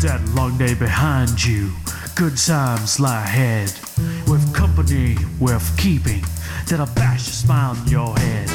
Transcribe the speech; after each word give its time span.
That 0.00 0.20
long 0.36 0.56
day 0.58 0.74
behind 0.74 1.42
you. 1.42 1.72
Good 2.14 2.36
times 2.36 3.00
lie 3.00 3.24
ahead. 3.24 3.72
With 4.28 4.54
company 4.54 5.16
worth 5.40 5.76
keeping, 5.78 6.22
that'll 6.68 6.86
bash 6.94 7.26
a 7.26 7.32
smile 7.32 7.74
on 7.74 7.88
your 7.88 8.16
head. 8.16 8.48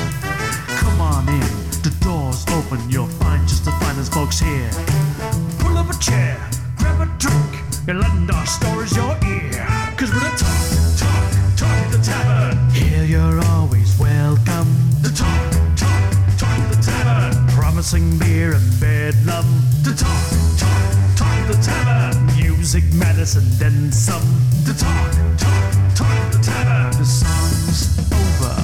Come 0.78 1.02
on 1.02 1.28
in, 1.28 1.42
the 1.82 1.94
door's 2.00 2.46
open, 2.54 2.80
you'll 2.90 3.08
find 3.20 3.46
just 3.48 3.66
the 3.66 3.72
finest 3.82 4.14
folks 4.14 4.40
here. 4.40 4.70
Pull 5.60 5.78
up 5.78 5.90
a 5.90 5.98
chair, 6.00 6.38
grab 6.78 7.02
a 7.02 7.06
drink, 7.18 7.52
and 7.90 8.00
lend 8.00 8.32
our 8.32 8.46
stories 8.46 8.96
your 8.96 9.18
ear. 9.26 9.66
Cause 9.98 10.14
we're 10.14 10.22
the 10.22 10.32
talk, 10.38 10.62
talk, 10.96 11.58
talk 11.58 11.78
at 11.86 11.92
the 11.92 12.02
tavern. 12.04 12.70
Here 12.70 13.04
you're 13.04 13.44
always 13.52 13.98
welcome. 14.00 14.70
The 15.02 15.10
talk, 15.10 15.42
talk, 15.76 16.38
talk 16.38 16.60
at 16.60 16.72
the 16.72 16.82
tavern. 16.82 17.48
Promising 17.50 18.18
beer 18.20 18.54
and 18.54 18.80
bedlam. 18.80 19.46
The 19.84 19.94
talk, 19.98 20.61
the 21.52 21.62
tavern. 21.62 22.26
Music, 22.38 22.84
medicine, 22.94 23.44
then 23.58 23.92
some. 23.92 24.22
The 24.64 24.74
talk, 24.74 25.12
talk, 25.38 25.96
talk 25.96 26.32
the 26.32 26.40
tavern. 26.42 26.98
The 26.98 27.06
song's 27.06 28.00
over. 28.14 28.56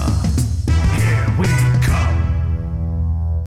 Here 0.96 1.28
we 1.38 1.48
come. 1.84 3.46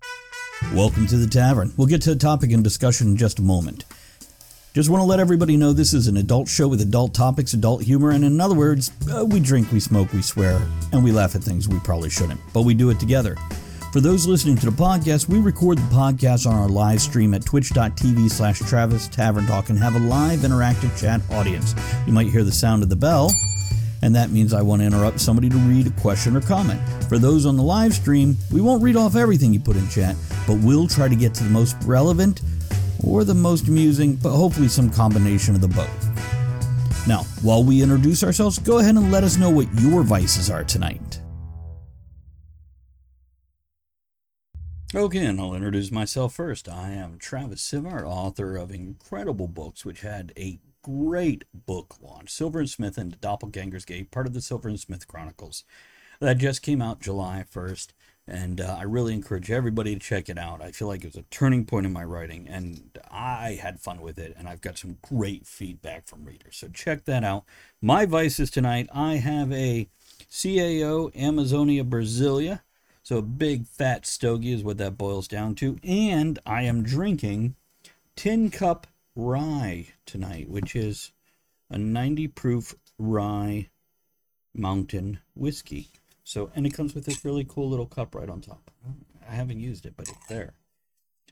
Welcome 0.75 1.07
to 1.07 1.17
the 1.17 1.27
tavern. 1.27 1.73
We'll 1.77 1.87
get 1.87 2.03
to 2.03 2.11
the 2.11 2.21
topic 2.21 2.53
and 2.53 2.63
discussion 2.63 3.09
in 3.09 3.17
just 3.17 3.39
a 3.39 3.43
moment. 3.43 3.87
Just 4.75 4.91
want 4.91 5.01
to 5.01 5.07
let 5.07 5.21
everybody 5.21 5.57
know 5.57 5.73
this 5.73 5.95
is 5.95 6.07
an 6.07 6.17
adult 6.19 6.47
show 6.47 6.69
with 6.69 6.81
adult 6.83 7.15
topics, 7.15 7.55
adult 7.55 7.83
humor, 7.83 8.11
and 8.11 8.25
in 8.25 8.41
other 8.41 8.55
words, 8.55 8.93
uh, 9.13 9.25
we 9.25 9.41
drink, 9.41 9.73
we 9.73 9.81
smoke, 9.81 10.13
we 10.13 10.23
swear, 10.23 10.61
and 10.93 11.03
we 11.03 11.13
laugh 11.13 11.35
at 11.35 11.43
things 11.43 11.67
we 11.67 11.81
probably 11.81 12.11
shouldn't, 12.11 12.41
but 12.53 12.63
we 12.63 12.75
do 12.75 12.91
it 12.91 13.01
together. 13.01 13.37
For 13.93 14.01
those 14.01 14.25
listening 14.25 14.55
to 14.59 14.67
the 14.67 14.71
podcast, 14.71 15.29
we 15.29 15.41
record 15.41 15.77
the 15.77 15.95
podcast 15.95 16.47
on 16.47 16.55
our 16.55 16.69
live 16.69 17.01
stream 17.01 17.35
at 17.35 17.45
twitch.tv 17.45 18.31
slash 18.31 18.61
Travis 18.61 19.09
Tavern 19.09 19.49
Talk 19.49 19.69
and 19.69 19.77
have 19.81 19.97
a 19.97 19.99
live 19.99 20.41
interactive 20.41 20.97
chat 20.97 21.21
audience. 21.33 21.75
You 22.07 22.13
might 22.13 22.29
hear 22.29 22.45
the 22.45 22.53
sound 22.53 22.85
of 22.85 22.89
the 22.89 22.95
bell, 22.95 23.33
and 24.03 24.15
that 24.15 24.31
means 24.31 24.55
I 24.55 24.63
want 24.63 24.81
to 24.81 24.87
interrupt 24.87 25.19
somebody 25.19 25.49
to 25.49 25.57
read 25.57 25.89
a 25.89 26.01
question 26.01 26.37
or 26.37 26.41
comment. 26.41 26.81
For 27.09 27.19
those 27.19 27.47
on 27.47 27.57
the 27.57 27.65
live 27.65 27.93
stream, 27.93 28.37
we 28.53 28.61
won't 28.61 28.81
read 28.81 28.95
off 28.95 29.17
everything 29.17 29.53
you 29.53 29.59
put 29.59 29.75
in 29.75 29.89
chat, 29.89 30.15
but 30.47 30.59
we'll 30.59 30.87
try 30.87 31.09
to 31.09 31.17
get 31.17 31.35
to 31.35 31.43
the 31.43 31.51
most 31.51 31.77
relevant 31.83 32.43
or 33.03 33.25
the 33.25 33.35
most 33.35 33.67
amusing, 33.67 34.15
but 34.15 34.31
hopefully 34.31 34.69
some 34.69 34.89
combination 34.89 35.57
of 35.57 35.63
the 35.63 35.69
both. 35.69 37.09
Now, 37.09 37.25
while 37.43 37.65
we 37.65 37.83
introduce 37.83 38.23
ourselves, 38.23 38.61
go 38.61 38.79
ahead 38.79 38.95
and 38.95 39.11
let 39.11 39.25
us 39.25 39.37
know 39.37 39.51
what 39.51 39.67
your 39.81 40.05
vices 40.05 40.49
are 40.49 40.63
tonight. 40.63 41.20
Okay, 44.93 45.25
and 45.25 45.41
I'll 45.41 45.55
introduce 45.55 45.93
myself 45.93 46.35
first. 46.35 46.69
I 46.69 46.91
am 46.91 47.17
Travis 47.17 47.63
Sivart, 47.63 48.03
author 48.03 48.57
of 48.57 48.73
incredible 48.73 49.47
books, 49.47 49.85
which 49.85 50.01
had 50.01 50.33
a 50.37 50.59
great 50.83 51.45
book 51.55 51.95
launch 52.03 52.31
Silver 52.31 52.59
and 52.59 52.69
Smith 52.69 52.99
and 52.99 53.21
Doppelganger's 53.21 53.85
Gate, 53.85 54.11
part 54.11 54.27
of 54.27 54.33
the 54.33 54.41
Silver 54.41 54.69
and 54.69 54.81
Smith 54.81 55.07
Chronicles. 55.07 55.63
That 56.19 56.39
just 56.39 56.63
came 56.63 56.83
out 56.83 56.99
July 56.99 57.45
1st, 57.55 57.91
and 58.27 58.61
uh, 58.61 58.79
I 58.81 58.83
really 58.83 59.15
encourage 59.15 59.49
everybody 59.49 59.95
to 59.95 60.01
check 60.01 60.29
it 60.29 60.39
out. 60.39 60.61
I 60.61 60.73
feel 60.73 60.89
like 60.89 61.05
it 61.05 61.15
was 61.15 61.23
a 61.23 61.25
turning 61.31 61.67
point 61.67 61.87
in 61.87 61.93
my 61.93 62.03
writing, 62.03 62.49
and 62.49 62.99
I 63.09 63.61
had 63.63 63.79
fun 63.79 64.01
with 64.01 64.19
it, 64.19 64.35
and 64.37 64.49
I've 64.49 64.61
got 64.61 64.77
some 64.77 64.99
great 65.03 65.47
feedback 65.47 66.09
from 66.09 66.25
readers. 66.25 66.57
So 66.57 66.67
check 66.67 67.05
that 67.05 67.23
out. 67.23 67.45
My 67.81 68.07
vices 68.07 68.51
tonight 68.51 68.89
I 68.93 69.19
have 69.19 69.53
a 69.53 69.89
CAO 70.29 71.15
Amazonia 71.15 71.85
Brasilia. 71.85 72.63
So 73.03 73.19
a 73.19 73.23
big 73.23 73.67
fat 73.67 74.07
stogie 74.07 74.53
is 74.53 74.63
what 74.63 74.79
that 74.79 74.99
boils 74.99 75.27
down 75.27 75.55
to. 75.57 75.79
And 75.83 76.39
I 76.45 76.63
am 76.63 76.83
drinking 76.83 77.57
Tin 78.17 78.51
Cup 78.51 78.87
Rye 79.17 79.89
tonight, 80.07 80.49
which 80.49 80.77
is 80.77 81.13
a 81.71 81.79
90 81.79 82.29
proof 82.29 82.75
rye 82.99 83.69
mountain 84.55 85.21
whiskey. 85.35 85.89
So, 86.25 86.51
and 86.55 86.67
it 86.67 86.75
comes 86.75 86.95
with 86.95 87.07
this 87.07 87.25
really 87.25 87.45
cool 87.49 87.69
little 87.69 87.87
cup 87.87 88.15
right 88.15 88.29
on 88.29 88.41
top. 88.41 88.71
I 89.29 89.35
haven't 89.35 89.61
used 89.61 89.87
it, 89.87 89.95
but 89.97 90.09
it's 90.09 90.27
there. 90.27 90.55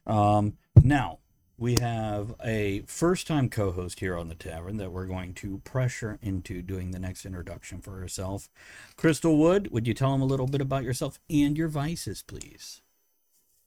Um, 0.06 0.56
now, 0.82 1.18
we 1.58 1.74
have 1.80 2.34
a 2.44 2.82
first 2.86 3.26
time 3.26 3.50
co 3.50 3.72
host 3.72 3.98
here 3.98 4.16
on 4.16 4.28
the 4.28 4.34
tavern 4.34 4.76
that 4.76 4.92
we're 4.92 5.06
going 5.06 5.34
to 5.34 5.58
pressure 5.64 6.18
into 6.22 6.62
doing 6.62 6.92
the 6.92 7.00
next 7.00 7.26
introduction 7.26 7.80
for 7.80 7.98
herself. 7.98 8.48
Crystal 8.96 9.36
Wood, 9.36 9.70
would 9.72 9.86
you 9.86 9.92
tell 9.92 10.14
him 10.14 10.22
a 10.22 10.26
little 10.26 10.46
bit 10.46 10.60
about 10.60 10.84
yourself 10.84 11.18
and 11.28 11.58
your 11.58 11.68
vices, 11.68 12.22
please? 12.22 12.80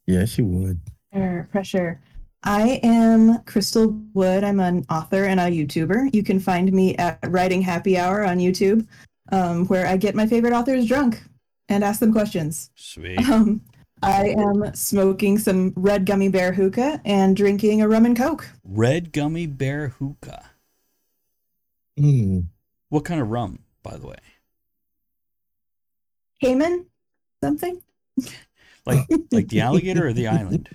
Yes, 0.07 0.37
you 0.37 0.45
would. 0.45 0.79
Pressure, 1.11 1.49
pressure. 1.51 2.01
I 2.43 2.79
am 2.81 3.43
Crystal 3.43 3.99
Wood. 4.13 4.43
I'm 4.43 4.61
an 4.61 4.85
author 4.89 5.25
and 5.25 5.39
a 5.39 5.43
YouTuber. 5.43 6.15
You 6.15 6.23
can 6.23 6.39
find 6.39 6.71
me 6.71 6.95
at 6.95 7.19
Writing 7.27 7.61
Happy 7.61 7.97
Hour 7.97 8.23
on 8.23 8.39
YouTube, 8.39 8.87
um, 9.31 9.67
where 9.67 9.85
I 9.85 9.97
get 9.97 10.15
my 10.15 10.25
favorite 10.25 10.53
authors 10.53 10.87
drunk 10.87 11.21
and 11.69 11.83
ask 11.83 11.99
them 11.99 12.13
questions. 12.13 12.71
Sweet. 12.75 13.19
Um, 13.29 13.61
I 14.03 14.29
am 14.29 14.73
smoking 14.73 15.37
some 15.37 15.73
red 15.75 16.05
gummy 16.05 16.29
bear 16.29 16.51
hookah 16.53 17.01
and 17.05 17.35
drinking 17.35 17.81
a 17.81 17.87
rum 17.87 18.05
and 18.05 18.17
coke. 18.17 18.47
Red 18.63 19.11
Gummy 19.13 19.45
Bear 19.45 19.89
Hookah. 19.89 20.43
Mm. 21.99 22.45
What 22.89 23.05
kind 23.05 23.21
of 23.21 23.29
rum, 23.29 23.59
by 23.83 23.97
the 23.97 24.07
way? 24.07 24.17
Cayman, 26.41 26.85
something. 27.43 27.81
Like 28.83 29.07
like 29.31 29.47
the 29.49 29.61
alligator 29.61 30.07
or 30.07 30.11
the 30.13 30.25
island? 30.25 30.67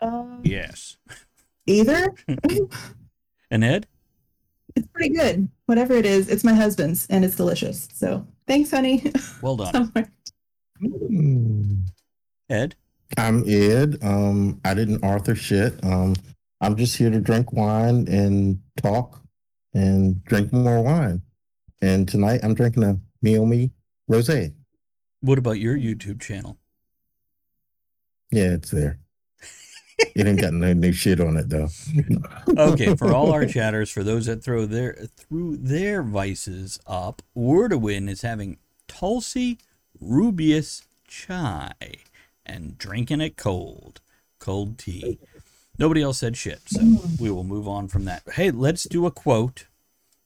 Uh, 0.00 0.24
Yes. 0.42 0.96
either. 1.66 2.12
And 3.52 3.62
Ed? 3.62 3.86
it's 4.74 4.88
pretty 4.88 5.14
good. 5.14 5.48
Whatever 5.66 5.94
it 5.94 6.04
is, 6.04 6.28
it's 6.28 6.42
my 6.42 6.52
husband's 6.54 7.06
and 7.06 7.24
it's 7.24 7.36
delicious. 7.36 7.86
So 7.94 8.26
thanks, 8.48 8.72
honey. 8.72 9.12
Well 9.42 9.54
done. 9.54 9.92
Somewhere. 10.80 11.08
Mm. 11.10 11.88
Ed? 12.50 12.76
I'm 13.16 13.44
Ed. 13.48 13.98
Um, 14.02 14.60
I 14.64 14.74
didn't 14.74 15.02
author 15.02 15.34
shit. 15.34 15.82
Um, 15.84 16.14
I'm 16.60 16.76
just 16.76 16.96
here 16.96 17.10
to 17.10 17.20
drink 17.20 17.52
wine 17.52 18.08
and 18.08 18.60
talk 18.82 19.20
and 19.72 20.24
drink 20.24 20.52
more 20.52 20.82
wine. 20.82 21.22
And 21.82 22.08
tonight 22.08 22.40
I'm 22.42 22.54
drinking 22.54 22.84
a 22.84 22.98
Meiomi 23.24 23.70
Rosé. 24.10 24.54
What 25.20 25.38
about 25.38 25.58
your 25.58 25.76
YouTube 25.76 26.20
channel? 26.20 26.58
Yeah, 28.30 28.54
it's 28.54 28.70
there. 28.70 28.98
it 29.98 30.26
ain't 30.26 30.40
got 30.40 30.52
no 30.52 30.72
new 30.72 30.92
shit 30.92 31.20
on 31.20 31.36
it 31.36 31.48
though. 31.48 31.68
Okay, 32.58 32.96
for 32.96 33.12
all 33.12 33.32
our 33.32 33.46
chatters, 33.46 33.90
for 33.90 34.02
those 34.02 34.26
that 34.26 34.42
throw 34.42 34.66
their 34.66 34.94
threw 35.16 35.56
their 35.56 36.02
vices 36.02 36.80
up, 36.86 37.22
Wordwin 37.36 38.08
is 38.08 38.22
having 38.22 38.58
Tulsi 38.88 39.58
Rooibos 40.04 40.82
chai 41.08 41.72
and 42.44 42.76
drinking 42.78 43.20
it 43.20 43.36
cold. 43.36 44.00
Cold 44.38 44.78
tea. 44.78 45.18
Nobody 45.78 46.02
else 46.02 46.18
said 46.18 46.36
shit, 46.36 46.60
so 46.66 46.80
we 47.18 47.30
will 47.30 47.44
move 47.44 47.66
on 47.66 47.88
from 47.88 48.04
that. 48.04 48.22
Hey, 48.34 48.50
let's 48.50 48.84
do 48.84 49.06
a 49.06 49.10
quote. 49.10 49.66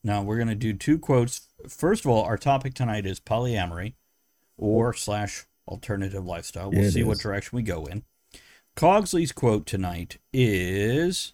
Now 0.04 0.22
we're 0.22 0.38
gonna 0.38 0.54
do 0.54 0.72
two 0.74 0.98
quotes. 0.98 1.42
First 1.68 2.04
of 2.04 2.10
all, 2.10 2.24
our 2.24 2.36
topic 2.36 2.74
tonight 2.74 3.06
is 3.06 3.20
polyamory 3.20 3.94
or 4.56 4.92
slash 4.92 5.46
alternative 5.66 6.24
lifestyle. 6.24 6.70
We'll 6.70 6.84
it 6.84 6.92
see 6.92 7.04
what 7.04 7.18
direction 7.18 7.56
we 7.56 7.62
go 7.62 7.86
in. 7.86 8.04
Cogsley's 8.76 9.32
quote 9.32 9.66
tonight 9.66 10.18
is 10.32 11.32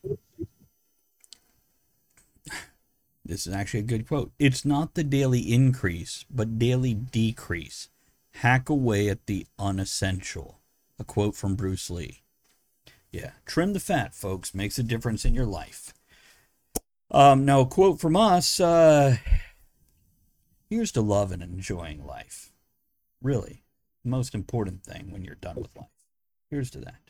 this 3.24 3.46
is 3.46 3.52
actually 3.52 3.80
a 3.80 3.84
good 3.84 4.06
quote. 4.06 4.32
It's 4.38 4.64
not 4.64 4.94
the 4.94 5.04
daily 5.04 5.40
increase, 5.40 6.24
but 6.30 6.58
daily 6.58 6.94
decrease. 6.94 7.88
Hack 8.34 8.68
away 8.68 9.08
at 9.08 9.26
the 9.26 9.46
unessential. 9.58 10.60
A 10.98 11.04
quote 11.04 11.34
from 11.34 11.56
Bruce 11.56 11.90
Lee. 11.90 12.22
Yeah, 13.10 13.30
trim 13.46 13.72
the 13.72 13.80
fat, 13.80 14.14
folks. 14.14 14.54
Makes 14.54 14.78
a 14.78 14.82
difference 14.82 15.24
in 15.24 15.34
your 15.34 15.46
life. 15.46 15.94
Um, 17.10 17.44
now, 17.44 17.60
a 17.60 17.66
quote 17.66 18.00
from 18.00 18.16
us 18.16 18.58
uh, 18.58 19.16
here's 20.68 20.90
to 20.92 21.00
love 21.00 21.30
and 21.30 21.42
enjoying 21.42 22.04
life. 22.04 22.52
Really, 23.22 23.62
most 24.04 24.34
important 24.34 24.82
thing 24.82 25.12
when 25.12 25.24
you're 25.24 25.36
done 25.36 25.56
with 25.56 25.76
life. 25.76 25.86
Here's 26.50 26.70
to 26.72 26.80
that. 26.80 27.00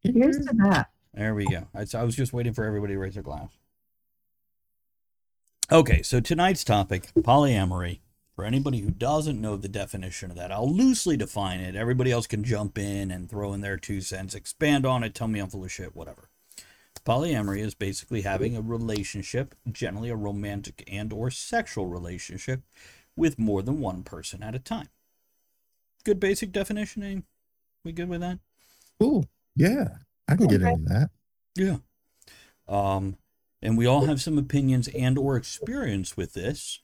Here's 0.00 0.38
to 0.38 0.54
that. 0.58 0.90
There 1.14 1.34
we 1.34 1.46
go. 1.46 1.66
I, 1.74 1.84
I 1.94 2.04
was 2.04 2.16
just 2.16 2.32
waiting 2.32 2.52
for 2.52 2.64
everybody 2.64 2.94
to 2.94 2.98
raise 2.98 3.14
their 3.14 3.22
glass. 3.22 3.58
Okay, 5.70 6.02
so 6.02 6.20
tonight's 6.20 6.64
topic 6.64 7.08
polyamory. 7.18 8.00
For 8.42 8.46
anybody 8.46 8.80
who 8.80 8.90
doesn't 8.90 9.40
know 9.40 9.56
the 9.56 9.68
definition 9.68 10.32
of 10.32 10.36
that, 10.36 10.50
I'll 10.50 10.68
loosely 10.68 11.16
define 11.16 11.60
it. 11.60 11.76
Everybody 11.76 12.10
else 12.10 12.26
can 12.26 12.42
jump 12.42 12.76
in 12.76 13.12
and 13.12 13.30
throw 13.30 13.52
in 13.52 13.60
their 13.60 13.76
two 13.76 14.00
cents, 14.00 14.34
expand 14.34 14.84
on 14.84 15.04
it, 15.04 15.14
tell 15.14 15.28
me 15.28 15.38
I'm 15.38 15.48
full 15.48 15.62
of 15.62 15.70
shit, 15.70 15.94
whatever. 15.94 16.28
Polyamory 17.06 17.60
is 17.60 17.76
basically 17.76 18.22
having 18.22 18.56
a 18.56 18.60
relationship, 18.60 19.54
generally 19.70 20.08
a 20.08 20.16
romantic 20.16 20.82
and 20.90 21.12
or 21.12 21.30
sexual 21.30 21.86
relationship, 21.86 22.62
with 23.14 23.38
more 23.38 23.62
than 23.62 23.78
one 23.78 24.02
person 24.02 24.42
at 24.42 24.56
a 24.56 24.58
time. 24.58 24.88
Good 26.02 26.18
basic 26.18 26.50
definition, 26.50 27.04
eh? 27.04 27.20
We 27.84 27.92
good 27.92 28.08
with 28.08 28.22
that? 28.22 28.40
Cool. 28.98 29.24
Yeah, 29.54 29.98
I 30.26 30.34
can 30.34 30.48
get 30.48 30.62
into 30.62 30.88
that. 30.88 31.10
Yeah. 31.54 31.76
Um, 32.66 33.18
and 33.62 33.78
we 33.78 33.86
all 33.86 34.06
have 34.06 34.20
some 34.20 34.36
opinions 34.36 34.88
and 34.88 35.16
or 35.16 35.36
experience 35.36 36.16
with 36.16 36.32
this. 36.32 36.80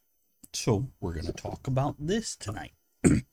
So 0.53 0.89
we're 1.01 1.15
going 1.15 1.27
to 1.27 1.33
talk 1.33 1.67
about 1.67 1.97
this 1.99 2.35
tonight. 2.37 2.73
and 3.05 3.25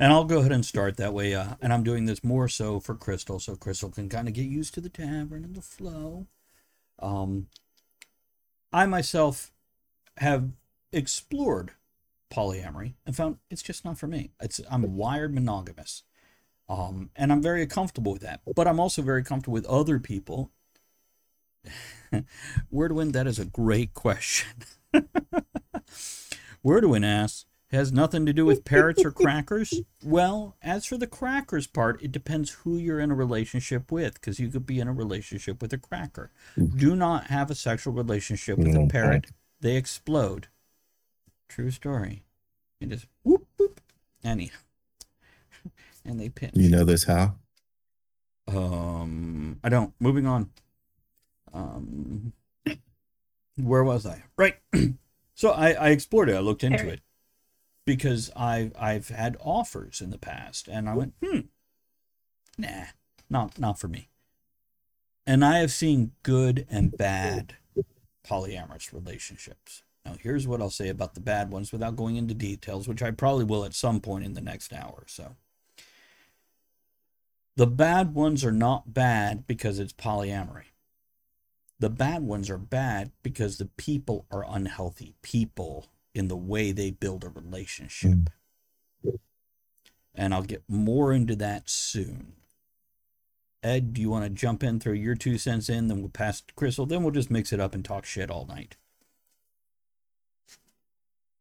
I'll 0.00 0.24
go 0.24 0.38
ahead 0.38 0.52
and 0.52 0.64
start 0.64 0.96
that 0.96 1.12
way. 1.12 1.34
Uh, 1.34 1.54
and 1.60 1.72
I'm 1.72 1.82
doing 1.82 2.06
this 2.06 2.22
more 2.22 2.48
so 2.48 2.80
for 2.80 2.94
Crystal, 2.94 3.38
so 3.38 3.56
Crystal 3.56 3.90
can 3.90 4.08
kind 4.08 4.28
of 4.28 4.34
get 4.34 4.46
used 4.46 4.74
to 4.74 4.80
the 4.80 4.88
tavern 4.88 5.44
and 5.44 5.54
the 5.54 5.62
flow. 5.62 6.26
Um, 6.98 7.48
I 8.72 8.86
myself 8.86 9.52
have 10.18 10.50
explored 10.92 11.72
polyamory 12.32 12.94
and 13.04 13.14
found 13.14 13.38
it's 13.50 13.62
just 13.62 13.84
not 13.84 13.98
for 13.98 14.06
me. 14.06 14.30
It's 14.40 14.60
I'm 14.70 14.96
wired 14.96 15.34
monogamous. 15.34 16.04
Um, 16.68 17.10
and 17.16 17.32
I'm 17.32 17.42
very 17.42 17.66
comfortable 17.66 18.12
with 18.12 18.22
that. 18.22 18.40
But 18.54 18.66
I'm 18.66 18.80
also 18.80 19.02
very 19.02 19.24
comfortable 19.24 19.54
with 19.54 19.66
other 19.66 19.98
people. 19.98 20.50
Wordwin, 22.72 23.12
that 23.12 23.26
is 23.26 23.38
a 23.38 23.44
great 23.44 23.92
question. 23.94 24.64
Wordwin 26.64 27.04
asks, 27.04 27.44
has 27.70 27.90
nothing 27.90 28.26
to 28.26 28.32
do 28.34 28.44
with 28.44 28.64
parrots 28.64 29.02
or 29.04 29.10
crackers? 29.12 29.80
Well, 30.04 30.56
as 30.62 30.84
for 30.84 30.98
the 30.98 31.06
crackers 31.06 31.66
part, 31.66 32.02
it 32.02 32.12
depends 32.12 32.50
who 32.50 32.76
you're 32.76 33.00
in 33.00 33.10
a 33.10 33.14
relationship 33.14 33.90
with, 33.90 34.14
because 34.14 34.38
you 34.38 34.48
could 34.50 34.66
be 34.66 34.78
in 34.78 34.88
a 34.88 34.92
relationship 34.92 35.62
with 35.62 35.72
a 35.72 35.78
cracker. 35.78 36.30
Do 36.76 36.94
not 36.94 37.28
have 37.28 37.50
a 37.50 37.54
sexual 37.54 37.94
relationship 37.94 38.58
with 38.58 38.68
a 38.68 38.80
No, 38.80 38.86
parrot. 38.88 39.28
They 39.60 39.76
explode. 39.76 40.48
True 41.48 41.70
story. 41.70 42.24
It 42.80 42.90
just 42.90 43.06
whoop 43.22 43.46
whoop. 43.56 43.80
Anyhow. 44.24 44.56
And 46.04 46.18
they 46.18 46.28
pinch. 46.30 46.56
You 46.56 46.68
know 46.68 46.84
this 46.84 47.04
how? 47.04 47.36
Um, 48.48 49.60
I 49.62 49.68
don't. 49.68 49.94
Moving 50.00 50.26
on. 50.26 50.50
Um, 51.52 52.32
where 53.56 53.84
was 53.84 54.04
I? 54.04 54.24
Right. 54.36 54.56
so 55.34 55.50
I, 55.50 55.72
I 55.72 55.88
explored 55.90 56.28
it. 56.28 56.36
I 56.36 56.40
looked 56.40 56.64
into 56.64 56.88
it 56.88 57.00
because 57.84 58.30
I 58.36 58.70
I've 58.78 59.08
had 59.08 59.36
offers 59.40 60.00
in 60.00 60.10
the 60.10 60.18
past, 60.18 60.68
and 60.68 60.88
I 60.88 60.94
went, 60.94 61.14
hmm, 61.22 61.40
nah, 62.58 62.86
not 63.28 63.58
not 63.58 63.78
for 63.78 63.88
me. 63.88 64.08
And 65.26 65.44
I 65.44 65.58
have 65.58 65.70
seen 65.70 66.12
good 66.22 66.66
and 66.68 66.96
bad 66.96 67.56
polyamorous 68.28 68.92
relationships. 68.92 69.82
Now, 70.04 70.16
here's 70.20 70.48
what 70.48 70.60
I'll 70.60 70.70
say 70.70 70.88
about 70.88 71.14
the 71.14 71.20
bad 71.20 71.50
ones 71.50 71.72
without 71.72 71.96
going 71.96 72.16
into 72.16 72.34
details, 72.34 72.88
which 72.88 73.02
I 73.02 73.12
probably 73.12 73.44
will 73.44 73.64
at 73.64 73.74
some 73.74 74.00
point 74.00 74.24
in 74.24 74.34
the 74.34 74.40
next 74.40 74.72
hour 74.72 74.94
or 74.96 75.06
so. 75.06 75.36
The 77.54 77.66
bad 77.68 78.14
ones 78.14 78.44
are 78.44 78.52
not 78.52 78.94
bad 78.94 79.46
because 79.46 79.78
it's 79.78 79.92
polyamory. 79.92 80.71
The 81.82 81.90
bad 81.90 82.22
ones 82.22 82.48
are 82.48 82.58
bad 82.58 83.10
because 83.24 83.58
the 83.58 83.64
people 83.64 84.24
are 84.30 84.46
unhealthy 84.48 85.16
people 85.20 85.88
in 86.14 86.28
the 86.28 86.36
way 86.36 86.70
they 86.70 86.92
build 86.92 87.24
a 87.24 87.28
relationship. 87.28 88.30
And 90.14 90.32
I'll 90.32 90.44
get 90.44 90.62
more 90.68 91.12
into 91.12 91.34
that 91.34 91.68
soon. 91.68 92.34
Ed, 93.64 93.94
do 93.94 94.00
you 94.00 94.10
want 94.10 94.22
to 94.22 94.30
jump 94.30 94.62
in, 94.62 94.78
throw 94.78 94.92
your 94.92 95.16
two 95.16 95.38
cents 95.38 95.68
in, 95.68 95.88
then 95.88 95.98
we'll 95.98 96.10
pass 96.10 96.40
to 96.42 96.54
Crystal, 96.54 96.86
then 96.86 97.02
we'll 97.02 97.10
just 97.10 97.32
mix 97.32 97.52
it 97.52 97.58
up 97.58 97.74
and 97.74 97.84
talk 97.84 98.04
shit 98.04 98.30
all 98.30 98.46
night. 98.46 98.76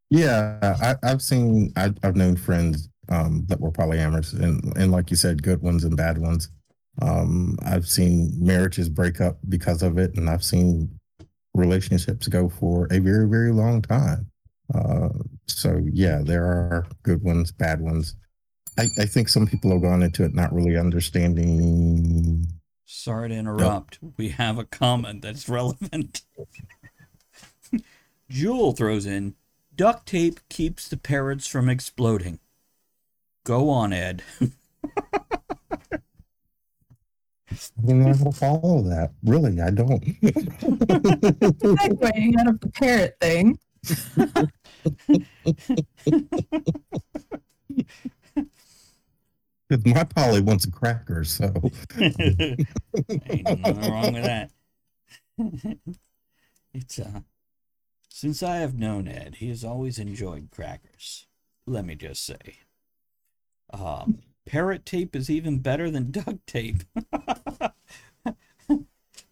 Yeah, 0.10 0.58
I, 0.82 0.96
I've 1.04 1.22
seen, 1.22 1.72
I, 1.76 1.94
I've 2.02 2.16
known 2.16 2.36
friends 2.36 2.90
um, 3.10 3.46
that 3.48 3.60
were 3.60 3.72
polyamorous, 3.72 4.34
and 4.34 4.76
and 4.76 4.92
like 4.92 5.12
you 5.12 5.18
said, 5.18 5.44
good 5.44 5.62
ones 5.62 5.84
and 5.84 5.96
bad 5.96 6.18
ones. 6.18 6.50
Um, 7.02 7.58
I've 7.66 7.88
seen 7.88 8.32
marriages 8.40 8.90
break 8.90 9.20
up 9.20 9.38
because 9.50 9.82
of 9.82 9.98
it, 9.98 10.16
and 10.16 10.30
I've 10.30 10.44
seen 10.44 11.00
relationships 11.54 12.28
go 12.28 12.48
for 12.48 12.88
a 12.92 13.00
very 13.00 13.28
very 13.28 13.52
long 13.52 13.82
time. 13.82 14.32
Uh, 14.74 15.10
so 15.48 15.82
yeah, 15.92 16.22
there 16.24 16.46
are 16.46 16.86
good 17.04 17.24
ones, 17.24 17.52
bad 17.52 17.82
ones. 17.82 18.16
I, 18.78 18.88
I 19.00 19.06
think 19.06 19.28
some 19.28 19.48
people 19.48 19.72
have 19.72 19.82
gone 19.82 20.02
into 20.02 20.24
it 20.24 20.34
not 20.34 20.54
really 20.54 20.78
understanding. 20.78 22.46
Sorry 22.86 23.30
to 23.30 23.36
interrupt. 23.36 24.00
We 24.18 24.30
have 24.30 24.58
a 24.58 24.66
comment 24.66 25.22
that's 25.22 25.50
relevant. 25.50 26.22
Jewel 28.30 28.72
throws 28.74 29.06
in 29.06 29.36
duct 29.76 30.06
tape 30.08 30.40
keeps 30.50 30.88
the 30.88 30.98
parrots 30.98 31.48
from 31.48 31.70
exploding. 31.70 32.40
Go 33.44 33.70
on, 33.70 33.94
Ed. 33.94 34.22
I 37.78 37.88
don't 37.88 38.00
know 38.00 38.14
how 38.14 38.24
to 38.24 38.32
follow 38.32 38.82
that. 38.84 39.12
Really, 39.24 39.60
I 39.62 39.70
don't. 39.70 40.04
Segueing 41.62 42.40
out 42.40 42.48
of 42.48 42.60
the 42.60 42.72
parrot 42.74 43.16
thing. 43.20 43.60
My 49.86 50.04
Polly 50.04 50.42
wants 50.42 50.66
a 50.66 50.72
cracker, 50.72 51.24
so 51.24 51.54
Ain't 51.98 53.62
nothing 53.62 53.92
wrong 53.92 54.14
with 54.14 54.26
that. 54.26 54.52
it's 56.74 57.00
uh 57.00 57.22
since 58.10 58.44
I 58.44 58.58
have 58.58 58.78
known 58.78 59.08
Ed, 59.08 59.36
he 59.36 59.48
has 59.50 59.64
always 59.64 59.98
enjoyed 59.98 60.50
crackers. 60.52 61.26
Let 61.66 61.86
me 61.86 61.96
just 61.96 62.26
say. 62.26 62.58
Um 63.74 64.20
parrot 64.52 64.86
tape 64.86 65.16
is 65.16 65.30
even 65.30 65.60
better 65.60 65.90
than 65.90 66.12
duct 66.12 66.46
tape. 66.46 66.84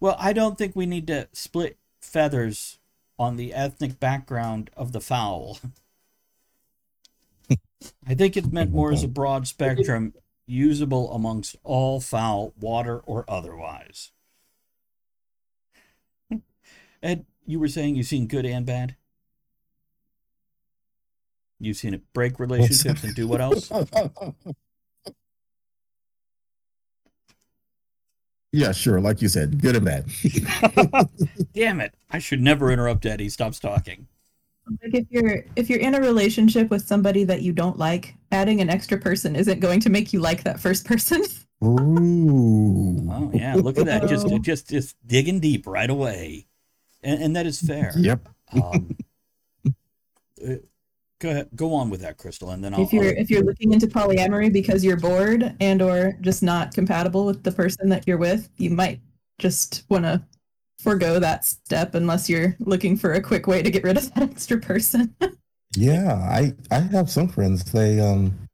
well, 0.00 0.16
I 0.18 0.32
don't 0.32 0.56
think 0.56 0.74
we 0.74 0.86
need 0.86 1.06
to 1.08 1.28
split 1.32 1.76
feathers 2.00 2.78
on 3.18 3.36
the 3.36 3.52
ethnic 3.52 4.00
background 4.00 4.70
of 4.76 4.92
the 4.92 5.00
fowl. 5.00 5.58
I 8.06 8.14
think 8.14 8.36
it's 8.36 8.50
meant 8.50 8.72
more 8.72 8.92
as 8.92 9.04
a 9.04 9.08
broad 9.08 9.46
spectrum, 9.46 10.14
usable 10.46 11.12
amongst 11.12 11.56
all 11.64 12.00
fowl, 12.00 12.54
water 12.58 13.00
or 13.00 13.26
otherwise. 13.28 14.12
Ed, 17.02 17.26
you 17.46 17.58
were 17.58 17.68
saying 17.68 17.96
you've 17.96 18.06
seen 18.06 18.26
good 18.26 18.46
and 18.46 18.64
bad? 18.64 18.96
You've 21.58 21.76
seen 21.76 21.92
it 21.92 22.02
break 22.14 22.38
relationships 22.38 23.04
and 23.04 23.14
do 23.14 23.28
what 23.28 23.40
else? 23.42 23.70
Yeah, 28.52 28.72
sure. 28.72 29.00
Like 29.00 29.22
you 29.22 29.28
said, 29.28 29.60
good 29.60 29.76
and 29.76 29.84
bad. 29.84 30.06
Damn 31.54 31.80
it. 31.80 31.94
I 32.10 32.18
should 32.18 32.40
never 32.40 32.70
interrupt 32.70 33.06
Eddie. 33.06 33.28
Stop 33.28 33.54
talking. 33.54 34.06
Like 34.82 34.94
if 34.94 35.06
you're 35.10 35.44
if 35.56 35.68
you're 35.68 35.80
in 35.80 35.94
a 35.94 36.00
relationship 36.00 36.70
with 36.70 36.86
somebody 36.86 37.24
that 37.24 37.42
you 37.42 37.52
don't 37.52 37.78
like, 37.78 38.14
adding 38.30 38.60
an 38.60 38.70
extra 38.70 38.98
person 38.98 39.34
isn't 39.34 39.60
going 39.60 39.80
to 39.80 39.90
make 39.90 40.12
you 40.12 40.20
like 40.20 40.44
that 40.44 40.60
first 40.60 40.84
person. 40.84 41.22
Ooh. 41.64 43.08
Oh 43.10 43.30
yeah, 43.34 43.54
look 43.56 43.78
at 43.78 43.86
that. 43.86 44.08
Just 44.08 44.26
just 44.42 44.68
just 44.68 44.96
digging 45.06 45.40
deep 45.40 45.66
right 45.66 45.90
away. 45.90 46.46
And 47.02 47.22
and 47.22 47.36
that 47.36 47.46
is 47.46 47.60
fair. 47.60 47.92
Yep. 47.96 48.28
Um, 48.52 48.96
Go 51.20 51.28
ahead. 51.30 51.48
Go 51.54 51.74
on 51.74 51.90
with 51.90 52.00
that, 52.00 52.16
Crystal, 52.16 52.50
and 52.50 52.64
then 52.64 52.72
I'll. 52.74 52.82
if 52.82 52.92
you're 52.92 53.04
I'll- 53.04 53.14
if 53.18 53.30
you're 53.30 53.44
looking 53.44 53.72
into 53.72 53.86
polyamory 53.86 54.52
because 54.52 54.82
you're 54.82 54.96
bored 54.96 55.54
and 55.60 55.82
or 55.82 56.16
just 56.22 56.42
not 56.42 56.72
compatible 56.74 57.26
with 57.26 57.42
the 57.42 57.52
person 57.52 57.88
that 57.90 58.08
you're 58.08 58.16
with, 58.18 58.48
you 58.56 58.70
might 58.70 59.00
just 59.38 59.84
want 59.90 60.04
to 60.04 60.22
forego 60.78 61.18
that 61.20 61.44
step 61.44 61.94
unless 61.94 62.30
you're 62.30 62.56
looking 62.58 62.96
for 62.96 63.12
a 63.12 63.20
quick 63.20 63.46
way 63.46 63.62
to 63.62 63.70
get 63.70 63.84
rid 63.84 63.98
of 63.98 64.12
that 64.14 64.22
extra 64.30 64.58
person. 64.58 65.14
Yeah, 65.76 66.14
I 66.14 66.54
I 66.70 66.80
have 66.80 67.10
some 67.10 67.28
friends. 67.28 67.64
They 67.70 68.00
um 68.00 68.48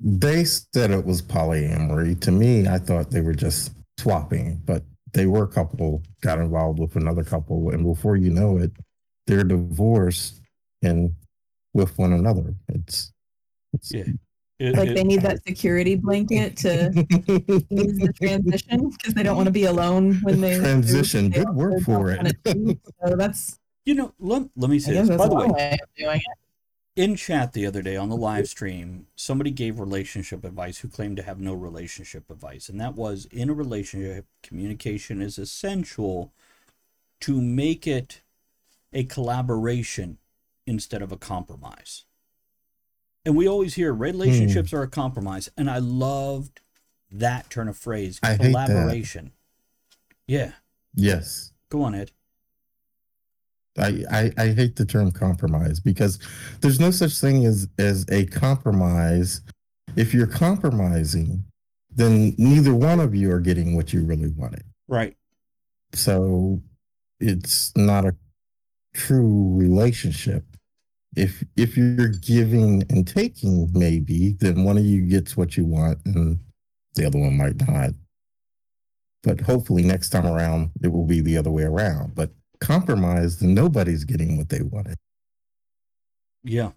they 0.00 0.44
said 0.44 0.90
it 0.90 1.06
was 1.06 1.22
polyamory. 1.22 2.20
To 2.20 2.32
me, 2.32 2.68
I 2.68 2.78
thought 2.78 3.10
they 3.10 3.22
were 3.22 3.34
just 3.34 3.72
swapping, 3.98 4.60
but 4.66 4.82
they 5.14 5.24
were 5.24 5.44
a 5.44 5.48
couple 5.48 6.02
got 6.20 6.38
involved 6.38 6.80
with 6.80 6.96
another 6.96 7.24
couple, 7.24 7.70
and 7.70 7.82
before 7.82 8.16
you 8.16 8.28
know 8.30 8.58
it, 8.58 8.72
they're 9.26 9.44
divorced 9.44 10.40
and 10.84 11.14
with 11.72 11.98
one 11.98 12.12
another. 12.12 12.54
It's, 12.68 13.12
it's 13.72 13.92
yeah. 13.92 14.04
It- 14.60 14.76
like 14.76 14.88
it- 14.90 14.94
they 14.94 15.04
need 15.04 15.22
that 15.22 15.42
security 15.44 15.96
blanket 15.96 16.56
to 16.58 16.90
ease 17.70 17.98
the 17.98 18.12
transition 18.22 18.90
because 18.90 19.12
they 19.14 19.24
don't 19.24 19.36
want 19.36 19.46
to 19.48 19.52
be 19.52 19.64
alone 19.64 20.14
when 20.22 20.40
they 20.40 20.56
Transition. 20.58 21.30
Good 21.30 21.50
word 21.50 21.72
also 21.74 21.84
for 21.84 22.14
don't 22.14 22.28
it. 22.46 22.78
So 23.04 23.16
that's 23.16 23.58
you 23.84 23.94
know, 23.94 24.14
let, 24.18 24.48
let 24.56 24.70
me 24.70 24.76
I 24.76 24.78
say 24.78 24.92
this. 24.92 25.08
that's 25.08 25.20
By 25.22 25.28
the 25.28 25.34
way, 25.34 25.46
way 25.48 25.78
of 25.82 25.88
doing 25.98 26.16
it. 26.20 27.02
in 27.02 27.16
chat 27.16 27.52
the 27.52 27.66
other 27.66 27.82
day 27.82 27.96
on 27.96 28.08
the 28.08 28.16
live 28.16 28.46
stream, 28.46 29.08
somebody 29.16 29.50
gave 29.50 29.78
relationship 29.80 30.44
advice 30.44 30.78
who 30.78 30.88
claimed 30.88 31.16
to 31.18 31.22
have 31.24 31.38
no 31.40 31.52
relationship 31.52 32.30
advice. 32.30 32.68
And 32.70 32.80
that 32.80 32.94
was 32.94 33.26
in 33.26 33.50
a 33.50 33.54
relationship, 33.54 34.24
communication 34.42 35.20
is 35.20 35.36
essential 35.36 36.32
to 37.22 37.42
make 37.42 37.86
it 37.86 38.22
a 38.92 39.04
collaboration 39.04 40.16
instead 40.66 41.02
of 41.02 41.12
a 41.12 41.16
compromise. 41.16 42.04
And 43.24 43.36
we 43.36 43.48
always 43.48 43.74
hear 43.74 43.92
relationships 43.92 44.70
hmm. 44.70 44.76
are 44.76 44.82
a 44.82 44.88
compromise. 44.88 45.50
And 45.56 45.70
I 45.70 45.78
loved 45.78 46.60
that 47.10 47.48
turn 47.50 47.68
of 47.68 47.76
phrase 47.76 48.20
I 48.22 48.36
collaboration. 48.36 49.32
Yeah. 50.26 50.52
yes. 50.94 51.52
Go 51.70 51.82
on, 51.82 51.94
Ed. 51.94 52.10
I, 53.76 54.04
I 54.10 54.32
I 54.38 54.46
hate 54.52 54.76
the 54.76 54.86
term 54.86 55.10
compromise 55.10 55.80
because 55.80 56.20
there's 56.60 56.78
no 56.78 56.92
such 56.92 57.18
thing 57.18 57.44
as 57.44 57.68
as 57.78 58.06
a 58.08 58.26
compromise. 58.26 59.40
If 59.96 60.14
you're 60.14 60.28
compromising, 60.28 61.44
then 61.90 62.34
neither 62.38 62.74
one 62.74 63.00
of 63.00 63.14
you 63.14 63.32
are 63.32 63.40
getting 63.40 63.74
what 63.74 63.92
you 63.92 64.04
really 64.04 64.30
wanted. 64.30 64.64
Right. 64.86 65.16
So 65.92 66.62
it's 67.20 67.72
not 67.76 68.04
a 68.04 68.14
true 68.92 69.56
relationship. 69.56 70.44
If 71.16 71.44
if 71.56 71.76
you're 71.76 72.08
giving 72.08 72.82
and 72.90 73.06
taking, 73.06 73.70
maybe 73.72 74.32
then 74.38 74.64
one 74.64 74.78
of 74.78 74.84
you 74.84 75.02
gets 75.02 75.36
what 75.36 75.56
you 75.56 75.64
want 75.64 75.98
and 76.04 76.38
the 76.94 77.06
other 77.06 77.18
one 77.18 77.36
might 77.36 77.66
not. 77.66 77.90
But 79.22 79.40
hopefully 79.40 79.82
next 79.82 80.10
time 80.10 80.26
around 80.26 80.70
it 80.82 80.88
will 80.88 81.06
be 81.06 81.20
the 81.20 81.36
other 81.36 81.50
way 81.50 81.64
around. 81.64 82.14
But 82.14 82.30
compromise, 82.60 83.38
then 83.38 83.54
nobody's 83.54 84.04
getting 84.04 84.36
what 84.36 84.48
they 84.48 84.62
wanted. 84.62 84.96
Yeah. 86.42 86.72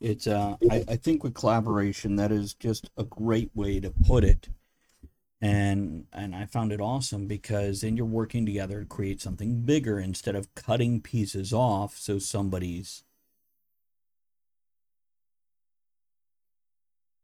It's 0.00 0.26
uh 0.26 0.56
I, 0.70 0.84
I 0.88 0.96
think 0.96 1.22
with 1.22 1.34
collaboration 1.34 2.16
that 2.16 2.32
is 2.32 2.54
just 2.54 2.90
a 2.96 3.04
great 3.04 3.50
way 3.54 3.80
to 3.80 3.90
put 3.90 4.24
it. 4.24 4.48
And 5.40 6.06
and 6.12 6.34
I 6.34 6.46
found 6.46 6.72
it 6.72 6.80
awesome 6.80 7.26
because 7.26 7.80
then 7.80 7.96
you're 7.96 8.06
working 8.06 8.44
together 8.44 8.80
to 8.80 8.86
create 8.86 9.20
something 9.20 9.62
bigger 9.62 9.98
instead 9.98 10.34
of 10.34 10.54
cutting 10.54 11.00
pieces 11.00 11.52
off 11.52 11.96
so 11.96 12.18
somebody's 12.18 13.04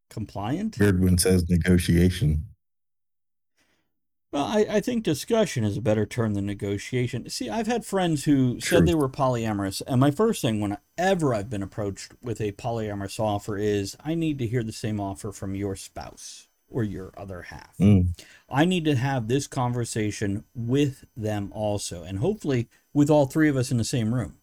compliant. 0.09 0.79
Goodwin 0.79 1.19
says 1.19 1.45
negotiation. 1.49 2.45
Well, 4.31 4.45
I, 4.45 4.67
I 4.69 4.81
think 4.81 5.05
discussion 5.05 5.65
is 5.65 5.79
a 5.79 5.83
better 5.83 6.05
term 6.05 6.35
than 6.35 6.45
negotiation. 6.45 7.31
See, 7.31 7.49
I've 7.49 7.67
had 7.67 7.87
friends 7.87 8.25
who 8.25 8.61
said 8.61 8.79
True. 8.79 8.87
they 8.87 8.95
were 8.95 9.09
polyamorous, 9.09 9.81
and 9.87 10.01
my 10.01 10.11
first 10.11 10.43
thing 10.43 10.61
whenever 10.61 11.33
I've 11.33 11.49
been 11.49 11.63
approached 11.63 12.13
with 12.21 12.41
a 12.41 12.53
polyamorous 12.53 13.19
offer 13.19 13.57
is 13.57 13.97
I 14.05 14.15
need 14.15 14.39
to 14.41 14.47
hear 14.47 14.63
the 14.63 14.73
same 14.73 15.01
offer 15.01 15.33
from 15.33 15.55
your 15.55 15.77
spouse 15.77 16.49
or 16.69 16.83
your 16.83 17.13
other 17.17 17.43
half. 17.43 17.79
Mm. 17.79 18.21
I 18.51 18.67
need 18.67 18.85
to 18.85 18.97
have 18.97 19.29
this 19.29 19.47
conversation 19.47 20.45
with 20.55 21.07
them 21.17 21.51
also, 21.55 22.03
and 22.03 22.19
hopefully 22.19 22.69
with 22.93 23.09
all 23.09 23.25
three 23.25 23.49
of 23.49 23.57
us 23.57 23.71
in 23.71 23.79
the 23.79 23.85
same 23.85 24.13
room. 24.15 24.37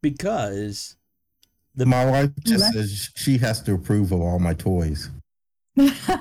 Because 0.00 0.97
the 1.78 1.86
My 1.86 2.04
wife 2.04 2.30
just 2.44 2.64
Right. 2.64 2.74
says 2.74 3.10
she 3.14 3.38
has 3.38 3.62
to 3.62 3.74
approve 3.74 4.12
of 4.12 4.20
all 4.20 4.38
my 4.38 4.52
toys. 4.54 5.10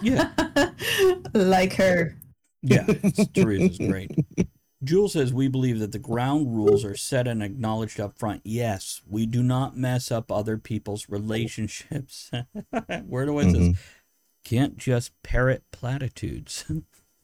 Yeah. 0.01 0.31
like 1.33 1.73
her. 1.73 2.15
Yeah, 2.61 2.85
it's- 2.87 3.27
Teresa's 3.33 3.77
great. 3.77 4.11
Jules 4.83 5.13
says 5.13 5.33
we 5.33 5.47
believe 5.47 5.79
that 5.79 5.91
the 5.91 5.99
ground 5.99 6.55
rules 6.55 6.85
are 6.85 6.95
set 6.95 7.27
and 7.27 7.41
acknowledged 7.41 7.99
up 7.99 8.17
front. 8.19 8.41
Yes, 8.45 9.01
we 9.09 9.25
do 9.25 9.41
not 9.41 9.75
mess 9.75 10.11
up 10.11 10.31
other 10.31 10.57
people's 10.59 11.09
relationships. 11.09 12.29
Where 13.07 13.25
do 13.25 13.39
I 13.39 13.43
says 13.43 13.53
Mhm. 13.69 13.77
can't 14.43 14.77
just 14.77 15.11
parrot 15.23 15.63
platitudes. 15.71 16.65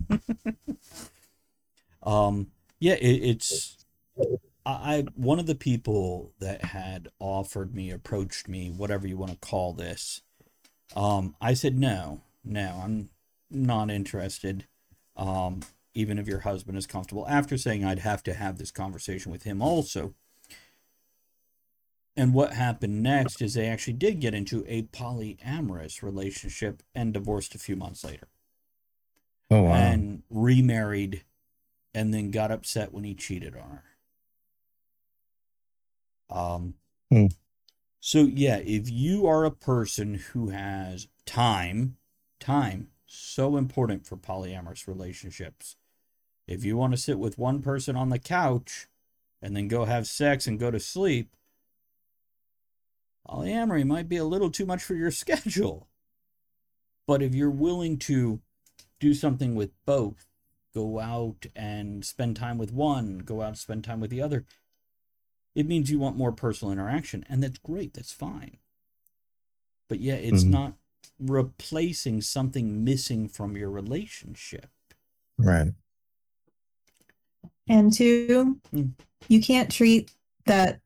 um, 2.03 2.47
yeah, 2.79 2.93
it, 2.95 3.23
it's 3.23 3.77
I, 4.65 4.71
I 4.71 5.05
one 5.15 5.39
of 5.39 5.45
the 5.45 5.55
people 5.55 6.33
that 6.39 6.65
had 6.65 7.09
offered 7.19 7.73
me, 7.75 7.91
approached 7.91 8.47
me, 8.47 8.69
whatever 8.69 9.07
you 9.07 9.17
want 9.17 9.31
to 9.31 9.47
call 9.47 9.73
this. 9.73 10.21
Um, 10.95 11.35
I 11.41 11.53
said 11.53 11.77
no, 11.79 12.21
no, 12.43 12.81
I'm 12.83 13.09
not 13.49 13.89
interested. 13.89 14.67
Um, 15.15 15.61
even 15.95 16.17
if 16.17 16.27
your 16.27 16.39
husband 16.39 16.77
is 16.77 16.87
comfortable. 16.87 17.27
After 17.27 17.57
saying 17.57 17.85
I'd 17.85 17.99
have 17.99 18.23
to 18.23 18.33
have 18.33 18.57
this 18.57 18.71
conversation 18.71 19.31
with 19.31 19.43
him 19.43 19.61
also. 19.61 20.15
And 22.15 22.33
what 22.33 22.53
happened 22.53 23.01
next 23.01 23.41
is 23.41 23.53
they 23.53 23.67
actually 23.67 23.93
did 23.93 24.19
get 24.19 24.35
into 24.35 24.63
a 24.67 24.83
polyamorous 24.83 26.03
relationship 26.03 26.83
and 26.93 27.11
divorced 27.13 27.55
a 27.55 27.59
few 27.59 27.75
months 27.75 28.03
later 28.03 28.27
Oh 29.49 29.63
wow. 29.63 29.73
and 29.73 30.21
remarried 30.29 31.23
and 31.93 32.13
then 32.13 32.29
got 32.31 32.51
upset 32.51 32.93
when 32.93 33.03
he 33.03 33.15
cheated 33.15 33.55
on 33.55 33.69
her. 33.69 33.83
Um 36.33 36.73
Hmm. 37.09 37.27
so 37.99 38.23
yeah, 38.23 38.57
if 38.57 38.89
you 38.89 39.27
are 39.27 39.45
a 39.45 39.51
person 39.51 40.15
who 40.15 40.49
has 40.49 41.07
time, 41.25 41.97
time 42.39 42.87
so 43.05 43.55
important 43.55 44.07
for 44.07 44.17
polyamorous 44.17 44.87
relationships. 44.87 45.75
If 46.47 46.65
you 46.65 46.75
want 46.75 46.93
to 46.93 46.97
sit 46.97 47.19
with 47.19 47.37
one 47.37 47.61
person 47.61 47.95
on 47.95 48.09
the 48.09 48.19
couch 48.19 48.87
and 49.41 49.55
then 49.55 49.67
go 49.67 49.85
have 49.85 50.07
sex 50.07 50.47
and 50.47 50.59
go 50.59 50.71
to 50.71 50.79
sleep, 50.79 51.35
polyamory 53.29 53.85
might 53.85 54.09
be 54.09 54.17
a 54.17 54.25
little 54.25 54.49
too 54.49 54.65
much 54.65 54.83
for 54.83 54.95
your 54.95 55.11
schedule. 55.23 55.87
But 57.05 57.21
if 57.21 57.35
you're 57.35 57.51
willing 57.51 57.97
to 57.99 58.41
do 58.99 59.13
something 59.13 59.55
with 59.55 59.71
both, 59.85 60.25
go 60.73 60.99
out 60.99 61.45
and 61.55 62.03
spend 62.03 62.35
time 62.37 62.57
with 62.57 62.71
one, 62.73 63.19
go 63.19 63.41
out 63.41 63.49
and 63.49 63.57
spend 63.57 63.83
time 63.83 63.99
with 63.99 64.09
the 64.09 64.21
other, 64.21 64.45
it 65.55 65.67
means 65.67 65.89
you 65.91 65.99
want 65.99 66.17
more 66.17 66.31
personal 66.31 66.71
interaction. 66.71 67.25
And 67.29 67.41
that's 67.43 67.57
great, 67.59 67.93
that's 67.93 68.11
fine. 68.11 68.57
But 69.89 69.99
yeah, 69.99 70.15
it's 70.15 70.43
Mhm. 70.43 70.49
not 70.49 70.73
replacing 71.19 72.21
something 72.21 72.83
missing 72.83 73.27
from 73.27 73.55
your 73.57 73.69
relationship. 73.69 74.69
right. 75.37 75.73
And 77.67 77.91
two, 77.93 78.59
Mm. 78.73 78.91
you 79.29 79.41
can't 79.41 79.71
treat 79.71 80.11
that 80.45 80.79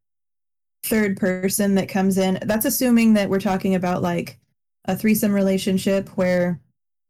third 0.84 1.18
person 1.18 1.76
that 1.76 1.90
comes 1.90 2.18
in. 2.18 2.40
That's 2.44 2.66
assuming 2.66 3.14
that 3.16 3.30
we're 3.30 3.40
talking 3.42 3.76
about 3.76 4.02
like 4.02 4.40
a 4.86 4.96
threesome 4.96 5.34
relationship 5.34 6.08
where 6.18 6.62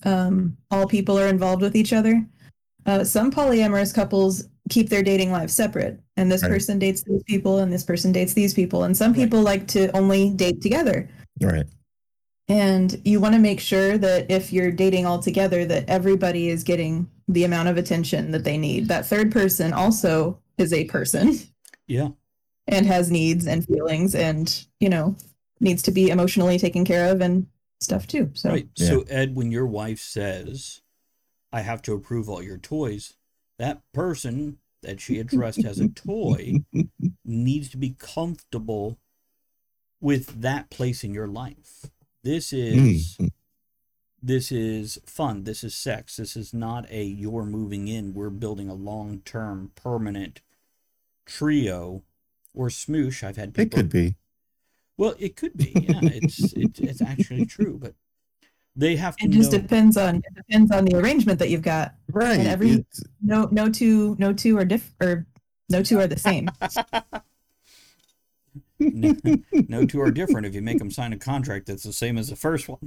um, 0.03 0.57
all 0.71 0.87
people 0.87 1.17
are 1.19 1.27
involved 1.27 1.61
with 1.61 1.75
each 1.75 1.91
other. 1.93 2.25
Uh, 2.85 3.03
some 3.03 3.31
polyamorous 3.31 3.93
couples 3.93 4.47
keep 4.69 4.89
their 4.89 5.03
dating 5.03 5.31
lives 5.31 5.53
separate, 5.53 5.99
and 6.17 6.31
this 6.31 6.41
Right. 6.43 6.51
person 6.51 6.79
dates 6.79 7.03
these 7.03 7.23
people, 7.23 7.59
and 7.59 7.71
this 7.71 7.83
person 7.83 8.11
dates 8.11 8.33
these 8.33 8.53
people, 8.53 8.83
and 8.83 8.95
some 8.95 9.11
Right. 9.13 9.21
people 9.21 9.41
like 9.41 9.67
to 9.69 9.95
only 9.95 10.29
date 10.31 10.61
together. 10.61 11.09
Right. 11.41 11.65
And 12.49 13.01
you 13.03 13.19
want 13.19 13.35
to 13.35 13.39
make 13.41 13.59
sure 13.59 13.97
that 13.97 14.31
if 14.31 14.53
you're 14.53 14.71
dating 14.71 15.05
all 15.05 15.19
together, 15.19 15.65
that 15.65 15.87
everybody 15.89 16.49
is 16.49 16.63
getting 16.63 17.09
the 17.27 17.43
amount 17.43 17.67
of 17.67 17.77
attention 17.77 18.31
that 18.31 18.45
they 18.45 18.57
need. 18.57 18.87
That 18.87 19.05
third 19.05 19.31
person 19.31 19.73
also 19.73 20.39
is 20.57 20.71
a 20.71 20.85
person 20.85 21.37
Yeah. 21.87 22.09
and 22.67 22.85
has 22.85 23.11
needs 23.11 23.47
and 23.47 23.65
feelings 23.65 24.15
and, 24.15 24.65
you 24.79 24.87
know, 24.89 25.15
needs 25.59 25.81
to 25.83 25.91
be 25.91 26.09
emotionally 26.09 26.57
taken 26.57 26.85
care 26.85 27.11
of 27.11 27.19
and 27.21 27.47
stuff 27.81 28.07
too. 28.07 28.31
So 28.33 28.49
Right. 28.49 28.69
So, 28.75 29.01
Ed, 29.09 29.35
when 29.35 29.51
your 29.51 29.67
wife 29.67 29.99
says, 29.99 30.81
I 31.51 31.61
have 31.61 31.81
to 31.83 31.93
approve 31.93 32.29
all 32.29 32.41
your 32.41 32.57
toys, 32.57 33.13
that 33.59 33.81
person 33.93 34.57
that 34.83 35.01
she 35.01 35.19
addressed 35.19 35.63
as 35.65 35.79
a 35.79 35.87
toy 35.89 36.53
needs 37.25 37.69
to 37.69 37.77
be 37.77 37.95
comfortable 37.97 38.97
with 39.99 40.41
that 40.41 40.69
place 40.69 41.03
in 41.03 41.13
your 41.13 41.27
life. 41.27 41.85
This 42.23 42.53
is 42.53 43.17
Mm. 43.19 43.31
this 44.21 44.51
is 44.51 44.99
fun. 45.05 45.43
This 45.43 45.63
is 45.63 45.75
sex. 45.75 46.17
This 46.17 46.35
is 46.35 46.53
not 46.53 46.89
a 46.91 47.03
you're 47.03 47.45
moving 47.45 47.87
in. 47.87 48.13
We're 48.13 48.29
building 48.29 48.69
a 48.69 48.73
long 48.75 49.21
term 49.25 49.71
permanent 49.75 50.41
trio 51.25 52.03
or 52.53 52.67
smoosh. 52.69 53.23
I've 53.23 53.37
had 53.37 53.53
people. 53.53 53.79
It 53.79 53.81
could 53.83 53.89
be. 53.89 54.15
well, 54.97 55.15
it 55.19 55.35
could 55.35 55.55
be. 55.57 55.71
Yeah, 55.75 55.99
it's 56.03 56.53
it, 56.53 56.79
it's 56.79 57.01
actually 57.01 57.45
true, 57.45 57.77
but 57.81 57.93
they 58.77 58.95
have 58.95 59.17
to 59.17 59.25
It 59.25 59.31
just 59.31 59.51
know. 59.51 59.57
depends 59.57 59.97
on 59.97 60.17
it 60.17 60.35
depends 60.35 60.71
on 60.71 60.85
the 60.85 60.95
arrangement 60.95 61.39
that 61.39 61.49
you've 61.49 61.63
got. 61.63 61.95
Right. 62.11 62.37
And 62.39 62.47
every- 62.47 62.71
it's- 62.71 63.03
No 63.21 63.49
no 63.51 63.69
two 63.69 64.15
no 64.19 64.31
two 64.33 64.57
are 64.57 64.65
diff 64.65 64.93
or 65.01 65.25
no 65.69 65.81
two 65.83 65.99
are 65.99 66.07
the 66.07 66.17
same. 66.19 66.49
no, 68.79 69.15
no 69.67 69.85
two 69.85 69.99
are 70.01 70.11
different 70.11 70.45
if 70.45 70.53
you 70.55 70.61
make 70.61 70.77
them 70.79 70.91
sign 70.91 71.11
a 71.13 71.17
contract 71.17 71.65
that's 71.67 71.83
the 71.83 71.91
same 71.93 72.17
as 72.17 72.29
the 72.29 72.35
first 72.35 72.69
one. 72.69 72.79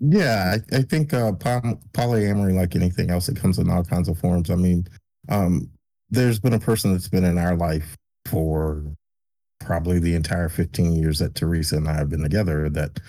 Yeah, 0.00 0.56
I, 0.72 0.76
I 0.78 0.82
think 0.82 1.12
uh, 1.14 1.32
poly- 1.32 1.78
polyamory, 1.92 2.54
like 2.54 2.74
anything 2.76 3.10
else, 3.10 3.28
it 3.28 3.36
comes 3.36 3.58
in 3.58 3.70
all 3.70 3.84
kinds 3.84 4.08
of 4.08 4.18
forms. 4.18 4.50
I 4.50 4.56
mean, 4.56 4.86
um, 5.28 5.70
there's 6.10 6.38
been 6.40 6.52
a 6.52 6.58
person 6.58 6.92
that's 6.92 7.08
been 7.08 7.24
in 7.24 7.38
our 7.38 7.56
life 7.56 7.96
for 8.26 8.82
probably 9.60 9.98
the 10.00 10.14
entire 10.14 10.48
15 10.48 10.92
years 10.94 11.18
that 11.20 11.34
Teresa 11.34 11.76
and 11.76 11.88
I 11.88 11.94
have 11.94 12.08
been 12.10 12.22
together 12.22 12.68
that 12.70 13.00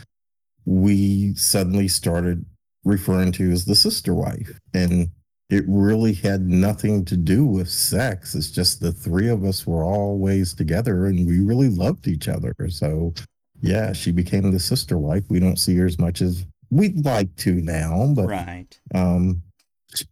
we 0.65 1.33
suddenly 1.35 1.87
started 1.87 2.45
referring 2.83 3.31
to 3.33 3.51
as 3.51 3.65
the 3.65 3.75
sister 3.75 4.13
wife. 4.13 4.59
And 4.73 5.09
it 5.49 5.63
really 5.67 6.13
had 6.13 6.41
nothing 6.47 7.05
to 7.05 7.15
do 7.17 7.45
with 7.45 7.69
sex. 7.69 8.33
It's 8.35 8.49
just 8.49 8.79
the 8.79 8.91
three 8.91 9.29
of 9.29 9.43
us 9.43 9.65
were 9.67 9.83
always 9.83 10.53
together 10.53 11.05
and 11.05 11.27
we 11.27 11.39
really 11.39 11.69
loved 11.69 12.07
each 12.07 12.27
other. 12.27 12.55
So, 12.69 13.13
yeah, 13.61 13.93
she 13.93 14.11
became 14.11 14.51
the 14.51 14.59
sister 14.59 14.97
wife. 14.97 15.23
We 15.29 15.39
don't 15.39 15.59
see 15.59 15.75
her 15.77 15.85
as 15.85 15.99
much 15.99 16.21
as 16.21 16.45
we'd 16.71 17.05
like 17.05 17.35
to 17.37 17.53
now, 17.53 18.11
but 18.15 18.27
Right. 18.27 18.79
um, 18.93 19.43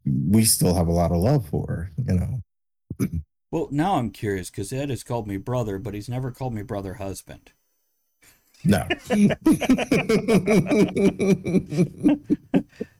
we 0.05 0.45
still 0.45 0.75
have 0.75 0.87
a 0.87 0.91
lot 0.93 1.11
of 1.11 1.17
love 1.17 1.47
for 1.47 1.65
her, 1.67 1.91
you 1.97 2.13
know. 2.13 3.19
Well, 3.51 3.67
now 3.71 3.95
I'm 3.95 4.11
curious 4.11 4.49
because 4.49 4.71
Ed 4.71 4.89
has 4.89 5.03
called 5.03 5.27
me 5.27 5.37
brother, 5.37 5.77
but 5.79 5.93
he's 5.93 6.09
never 6.09 6.31
called 6.31 6.53
me 6.53 6.61
brother 6.63 6.95
husband. 6.95 7.51
No. 8.65 8.87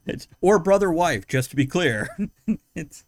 It's 0.06 0.28
or 0.42 0.60
brother 0.60 0.92
wife, 0.92 1.26
just 1.28 1.50
to 1.52 1.56
be 1.56 1.66
clear. 1.66 2.10
it's 2.76 3.06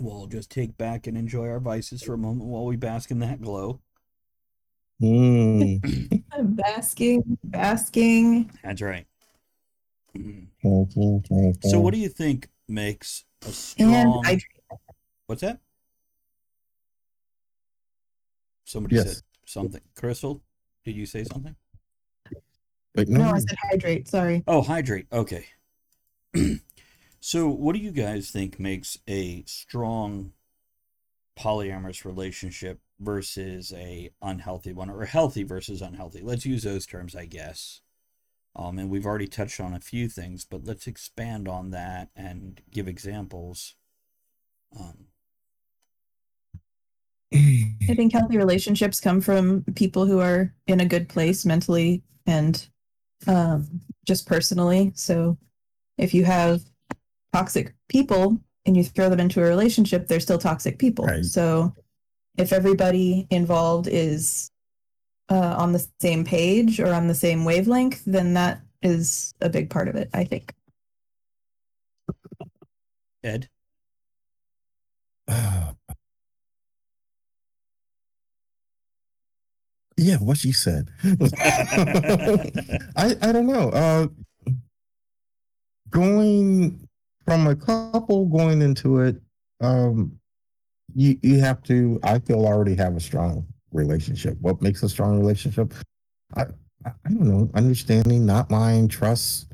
We'll 0.00 0.26
just 0.26 0.50
take 0.50 0.76
back 0.76 1.06
and 1.06 1.16
enjoy 1.16 1.48
our 1.48 1.60
vices 1.60 2.02
for 2.02 2.14
a 2.14 2.18
moment 2.18 2.48
while 2.48 2.64
we 2.64 2.74
bask 2.74 3.12
in 3.12 3.20
that 3.20 3.40
glow. 3.40 3.78
Mm. 5.00 6.24
I'm 6.32 6.54
basking, 6.54 7.38
basking. 7.44 8.50
That's 8.64 8.82
right. 8.82 9.06
Mhm. 10.16 10.48
so 10.62 11.60
So, 11.68 11.78
what 11.80 11.94
do 11.94 12.00
you 12.00 12.08
think 12.08 12.48
makes 12.68 13.24
a 13.42 13.46
And 13.46 13.54
strong? 13.54 14.22
I 14.26 14.38
What's 15.26 15.42
that? 15.42 15.60
Somebody 18.64 18.96
Yes. 18.96 19.14
said 19.14 19.22
something. 19.46 19.80
Crystal, 19.94 20.42
did 20.84 20.96
you 20.96 21.06
say 21.06 21.24
something? 21.24 21.54
Wait, 22.96 23.08
no, 23.08 23.18
no, 23.18 23.30
I 23.32 23.38
said 23.38 23.56
hydrate, 23.70 24.08
sorry. 24.08 24.44
Oh, 24.46 24.62
hydrate. 24.62 25.06
Okay. 25.12 25.46
so, 27.20 27.48
what 27.48 27.74
do 27.74 27.80
you 27.80 27.90
guys 27.90 28.30
think 28.30 28.60
makes 28.60 28.98
a 29.08 29.42
strong 29.46 30.32
polyamorous 31.36 32.04
relationship 32.04 32.80
versus 33.00 33.72
a 33.72 34.10
unhealthy 34.22 34.72
one, 34.72 34.90
or 34.90 35.04
healthy 35.04 35.42
versus 35.42 35.82
unhealthy? 35.82 36.20
Let's 36.22 36.46
use 36.46 36.62
those 36.62 36.86
terms, 36.86 37.16
I 37.16 37.26
guess. 37.26 37.80
Um, 38.56 38.78
and 38.78 38.88
we've 38.88 39.06
already 39.06 39.26
touched 39.26 39.58
on 39.58 39.74
a 39.74 39.80
few 39.80 40.08
things, 40.08 40.44
but 40.44 40.64
let's 40.64 40.86
expand 40.86 41.48
on 41.48 41.70
that 41.70 42.10
and 42.14 42.60
give 42.70 42.86
examples. 42.86 43.74
Um, 44.78 45.06
I 47.88 47.94
think 47.94 48.12
healthy 48.12 48.36
relationships 48.36 49.00
come 49.00 49.20
from 49.20 49.64
people 49.74 50.06
who 50.06 50.20
are 50.20 50.54
in 50.66 50.80
a 50.80 50.86
good 50.86 51.08
place 51.08 51.44
mentally 51.44 52.02
and 52.26 52.66
um, 53.26 53.80
just 54.06 54.26
personally. 54.26 54.92
So 54.94 55.36
if 55.98 56.14
you 56.14 56.24
have 56.24 56.62
toxic 57.32 57.74
people 57.88 58.38
and 58.66 58.76
you 58.76 58.84
throw 58.84 59.08
them 59.08 59.20
into 59.20 59.40
a 59.40 59.46
relationship, 59.46 60.06
they're 60.06 60.20
still 60.20 60.38
toxic 60.38 60.78
people. 60.78 61.06
Right. 61.06 61.24
So 61.24 61.74
if 62.38 62.52
everybody 62.52 63.26
involved 63.30 63.88
is 63.88 64.50
uh, 65.28 65.54
on 65.58 65.72
the 65.72 65.86
same 66.00 66.24
page 66.24 66.78
or 66.80 66.92
on 66.92 67.08
the 67.08 67.14
same 67.14 67.44
wavelength, 67.44 68.02
then 68.06 68.34
that 68.34 68.60
is 68.82 69.34
a 69.40 69.48
big 69.48 69.70
part 69.70 69.88
of 69.88 69.96
it, 69.96 70.08
I 70.12 70.24
think. 70.24 70.54
Ed, 73.24 73.48
yeah, 79.96 80.16
what 80.16 80.38
she 80.38 80.52
said. 80.52 80.90
I 81.04 83.16
I 83.22 83.32
don't 83.32 83.46
know. 83.46 83.70
Uh, 83.70 84.06
going 85.90 86.88
from 87.26 87.46
a 87.46 87.56
couple 87.56 88.26
going 88.26 88.62
into 88.62 89.00
it, 89.00 89.20
um, 89.60 90.18
you 90.94 91.18
you 91.22 91.40
have 91.40 91.62
to. 91.64 91.98
I 92.02 92.18
feel 92.18 92.46
already 92.46 92.74
have 92.76 92.96
a 92.96 93.00
strong 93.00 93.46
relationship. 93.72 94.36
What 94.40 94.62
makes 94.62 94.82
a 94.82 94.88
strong 94.88 95.18
relationship? 95.18 95.72
I 96.36 96.42
I 96.84 96.90
I 97.04 97.08
don't 97.08 97.28
know. 97.28 97.50
Understanding, 97.54 98.26
not 98.26 98.50
lying, 98.50 98.88
trust. 98.88 99.48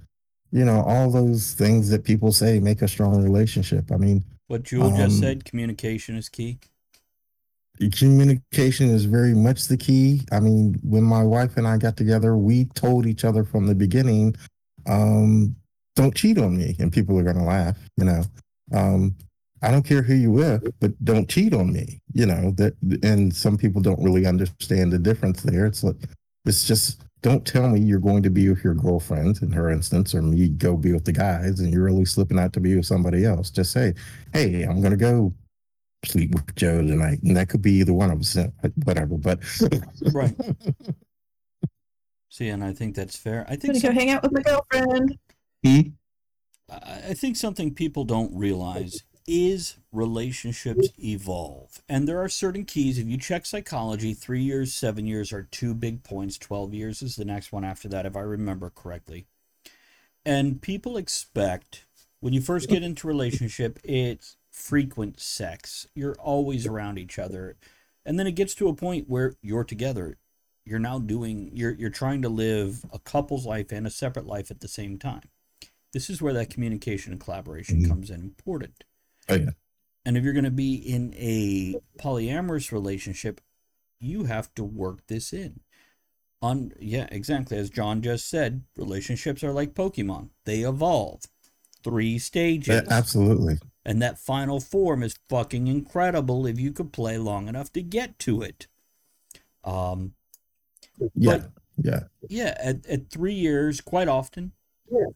You 0.52 0.64
know, 0.64 0.82
all 0.82 1.10
those 1.10 1.52
things 1.52 1.90
that 1.90 2.02
people 2.02 2.32
say 2.32 2.58
make 2.58 2.82
a 2.82 2.88
strong 2.88 3.22
relationship. 3.22 3.92
I 3.92 3.96
mean, 3.96 4.24
what 4.48 4.64
Jewel 4.64 4.90
just 4.90 5.02
Um, 5.02 5.10
said, 5.10 5.44
communication 5.44 6.16
is 6.16 6.28
key. 6.28 6.58
Communication 7.88 8.90
is 8.90 9.04
very 9.04 9.34
much 9.34 9.68
the 9.68 9.76
key. 9.76 10.20
I 10.32 10.40
mean, 10.40 10.78
when 10.82 11.02
my 11.02 11.22
wife 11.22 11.56
and 11.56 11.66
I 11.66 11.78
got 11.78 11.96
together, 11.96 12.36
we 12.36 12.66
told 12.66 13.06
each 13.06 13.24
other 13.24 13.44
from 13.44 13.66
the 13.66 13.74
beginning, 13.74 14.36
um, 14.86 15.56
don't 15.96 16.14
cheat 16.14 16.38
on 16.38 16.56
me. 16.56 16.76
And 16.78 16.92
people 16.92 17.18
are 17.18 17.22
going 17.22 17.38
to 17.38 17.42
laugh, 17.42 17.78
you 17.96 18.04
know. 18.04 18.22
Um, 18.72 19.16
I 19.62 19.70
don't 19.70 19.82
care 19.82 20.02
who 20.02 20.14
you 20.14 20.30
with, 20.30 20.72
but 20.80 20.92
don't 21.04 21.28
cheat 21.28 21.52
on 21.54 21.72
me, 21.72 22.00
you 22.12 22.26
know. 22.26 22.52
That 22.52 22.74
and 23.02 23.34
some 23.34 23.58
people 23.58 23.82
don't 23.82 24.02
really 24.02 24.26
understand 24.26 24.92
the 24.92 24.98
difference 24.98 25.42
there. 25.42 25.66
It's 25.66 25.84
like 25.84 25.96
it's 26.46 26.64
just 26.64 27.02
don't 27.22 27.46
tell 27.46 27.68
me 27.68 27.80
you're 27.80 27.98
going 27.98 28.22
to 28.22 28.30
be 28.30 28.48
with 28.48 28.64
your 28.64 28.74
girlfriend 28.74 29.42
in 29.42 29.52
her 29.52 29.70
instance, 29.70 30.14
or 30.14 30.22
me 30.22 30.48
go 30.48 30.76
be 30.76 30.92
with 30.92 31.04
the 31.04 31.12
guys, 31.12 31.60
and 31.60 31.72
you're 31.72 31.84
really 31.84 32.06
slipping 32.06 32.38
out 32.38 32.52
to 32.54 32.60
be 32.60 32.74
with 32.74 32.86
somebody 32.86 33.26
else. 33.26 33.50
Just 33.50 33.72
say, 33.72 33.94
hey, 34.32 34.62
I'm 34.62 34.80
going 34.80 34.92
to 34.92 34.96
go 34.96 35.34
sleep 36.04 36.34
with 36.34 36.54
Joe 36.56 36.82
tonight, 36.82 37.20
and 37.22 37.36
that 37.36 37.48
could 37.48 37.62
be 37.62 37.72
either 37.74 37.92
one 37.92 38.10
of 38.10 38.20
us, 38.20 38.36
uh, 38.36 38.48
whatever. 38.84 39.16
But 39.16 39.40
Right. 40.12 40.34
See, 42.28 42.48
and 42.48 42.62
I 42.62 42.72
think 42.72 42.94
that's 42.94 43.16
fair. 43.16 43.44
I 43.48 43.54
I'm 43.54 43.60
think 43.60 43.82
gonna 43.82 43.92
go 43.94 43.98
hang 43.98 44.10
out 44.10 44.22
with 44.22 44.32
my 44.32 44.42
girlfriend. 44.42 45.18
Hmm? 45.64 45.80
I 46.70 47.02
I 47.08 47.14
think 47.14 47.36
something 47.36 47.74
people 47.74 48.04
don't 48.04 48.32
realize 48.34 49.02
is 49.26 49.76
relationships 49.92 50.88
evolve. 50.98 51.82
And 51.88 52.08
there 52.08 52.20
are 52.20 52.28
certain 52.28 52.64
keys. 52.64 52.98
If 52.98 53.06
you 53.06 53.16
check 53.16 53.46
psychology, 53.46 54.12
three 54.14 54.42
years, 54.42 54.74
seven 54.74 55.06
years 55.06 55.32
are 55.32 55.44
two 55.50 55.74
big 55.74 56.02
points. 56.02 56.38
12 56.38 56.74
years 56.74 57.02
is 57.02 57.16
the 57.16 57.24
next 57.24 57.52
one 57.52 57.64
after 57.64 57.88
that, 57.88 58.06
if 58.06 58.16
I 58.16 58.20
remember 58.20 58.70
correctly. 58.70 59.26
And 60.24 60.60
people 60.60 60.96
expect 60.96 61.86
when 62.20 62.32
you 62.32 62.40
first 62.40 62.68
get 62.68 62.82
into 62.82 63.06
relationship, 63.06 63.78
it's 63.84 64.36
frequent 64.60 65.18
sex. 65.20 65.86
You're 65.94 66.16
always 66.20 66.66
around 66.66 66.98
each 66.98 67.18
other. 67.18 67.56
And 68.04 68.18
then 68.18 68.26
it 68.26 68.32
gets 68.32 68.54
to 68.56 68.68
a 68.68 68.74
point 68.74 69.08
where 69.08 69.34
you're 69.42 69.64
together. 69.64 70.16
You're 70.64 70.78
now 70.78 70.98
doing 70.98 71.50
you're 71.54 71.72
you're 71.72 71.90
trying 71.90 72.22
to 72.22 72.28
live 72.28 72.84
a 72.92 72.98
couple's 72.98 73.46
life 73.46 73.72
and 73.72 73.86
a 73.86 73.90
separate 73.90 74.26
life 74.26 74.50
at 74.50 74.60
the 74.60 74.68
same 74.68 74.98
time. 74.98 75.28
This 75.92 76.08
is 76.10 76.22
where 76.22 76.34
that 76.34 76.50
communication 76.50 77.12
and 77.12 77.20
collaboration 77.20 77.82
Mhm. 77.82 77.88
comes 77.88 78.10
in 78.10 78.20
important. 78.20 78.84
Oh, 79.28 79.34
yeah. 79.34 79.50
And 80.04 80.16
if 80.16 80.24
you're 80.24 80.32
going 80.32 80.44
to 80.44 80.50
be 80.50 80.74
in 80.74 81.12
a 81.16 81.74
polyamorous 81.98 82.72
relationship, 82.72 83.40
you 83.98 84.24
have 84.24 84.54
to 84.54 84.64
work 84.64 85.06
this 85.08 85.32
in. 85.32 85.60
On 86.42 86.72
yeah, 86.78 87.06
exactly 87.10 87.56
as 87.58 87.70
John 87.70 88.00
just 88.02 88.28
said, 88.28 88.62
relationships 88.76 89.42
are 89.42 89.52
like 89.52 89.74
Pokemon. 89.74 90.30
They 90.44 90.60
evolve. 90.60 91.22
Three 91.82 92.18
stages. 92.18 92.68
Yeah, 92.74 92.82
absolutely. 92.90 93.58
And 93.84 94.00
that 94.02 94.18
final 94.18 94.60
form 94.60 95.02
is 95.02 95.18
fucking 95.28 95.66
incredible 95.66 96.46
if 96.46 96.60
you 96.60 96.72
could 96.72 96.92
play 96.92 97.16
long 97.18 97.48
enough 97.48 97.72
to 97.72 97.82
get 97.82 98.18
to 98.20 98.42
it. 98.42 98.66
Um 99.64 100.14
Yeah, 101.14 101.38
But- 101.38 101.50
yeah. 101.82 102.00
yeah, 102.28 102.54
at, 102.62 102.84
at 102.86 103.10
three 103.10 103.34
years, 103.34 103.80
quite 103.80 104.08
often, 104.08 104.52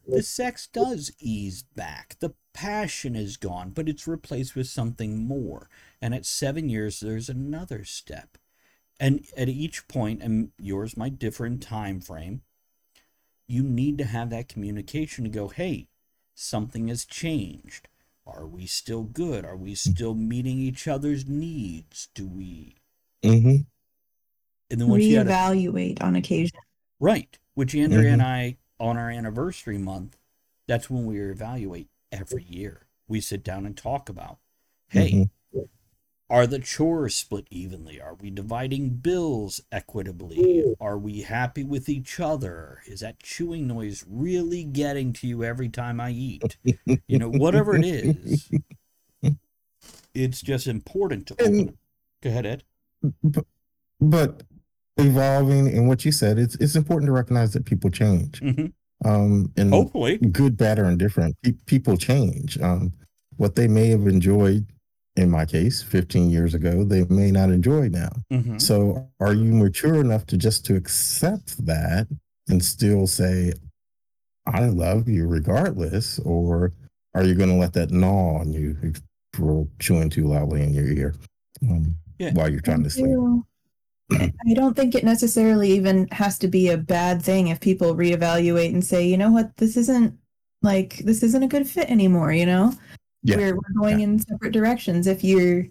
the 0.07 0.23
sex 0.23 0.67
does 0.67 1.11
ease 1.19 1.61
back. 1.63 2.15
The 2.19 2.33
passion 2.53 3.15
is 3.15 3.37
gone, 3.37 3.69
but 3.71 3.87
it's 3.89 4.07
replaced 4.07 4.55
with 4.55 4.67
something 4.67 5.27
more. 5.27 5.69
And 6.01 6.15
at 6.15 6.25
seven 6.25 6.69
years, 6.69 6.99
there's 7.01 7.29
another 7.29 7.83
step. 7.83 8.37
And 8.99 9.25
at 9.37 9.49
each 9.49 9.87
point, 9.87 10.23
and 10.23 10.51
yours 10.57 10.95
might 10.97 11.19
differ 11.19 11.45
in 11.45 11.59
time 11.59 11.99
frame, 11.99 12.41
you 13.47 13.61
need 13.61 13.97
to 13.99 14.05
have 14.05 14.29
that 14.31 14.47
communication 14.47 15.23
to 15.25 15.29
go, 15.29 15.49
hey, 15.49 15.89
something 16.33 16.87
has 16.87 17.05
changed. 17.05 17.89
Are 18.27 18.47
we 18.47 18.65
still 18.65 19.03
good? 19.03 19.45
Are 19.45 19.55
we 19.55 19.75
still 19.75 20.15
meeting 20.15 20.57
each 20.57 20.87
other's 20.87 21.27
needs? 21.27 22.07
Do 22.15 22.27
we? 22.27 22.75
Mm-hmm. 23.23 23.57
And 24.71 24.81
then 24.81 24.87
once 24.87 25.03
you 25.03 25.17
had 25.17 25.27
a, 25.27 25.31
on 26.01 26.15
occasion. 26.15 26.57
right, 26.99 27.37
which 27.53 27.75
Andrea 27.75 28.11
and 28.11 28.21
I 28.21 28.57
on 28.79 28.97
our 28.97 29.11
anniversary 29.11 29.77
month, 29.77 30.17
that's 30.67 30.89
when 30.89 31.05
we 31.05 31.19
evaluate 31.19 31.89
every 32.11 32.43
year. 32.43 32.87
We 33.07 33.21
sit 33.21 33.43
down 33.43 33.67
and 33.67 33.77
talk 33.77 34.09
about, 34.09 34.39
hey, 34.87 35.29
are 36.29 36.47
the 36.47 36.59
chores 36.59 37.15
split 37.15 37.47
evenly? 37.51 38.01
Are 38.01 38.15
we 38.15 38.29
dividing 38.31 38.89
bills 38.97 39.61
equitably? 39.71 40.75
Are 40.79 40.97
we 40.97 41.21
happy 41.21 41.63
with 41.63 41.87
each 41.89 42.19
other? 42.19 42.79
Is 42.87 43.01
that 43.01 43.19
chewing 43.19 43.67
noise 43.67 44.03
really 44.09 44.63
getting 44.63 45.13
to 45.13 45.27
you 45.27 45.43
every 45.43 45.69
time 45.69 45.99
I 45.99 46.11
eat? 46.11 46.57
You 47.07 47.19
know, 47.19 47.29
whatever 47.29 47.75
it 47.75 47.85
is, 47.85 48.49
it's 50.13 50.41
just 50.41 50.67
important 50.67 51.27
to 51.27 51.33
open. 51.35 51.45
And- 51.59 51.77
Go 52.21 52.29
ahead, 52.31 52.45
Ed. 52.47 52.63
But 54.01 54.43
evolving 54.97 55.67
and 55.67 55.87
what 55.87 56.05
you 56.05 56.11
said, 56.11 56.39
it's 56.39 56.55
it's 56.55 56.75
important 56.75 57.07
to 57.07 57.11
recognize 57.11 57.53
that 57.53 57.65
people 57.65 57.91
change. 57.91 58.39
hmm 58.39 58.65
Um, 59.03 59.51
and 59.57 59.69
Hopefully. 59.71 60.17
good, 60.17 60.57
bad, 60.57 60.79
or 60.79 60.85
indifferent, 60.85 61.35
people 61.67 61.97
change. 61.97 62.59
Um, 62.59 62.93
what 63.37 63.55
they 63.55 63.67
may 63.67 63.89
have 63.89 64.07
enjoyed, 64.07 64.65
in 65.15 65.29
my 65.29 65.45
case, 65.45 65.81
15 65.81 66.29
years 66.29 66.53
ago, 66.53 66.83
they 66.83 67.05
may 67.05 67.31
not 67.31 67.49
enjoy 67.49 67.87
now. 67.89 68.11
hmm 68.31 68.57
So, 68.57 69.07
are 69.19 69.33
you 69.33 69.51
mature 69.53 70.01
enough 70.01 70.25
to 70.27 70.37
just 70.37 70.65
to 70.65 70.75
accept 70.75 71.65
that 71.65 72.07
and 72.49 72.63
still 72.63 73.07
say, 73.07 73.53
"I 74.45 74.67
love 74.67 75.07
you 75.07 75.27
regardless," 75.27 76.19
or 76.19 76.73
are 77.13 77.23
you 77.23 77.33
going 77.35 77.49
to 77.49 77.55
let 77.55 77.73
that 77.73 77.91
gnaw 77.91 78.39
on 78.39 78.51
you 78.51 78.75
for 79.33 79.67
chewing 79.79 80.09
too 80.09 80.27
loudly 80.27 80.63
in 80.63 80.73
your 80.73 80.87
ear 80.87 81.15
um, 81.69 81.95
Yeah. 82.19 82.33
while 82.33 82.49
you're 82.49 82.59
trying 82.61 82.83
to 82.83 82.89
sleep? 82.89 83.17
I 84.11 84.31
I 84.49 84.53
don't 84.53 84.75
think 84.75 84.95
it 84.95 85.03
necessarily 85.03 85.71
even 85.71 86.07
has 86.11 86.37
to 86.39 86.47
be 86.47 86.69
a 86.69 86.77
bad 86.77 87.21
thing 87.21 87.47
if 87.47 87.59
people 87.59 87.95
reevaluate 87.95 88.73
and 88.73 88.83
say, 88.83 89.07
you 89.07 89.17
know 89.17 89.31
what, 89.31 89.55
this 89.57 89.77
isn't 89.77 90.17
like 90.61 90.97
this 90.99 91.23
isn't 91.23 91.43
a 91.43 91.47
good 91.47 91.67
fit 91.67 91.89
anymore, 91.89 92.31
you 92.33 92.45
know? 92.45 92.73
Yeah. 93.25 93.37
We're 93.37 93.55
we're 93.55 93.81
going 93.81 94.01
in 94.01 94.19
separate 94.19 94.53
directions. 94.53 95.07
If 95.07 95.23
you're 95.23 95.65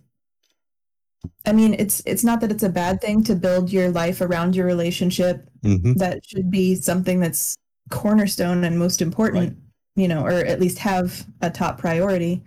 I 1.47 1.53
mean, 1.53 1.75
it's 1.75 2.03
it's 2.07 2.25
not 2.25 2.41
that 2.41 2.51
it's 2.51 2.63
a 2.63 2.69
bad 2.69 3.01
thing 3.01 3.23
to 3.25 3.35
build 3.35 3.73
your 3.73 3.91
life 3.91 4.21
around 4.21 4.57
your 4.57 4.67
relationship. 4.67 5.49
hmm 5.63 5.93
That 5.95 6.25
should 6.27 6.51
be 6.51 6.75
something 6.75 7.21
that's 7.21 7.57
cornerstone 7.91 8.65
and 8.65 8.79
most 8.79 9.01
important, 9.03 9.57
you 9.95 10.09
know, 10.09 10.25
or 10.25 10.31
at 10.31 10.61
least 10.61 10.79
have 10.79 11.27
a 11.43 11.51
top 11.51 11.79
priority. 11.79 12.43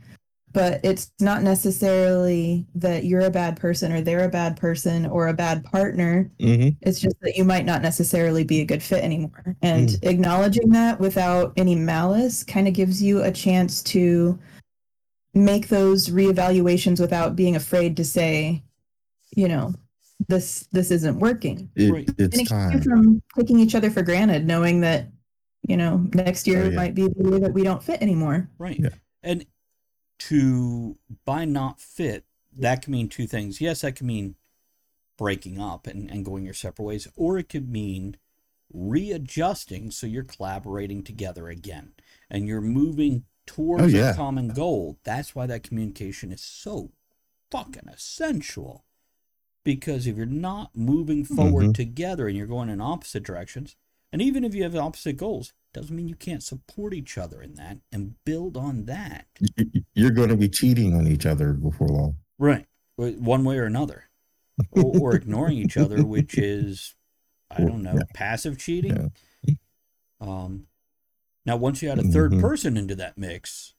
But 0.53 0.79
it's 0.83 1.11
not 1.19 1.43
necessarily 1.43 2.65
that 2.73 3.03
you're 3.03 3.21
a 3.21 3.29
bad 3.29 3.57
person 3.57 3.91
or 3.91 4.01
they're 4.01 4.23
a 4.25 4.29
bad 4.29 4.57
person 4.57 5.05
or 5.05 5.27
a 5.27 5.33
bad 5.33 5.63
partner. 5.63 6.31
hmm 6.39 6.69
It's 6.81 6.99
just 6.99 7.15
that 7.21 7.35
you 7.37 7.43
might 7.43 7.65
not 7.65 7.81
necessarily 7.81 8.43
be 8.43 8.61
a 8.61 8.65
good 8.65 8.81
fit 8.81 9.03
anymore. 9.03 9.55
And 9.61 9.97
acknowledging 10.03 10.69
that 10.71 10.99
without 10.99 11.53
any 11.57 11.75
malice 11.75 12.43
kind 12.43 12.67
of 12.67 12.73
gives 12.73 13.01
you 13.01 13.23
a 13.23 13.31
chance 13.31 13.83
to 13.83 14.39
make 15.37 15.67
those 15.69 16.09
reevaluations 16.09 16.99
without 16.99 17.35
being 17.35 17.55
afraid 17.55 17.97
to 17.97 18.05
say, 18.05 18.63
you 19.35 19.47
know, 19.47 19.73
this 20.27 20.67
this 20.71 20.89
isn't 20.91 21.19
working. 21.19 21.69
It, 21.75 21.91
Right. 21.91 22.07
And 22.07 22.19
It's 22.19 22.35
it 22.35 22.39
keeps 22.39 22.51
you 22.51 22.57
time. 22.57 22.81
from 22.81 23.21
taking 23.37 23.59
each 23.59 23.75
other 23.75 23.91
for 23.91 24.01
granted, 24.01 24.45
knowing 24.47 24.81
that, 24.81 25.07
you 25.67 25.77
know, 25.77 26.07
next 26.13 26.47
year 26.47 26.63
Oh, 26.63 26.69
yeah. 26.69 26.75
might 26.75 26.95
be 26.95 27.07
the 27.07 27.29
year 27.29 27.39
that 27.39 27.53
we 27.53 27.63
don't 27.63 27.83
fit 27.83 28.01
anymore. 28.01 28.49
Right. 28.57 28.79
Yeah. 28.79 28.89
And 29.23 29.45
to 30.19 30.97
by 31.25 31.45
not 31.45 31.79
fit, 31.79 32.25
that 32.57 32.81
can 32.81 32.93
mean 32.93 33.09
two 33.09 33.27
things. 33.27 33.61
Yes, 33.61 33.81
that 33.81 33.95
can 33.95 34.07
mean 34.07 34.35
breaking 35.17 35.59
up 35.59 35.85
and, 35.87 36.09
and 36.09 36.25
going 36.25 36.45
your 36.45 36.53
separate 36.55 36.85
ways, 36.85 37.07
or 37.15 37.37
it 37.37 37.49
could 37.49 37.69
mean 37.69 38.17
readjusting 38.73 39.91
so 39.91 40.05
you're 40.07 40.23
collaborating 40.23 41.03
together 41.03 41.47
again 41.47 41.93
and 42.29 42.47
you're 42.47 42.61
moving 42.61 43.23
towards 43.47 43.83
Oh, 43.83 43.87
yeah. 43.87 44.11
a 44.11 44.15
common 44.15 44.49
goal. 44.49 44.97
That's 45.03 45.33
why 45.33 45.47
that 45.47 45.63
communication 45.63 46.31
is 46.31 46.41
so 46.41 46.91
fucking 47.49 47.87
essential. 47.87 48.83
Because 49.63 50.05
if 50.07 50.15
you're 50.15 50.25
not 50.25 50.75
moving 50.75 51.25
forward 51.25 51.67
Mhm. 51.67 51.73
together 51.75 52.27
and 52.27 52.37
you're 52.37 52.47
going 52.47 52.69
in 52.69 52.79
opposite 52.79 53.23
directions, 53.23 53.75
and 54.13 54.21
even 54.21 54.43
if 54.45 54.53
you 54.55 54.63
have 54.63 54.75
opposite 54.75 55.17
goals, 55.17 55.53
doesn't 55.73 55.95
mean 55.95 56.07
you 56.07 56.15
can't 56.15 56.41
support 56.43 56.93
each 56.93 57.17
other 57.17 57.41
in 57.41 57.55
that 57.55 57.79
and 57.91 58.15
build 58.23 58.55
on 58.55 58.85
that. 58.85 59.27
You're 59.93 60.11
going 60.11 60.29
to 60.29 60.37
be 60.37 60.47
cheating 60.49 60.93
on 60.93 61.07
each 61.07 61.25
other 61.25 61.53
before 61.53 61.87
long. 61.89 62.17
Right. 62.37 62.65
One 62.95 63.43
way 63.43 63.57
or 63.57 63.65
another. 63.65 64.05
Or, 64.71 64.99
or 64.99 65.15
ignoring 65.15 65.57
each 65.57 65.77
other, 65.77 66.03
which 66.05 66.37
is, 66.37 66.95
I 67.51 67.57
don't 67.65 67.83
know, 67.83 67.93
yeah. 67.95 68.03
passive 68.13 68.57
cheating. 68.57 69.11
Yeah. 69.43 69.53
Um, 70.19 70.67
now, 71.47 71.55
once 71.57 71.81
you 71.81 71.89
add 71.89 71.97
a 71.97 72.03
3rd 72.03 72.33
Mhm. 72.33 72.41
person 72.41 72.77
into 72.77 72.93
that 72.95 73.17
mix, 73.17 73.73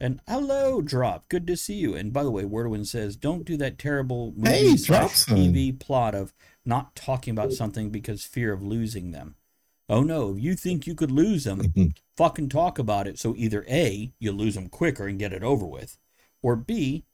and 0.00 0.20
hello, 0.28 0.82
Drop, 0.82 1.28
good 1.28 1.46
to 1.46 1.56
see 1.56 1.76
you. 1.76 1.94
And 1.94 2.12
by 2.12 2.24
the 2.24 2.30
way, 2.30 2.42
Wordwin 2.42 2.84
says, 2.86 3.16
don't 3.16 3.44
do 3.44 3.56
that 3.58 3.78
terrible 3.78 4.32
movie 4.36 4.48
Hey, 4.50 4.76
slash 4.76 5.24
TV 5.24 5.72
plot 5.72 6.14
of 6.14 6.34
not 6.64 6.94
talking 6.96 7.30
about 7.32 7.52
something 7.52 7.90
because 7.90 8.24
fear 8.24 8.52
of 8.52 8.62
losing 8.62 9.12
them. 9.12 9.36
Oh 9.88 10.02
no, 10.02 10.34
if 10.36 10.42
you 10.42 10.54
think 10.56 10.86
you 10.86 10.94
could 10.94 11.10
lose 11.12 11.44
them, 11.44 11.60
Mhm. 11.60 11.96
fucking 12.16 12.48
talk 12.48 12.78
about 12.78 13.06
it. 13.06 13.18
So 13.18 13.34
either 13.36 13.64
A, 13.68 14.12
you 14.18 14.32
lose 14.32 14.54
them 14.56 14.68
quicker 14.68 15.06
and 15.06 15.18
get 15.18 15.32
it 15.32 15.42
over 15.44 15.64
with, 15.66 15.98
or 16.42 16.56
B, 16.56 17.04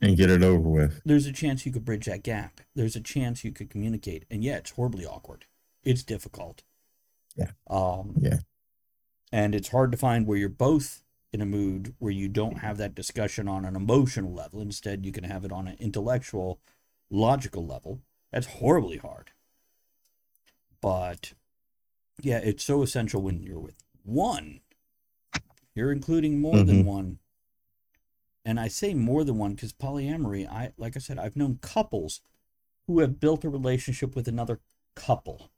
And 0.00 0.16
get 0.16 0.30
it 0.30 0.42
over 0.42 0.68
with. 0.68 1.00
there's 1.04 1.26
a 1.26 1.32
chance 1.32 1.64
you 1.64 1.70
could 1.72 1.84
bridge 1.84 2.06
that 2.06 2.22
gap. 2.24 2.60
There's 2.74 2.96
a 2.96 3.00
chance 3.00 3.44
you 3.44 3.52
could 3.52 3.70
communicate. 3.70 4.24
And 4.30 4.42
yeah, 4.42 4.56
it's 4.56 4.70
horribly 4.70 5.06
awkward. 5.06 5.44
It's 5.84 6.02
difficult. 6.02 6.64
Yeah. 7.36 7.52
Um, 7.68 8.16
Yeah. 8.20 8.40
And 9.34 9.52
it's 9.52 9.70
hard 9.70 9.90
to 9.90 9.98
find 9.98 10.28
where 10.28 10.38
you're 10.38 10.48
both 10.48 11.02
in 11.32 11.40
a 11.40 11.44
mood 11.44 11.96
where 11.98 12.12
you 12.12 12.28
don't 12.28 12.58
have 12.58 12.76
that 12.76 12.94
discussion 12.94 13.48
on 13.48 13.64
an 13.64 13.74
emotional 13.74 14.32
level. 14.32 14.60
Instead, 14.60 15.04
you 15.04 15.10
can 15.10 15.24
have 15.24 15.44
it 15.44 15.50
on 15.50 15.66
an 15.66 15.76
intellectual, 15.80 16.60
logical 17.10 17.66
level. 17.66 18.00
That's 18.30 18.46
horribly 18.46 18.98
hard. 18.98 19.32
But 20.80 21.32
yeah, 22.22 22.38
it's 22.38 22.62
so 22.62 22.84
essential 22.84 23.22
when 23.22 23.42
you're 23.42 23.58
with 23.58 23.74
one. 24.04 24.60
You're 25.74 25.90
including 25.90 26.40
more 26.40 26.62
than 26.62 26.82
Mhm. 26.82 26.86
one. 26.86 27.18
And 28.44 28.60
I 28.60 28.68
say 28.68 28.94
more 28.94 29.24
than 29.24 29.36
one 29.36 29.54
because 29.54 29.72
polyamory, 29.72 30.46
I 30.46 30.74
like 30.76 30.94
I 30.94 31.00
said, 31.00 31.18
I've 31.18 31.34
known 31.34 31.58
couples 31.58 32.20
who 32.86 33.00
have 33.00 33.18
built 33.18 33.42
a 33.44 33.50
relationship 33.50 34.14
with 34.14 34.28
another 34.28 34.60
couple. 34.94 35.50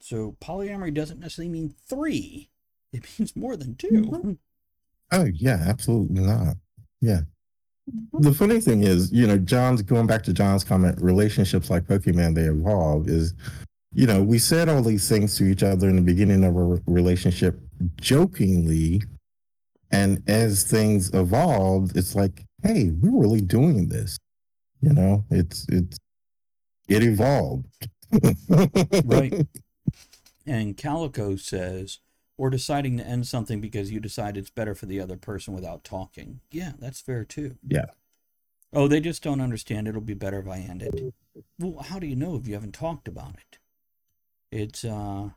So 0.00 0.36
polyamory 0.40 0.92
doesn't 0.94 1.20
necessarily 1.20 1.50
mean 1.50 1.74
three. 1.88 2.48
It 2.92 3.04
means 3.18 3.36
more 3.36 3.56
than 3.56 3.76
2 3.76 3.86
Mhm. 3.88 4.38
Oh 5.12 5.24
yeah, 5.24 5.62
absolutely 5.66 6.22
not. 6.22 6.56
Yeah. 7.00 7.20
The 8.14 8.32
funny 8.34 8.60
thing 8.60 8.82
is, 8.82 9.12
you 9.12 9.26
know, 9.28 9.38
John's 9.38 9.82
going 9.82 10.06
back 10.08 10.22
to 10.24 10.32
John's 10.32 10.64
comment, 10.64 11.00
relationships 11.00 11.70
like 11.70 11.84
Pokemon, 11.84 12.34
they 12.34 12.44
evolve 12.44 13.08
is, 13.08 13.34
you 13.92 14.06
know, 14.06 14.22
we 14.22 14.38
said 14.38 14.68
all 14.68 14.82
these 14.82 15.08
things 15.08 15.36
to 15.36 15.44
each 15.44 15.62
other 15.62 15.88
in 15.88 15.96
the 15.96 16.02
beginning 16.02 16.42
of 16.44 16.56
our 16.56 16.80
relationship 16.86 17.60
jokingly. 18.00 19.02
And 19.92 20.22
as 20.28 20.64
things 20.64 21.12
evolved, 21.14 21.96
it's 21.96 22.14
like, 22.14 22.44
hey, 22.62 22.90
we're 22.90 23.20
really 23.20 23.40
doing 23.40 23.88
this. 23.88 24.18
You 24.80 24.92
know, 24.92 25.24
it's 25.30 25.66
it's 25.68 25.98
it 26.88 27.02
evolved. 27.02 27.66
Right. 29.04 29.46
And 30.46 30.76
Calico 30.76 31.36
says, 31.36 31.98
or 32.36 32.50
deciding 32.50 32.96
to 32.96 33.06
end 33.06 33.26
something 33.26 33.60
because 33.60 33.92
you 33.92 34.00
decide 34.00 34.36
it's 34.36 34.50
better 34.50 34.74
for 34.74 34.86
the 34.86 35.00
other 35.00 35.16
person 35.16 35.52
without 35.52 35.84
talking. 35.84 36.40
Yeah, 36.50 36.72
that's 36.78 37.00
fair 37.00 37.24
too. 37.24 37.56
Yeah. 37.66 37.86
Oh, 38.72 38.88
they 38.88 39.00
just 39.00 39.22
don't 39.22 39.40
understand. 39.40 39.88
It'll 39.88 40.00
be 40.00 40.14
better 40.14 40.38
if 40.38 40.48
I 40.48 40.58
end 40.58 40.82
it. 40.82 41.14
Well, 41.58 41.82
how 41.82 41.98
do 41.98 42.06
you 42.06 42.16
know 42.16 42.36
if 42.36 42.46
you 42.46 42.54
haven't 42.54 42.72
talked 42.72 43.08
about 43.08 43.34
it? 43.34 43.58
It's 44.50 44.84
uh 44.84 45.30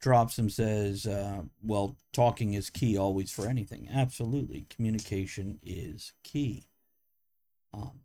drops 0.00 0.38
and 0.38 0.52
says, 0.52 1.06
uh, 1.06 1.42
well, 1.62 1.96
talking 2.12 2.54
is 2.54 2.70
key 2.70 2.96
always 2.96 3.32
for 3.32 3.48
anything. 3.48 3.88
Absolutely. 3.92 4.66
Communication 4.68 5.58
is 5.64 6.12
key. 6.22 6.66
Um, 7.72 8.00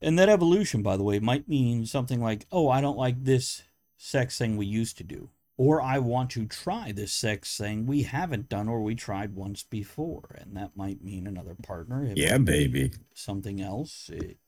and 0.00 0.18
that 0.18 0.28
evolution, 0.28 0.82
by 0.82 0.96
the 0.96 1.02
way, 1.02 1.18
might 1.18 1.48
mean 1.48 1.86
something 1.86 2.20
like, 2.22 2.46
oh, 2.52 2.68
I 2.68 2.80
don't 2.80 2.98
like 2.98 3.24
this 3.24 3.62
sex 3.98 4.38
thing 4.38 4.56
we 4.56 4.64
used 4.64 4.96
to 4.98 5.04
do. 5.04 5.28
or 5.60 5.82
I 5.82 5.98
want 5.98 6.30
to 6.30 6.46
try 6.46 6.92
this 6.92 7.12
sex 7.12 7.58
thing 7.58 7.84
we 7.84 8.02
haven't 8.04 8.48
done 8.48 8.68
or 8.68 8.80
we 8.80 8.94
tried 8.94 9.34
once 9.34 9.64
before. 9.64 10.36
And 10.40 10.56
that 10.56 10.76
might 10.76 11.02
mean 11.02 11.26
another 11.26 11.56
partner. 11.60 12.12
Yeah, 12.14 12.38
baby. 12.38 12.92
Something 13.12 13.60
else. 13.60 14.08
It 14.08 14.38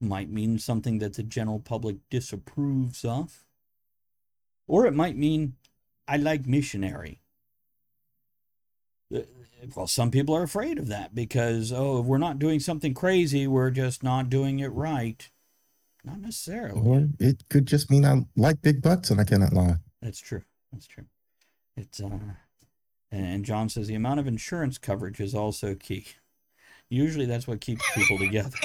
might 0.00 0.30
mean 0.30 0.58
something 0.58 0.98
that 1.00 1.12
the 1.14 1.22
general 1.22 1.60
public 1.60 1.96
disapproves 2.08 3.04
of. 3.04 3.44
Or 4.66 4.86
it 4.86 4.94
might 4.94 5.16
mean 5.16 5.56
I 6.08 6.16
like 6.16 6.46
missionary. 6.46 7.20
Uh, 9.14 9.20
Well, 9.74 9.86
some 9.88 10.10
people 10.10 10.34
are 10.34 10.42
afraid 10.44 10.78
of 10.78 10.86
that 10.88 11.14
because, 11.14 11.72
oh, 11.72 12.00
if 12.00 12.06
we're 12.06 12.16
not 12.18 12.38
doing 12.38 12.60
something 12.60 12.94
crazy, 12.94 13.46
we're 13.46 13.70
just 13.70 14.02
not 14.02 14.30
doing 14.30 14.60
it 14.60 14.68
right. 14.72 15.28
Not 16.04 16.20
necessarily. 16.20 16.80
Or 16.80 17.08
it 17.18 17.42
could 17.48 17.66
just 17.66 17.90
mean 17.90 18.04
I 18.04 18.24
like 18.36 18.62
big 18.62 18.82
butts 18.82 19.10
and 19.10 19.20
I 19.20 19.24
cannot 19.24 19.52
lie. 19.52 19.76
That's 20.00 20.20
true. 20.20 20.42
That's 20.72 20.86
true. 20.86 21.04
It's 21.76 22.00
uh 22.00 22.18
and 23.10 23.44
John 23.44 23.68
says 23.68 23.86
the 23.88 23.94
amount 23.94 24.20
of 24.20 24.26
insurance 24.26 24.78
coverage 24.78 25.20
is 25.20 25.34
also 25.34 25.74
key. 25.74 26.06
Usually 26.90 27.26
that's 27.26 27.46
what 27.46 27.60
keeps 27.60 27.84
people 27.94 28.18
together. 28.18 28.58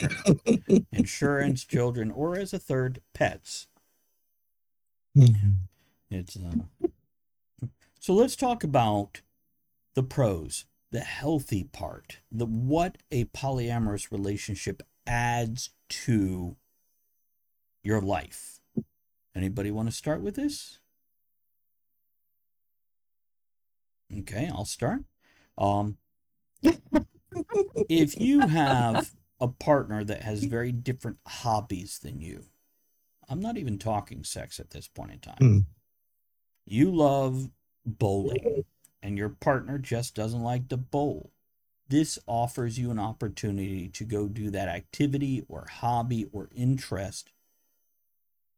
insurance, 0.91 1.65
children, 1.65 2.11
or 2.11 2.37
as 2.37 2.53
a 2.53 2.59
third, 2.59 3.01
pets. 3.13 3.67
It's 6.09 6.37
uh 6.37 6.87
So 7.99 8.13
let's 8.13 8.35
talk 8.35 8.63
about 8.63 9.21
the 9.95 10.03
pros, 10.03 10.65
the 10.91 11.01
healthy 11.01 11.63
part, 11.65 12.19
the 12.31 12.45
what 12.45 12.97
a 13.11 13.25
polyamorous 13.25 14.11
relationship 14.11 14.81
adds 15.05 15.69
to 15.89 16.55
your 17.83 18.01
life. 18.01 18.59
Anybody 19.35 19.71
want 19.71 19.89
to 19.89 19.95
start 19.95 20.21
with 20.21 20.35
this? 20.35 20.79
Okay, 24.19 24.49
I'll 24.53 24.65
start. 24.65 25.01
Um, 25.57 25.97
if 27.89 28.19
you 28.19 28.41
have 28.41 29.11
a 29.39 29.47
partner 29.47 30.03
that 30.03 30.21
has 30.21 30.43
very 30.43 30.71
different 30.71 31.17
hobbies 31.27 31.99
than 31.99 32.21
you, 32.21 32.45
I'm 33.27 33.41
not 33.41 33.57
even 33.57 33.79
talking 33.79 34.23
sex 34.23 34.59
at 34.59 34.69
this 34.69 34.87
point 34.87 35.11
in 35.11 35.19
time. 35.19 35.35
Hmm. 35.39 35.59
You 36.65 36.95
love 36.95 37.49
bowling, 37.85 38.63
and 39.01 39.17
your 39.17 39.29
partner 39.29 39.77
just 39.77 40.15
doesn't 40.15 40.43
like 40.43 40.69
to 40.69 40.77
bowl. 40.77 41.31
This 41.89 42.17
offers 42.27 42.79
you 42.79 42.91
an 42.91 42.99
opportunity 42.99 43.89
to 43.89 44.03
go 44.05 44.27
do 44.27 44.49
that 44.51 44.69
activity 44.69 45.43
or 45.47 45.67
hobby 45.69 46.27
or 46.31 46.49
interest 46.55 47.31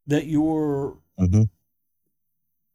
that 0.08 0.28
your 0.28 0.98
hmm 1.18 1.44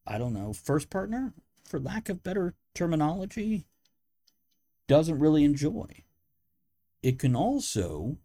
I 0.07 0.19
don't 0.19 0.35
know, 0.35 0.53
first 0.53 0.91
partner, 0.91 1.35
for 1.65 1.79
lack 1.79 2.09
of 2.09 2.25
better 2.25 2.55
terminology, 2.75 3.67
doesn't 4.89 5.21
really 5.21 5.45
enjoy. 5.45 6.03
It 7.01 7.19
can 7.19 7.37
also 7.37 8.17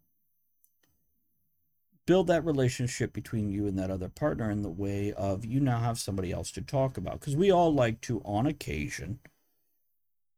build 2.07 2.27
that 2.27 2.45
relationship 2.45 3.13
between 3.13 3.49
you 3.49 3.67
and 3.67 3.77
that 3.77 3.91
other 3.91 4.09
partner 4.09 4.49
in 4.49 4.63
the 4.63 4.69
way 4.69 5.13
of 5.13 5.45
you 5.45 5.59
now 5.59 5.79
have 5.79 5.99
somebody 5.99 6.31
else 6.31 6.51
to 6.51 6.61
talk 6.61 6.97
about. 6.97 7.19
Because 7.19 7.35
we 7.35 7.51
all 7.51 7.73
like 7.73 8.01
to, 8.01 8.21
on 8.25 8.47
occasion, 8.47 9.19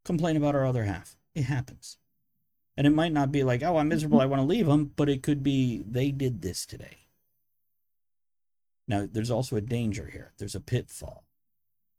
complain 0.04 0.36
about 0.36 0.54
our 0.54 0.66
other 0.66 0.84
half. 0.84 1.16
It 1.34 1.44
happens. 1.44 1.98
And 2.76 2.86
it 2.86 2.90
might 2.90 3.12
not 3.12 3.32
be 3.32 3.42
like, 3.42 3.62
oh, 3.62 3.78
I'm 3.78 3.88
miserable, 3.88 4.20
I 4.20 4.26
want 4.26 4.40
to 4.40 4.46
leave 4.46 4.66
them, 4.66 4.92
but 4.96 5.08
it 5.08 5.22
could 5.22 5.42
be, 5.42 5.82
they 5.86 6.10
did 6.10 6.42
this 6.42 6.64
today. 6.64 7.07
Now, 8.88 9.06
there's 9.10 9.30
also 9.30 9.56
a 9.56 9.60
danger 9.60 10.08
here. 10.10 10.32
There's 10.38 10.54
a 10.54 10.60
pitfall. 10.60 11.24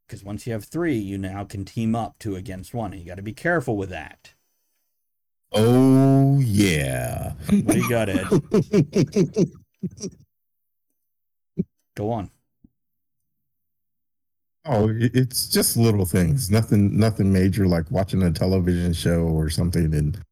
Because 0.08 0.24
once 0.24 0.48
you 0.48 0.54
have 0.54 0.66
three, 0.66 0.98
you 0.98 1.20
now 1.20 1.44
can 1.44 1.64
team 1.64 1.96
up 1.96 2.18
two 2.18 2.36
against 2.36 2.74
one. 2.74 2.94
And 2.94 3.02
you 3.02 3.08
got 3.08 3.16
to 3.16 3.22
be 3.22 3.34
careful 3.34 3.78
with 3.78 3.90
that. 3.90 4.34
Oh 5.52 6.40
yeah. 6.40 7.34
What 7.50 7.68
do 7.68 7.80
you 7.80 7.90
got, 7.90 8.10
Ed? 8.10 8.28
Go 11.96 12.12
on. 12.12 12.30
oh, 14.66 14.90
it's 14.92 15.48
just 15.48 15.78
little 15.78 16.06
things. 16.06 16.50
Nothing 16.52 16.98
nothing 16.98 17.32
major 17.34 17.68
like 17.68 17.90
watching 17.92 18.24
a 18.24 18.32
television 18.32 18.94
show 18.94 19.22
or 19.22 19.50
something 19.50 19.94
and 19.94 20.24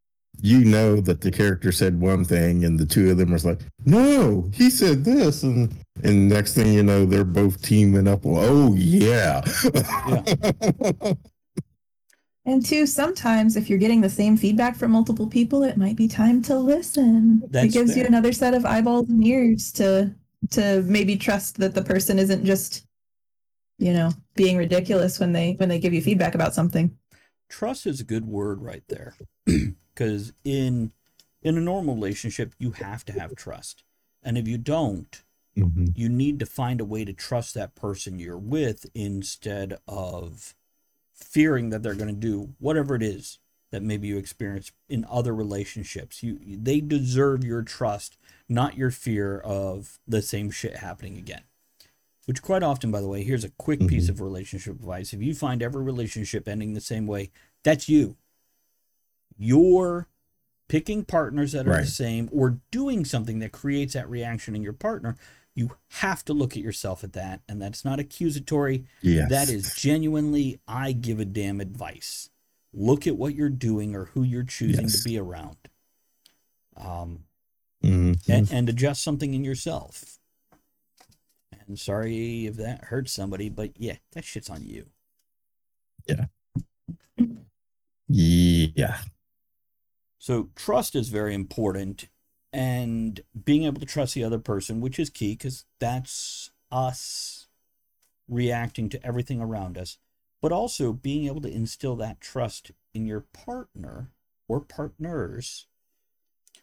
you 0.41 0.63
know 0.63 1.02
that 1.02 1.21
the 1.21 1.32
character 1.32 1.71
said 1.71 2.00
one 2.00 2.23
thing 2.23 2.63
and 2.65 2.80
the 2.80 2.86
two 2.86 3.10
of 3.10 3.17
them 3.17 3.32
was 3.32 3.45
like, 3.45 3.60
No, 3.86 4.50
he 4.54 4.69
said 4.69 5.04
this 5.04 5.43
and 5.43 5.76
and 6.04 6.30
next 6.30 6.54
thing 6.54 6.73
you 6.73 6.84
know, 6.84 7.06
they're 7.06 7.23
both 7.23 7.62
teaming 7.62 8.08
up. 8.08 8.21
Oh 8.26 8.73
yeah. 8.76 9.41
And 12.47 12.65
two, 12.65 12.86
sometimes 12.86 13.58
if 13.58 13.69
you're 13.69 13.78
getting 13.78 14.00
the 14.00 14.10
same 14.10 14.38
feedback 14.38 14.78
from 14.78 14.91
multiple 14.91 15.28
people, 15.28 15.63
it 15.63 15.76
might 15.76 15.97
be 15.97 16.08
time 16.08 16.41
to 16.43 16.56
listen. 16.56 17.43
That's 17.50 17.65
it 17.65 17.73
gives 17.73 17.97
you 17.97 18.06
another 18.06 18.32
set 18.32 18.54
of 18.54 18.65
eyeballs 18.65 19.10
and 19.10 19.21
ears 19.23 19.69
to 19.73 20.15
to 20.52 20.82
maybe 20.84 21.17
trust 21.17 21.58
that 21.58 21.76
the 21.76 21.84
person 21.84 22.17
isn't 22.17 22.45
just, 22.45 22.86
you 23.80 23.91
know, 23.91 24.12
being 24.36 24.56
ridiculous 24.56 25.19
when 25.19 25.34
they 25.34 25.56
when 25.58 25.67
they 25.67 25.78
give 25.78 25.93
you 25.93 26.02
feedback 26.02 26.36
about 26.36 26.54
something. 26.54 26.97
Trust 27.50 27.86
is 27.86 28.00
a 28.00 28.06
good 28.06 28.26
word 28.26 28.62
right 28.62 28.84
there. 28.88 29.15
Because 29.97 30.31
in 30.43 30.91
in 31.41 31.57
a 31.57 31.62
normal 31.62 31.95
relationship, 31.95 32.53
you 32.60 32.71
have 32.71 33.03
to 33.05 33.13
have 33.13 33.36
trust. 33.36 33.83
And 34.21 34.38
if 34.38 34.47
you 34.47 34.57
don't, 34.57 35.23
Mhm. 35.55 35.93
you 35.95 36.07
need 36.10 36.39
to 36.39 36.45
find 36.45 36.79
a 36.79 36.86
way 36.86 37.03
to 37.05 37.13
trust 37.13 37.53
that 37.55 37.73
person 37.73 38.19
you're 38.19 38.38
with 38.38 38.86
instead 38.93 39.79
of 39.88 40.55
fearing 41.13 41.69
that 41.69 41.81
they're 41.81 41.95
going 41.95 42.13
to 42.13 42.19
do 42.19 42.53
whatever 42.60 42.93
it 42.95 43.01
is 43.01 43.39
that 43.71 43.81
maybe 43.81 44.07
you 44.07 44.17
experience 44.17 44.71
in 44.88 45.03
other 45.10 45.33
relationships. 45.33 46.21
You 46.21 46.39
they 46.45 46.79
deserve 46.79 47.43
your 47.43 47.63
trust, 47.63 48.17
not 48.47 48.77
your 48.77 48.91
fear 48.91 49.39
of 49.39 49.99
the 50.07 50.21
same 50.21 50.51
shit 50.51 50.77
happening 50.77 51.17
again. 51.17 51.43
Which 52.25 52.41
quite 52.43 52.62
often, 52.62 52.91
by 52.91 53.01
the 53.01 53.07
way, 53.07 53.23
here's 53.23 53.43
a 53.45 53.49
quick 53.49 53.88
piece 53.88 54.10
of 54.10 54.21
relationship 54.21 54.75
advice. 54.75 55.13
If 55.13 55.21
you 55.23 55.33
find 55.33 55.63
every 55.63 55.81
relationship 55.81 56.47
ending 56.47 56.73
the 56.73 56.81
same 56.81 57.07
way, 57.07 57.31
that's 57.63 57.89
you. 57.89 58.17
You're 59.38 60.08
picking 60.67 61.06
partners 61.06 61.54
that 61.54 61.67
are 61.67 61.78
the 61.82 61.86
same 61.86 62.30
or 62.32 62.60
doing 62.71 63.06
something 63.06 63.39
that 63.39 63.52
creates 63.52 63.93
that 63.93 64.10
reaction 64.10 64.56
in 64.56 64.62
your 64.62 64.73
partner. 64.73 65.15
You 65.56 65.71
have 65.89 66.23
to 66.26 66.34
look 66.34 66.52
at 66.58 66.62
yourself 66.63 67.04
at 67.04 67.13
that. 67.13 67.41
And 67.47 67.62
that's 67.62 67.86
not 67.86 68.00
accusatory. 68.00 68.86
Yes. 69.02 69.30
That 69.30 69.50
is 69.50 69.73
genuinely, 69.76 70.60
I 70.67 70.91
give 70.91 71.19
a 71.19 71.26
damn 71.26 71.62
advice. 71.62 72.30
Look 72.73 73.08
at 73.08 73.17
what 73.17 73.34
you're 73.34 73.50
doing 73.50 73.95
or 73.95 74.06
who 74.06 74.23
you're 74.23 74.43
choosing 74.43 74.86
Yes. 74.86 75.02
to 75.02 75.10
be 75.10 75.17
around. 75.17 75.58
Um, 76.76 77.23
Mhm. 77.84 78.19
and, 78.28 78.52
and 78.52 78.69
adjust 78.69 79.04
something 79.04 79.34
in 79.34 79.43
yourself. 79.43 80.19
And 81.67 81.80
sorry 81.80 82.45
if 82.45 82.56
that 82.58 82.86
hurts 82.86 83.12
somebody, 83.13 83.50
but 83.50 83.71
yeah, 83.80 83.97
that 84.12 84.26
shit's 84.26 84.50
on 84.50 84.65
you. 84.65 84.88
Yeah. 86.08 86.26
Yeah. 88.08 89.00
So 90.27 90.49
trust 90.57 90.93
is 90.93 91.07
very 91.07 91.33
important, 91.33 92.09
and 92.51 93.21
being 93.45 93.63
able 93.63 93.79
to 93.79 93.85
trust 93.85 94.13
the 94.13 94.25
other 94.25 94.39
person, 94.39 94.81
which 94.81 94.99
is 94.99 95.09
key, 95.09 95.35
because 95.35 95.63
that's 95.79 96.49
us 96.69 97.47
reacting 98.27 98.89
to 98.89 99.05
everything 99.05 99.39
around 99.39 99.77
us, 99.77 99.99
but 100.41 100.51
also 100.51 100.91
being 100.91 101.27
able 101.27 101.39
to 101.39 101.49
instill 101.49 101.95
that 101.95 102.19
trust 102.19 102.71
in 102.93 103.05
your 103.05 103.21
partner 103.21 104.11
or 104.49 104.59
partners, 104.59 105.67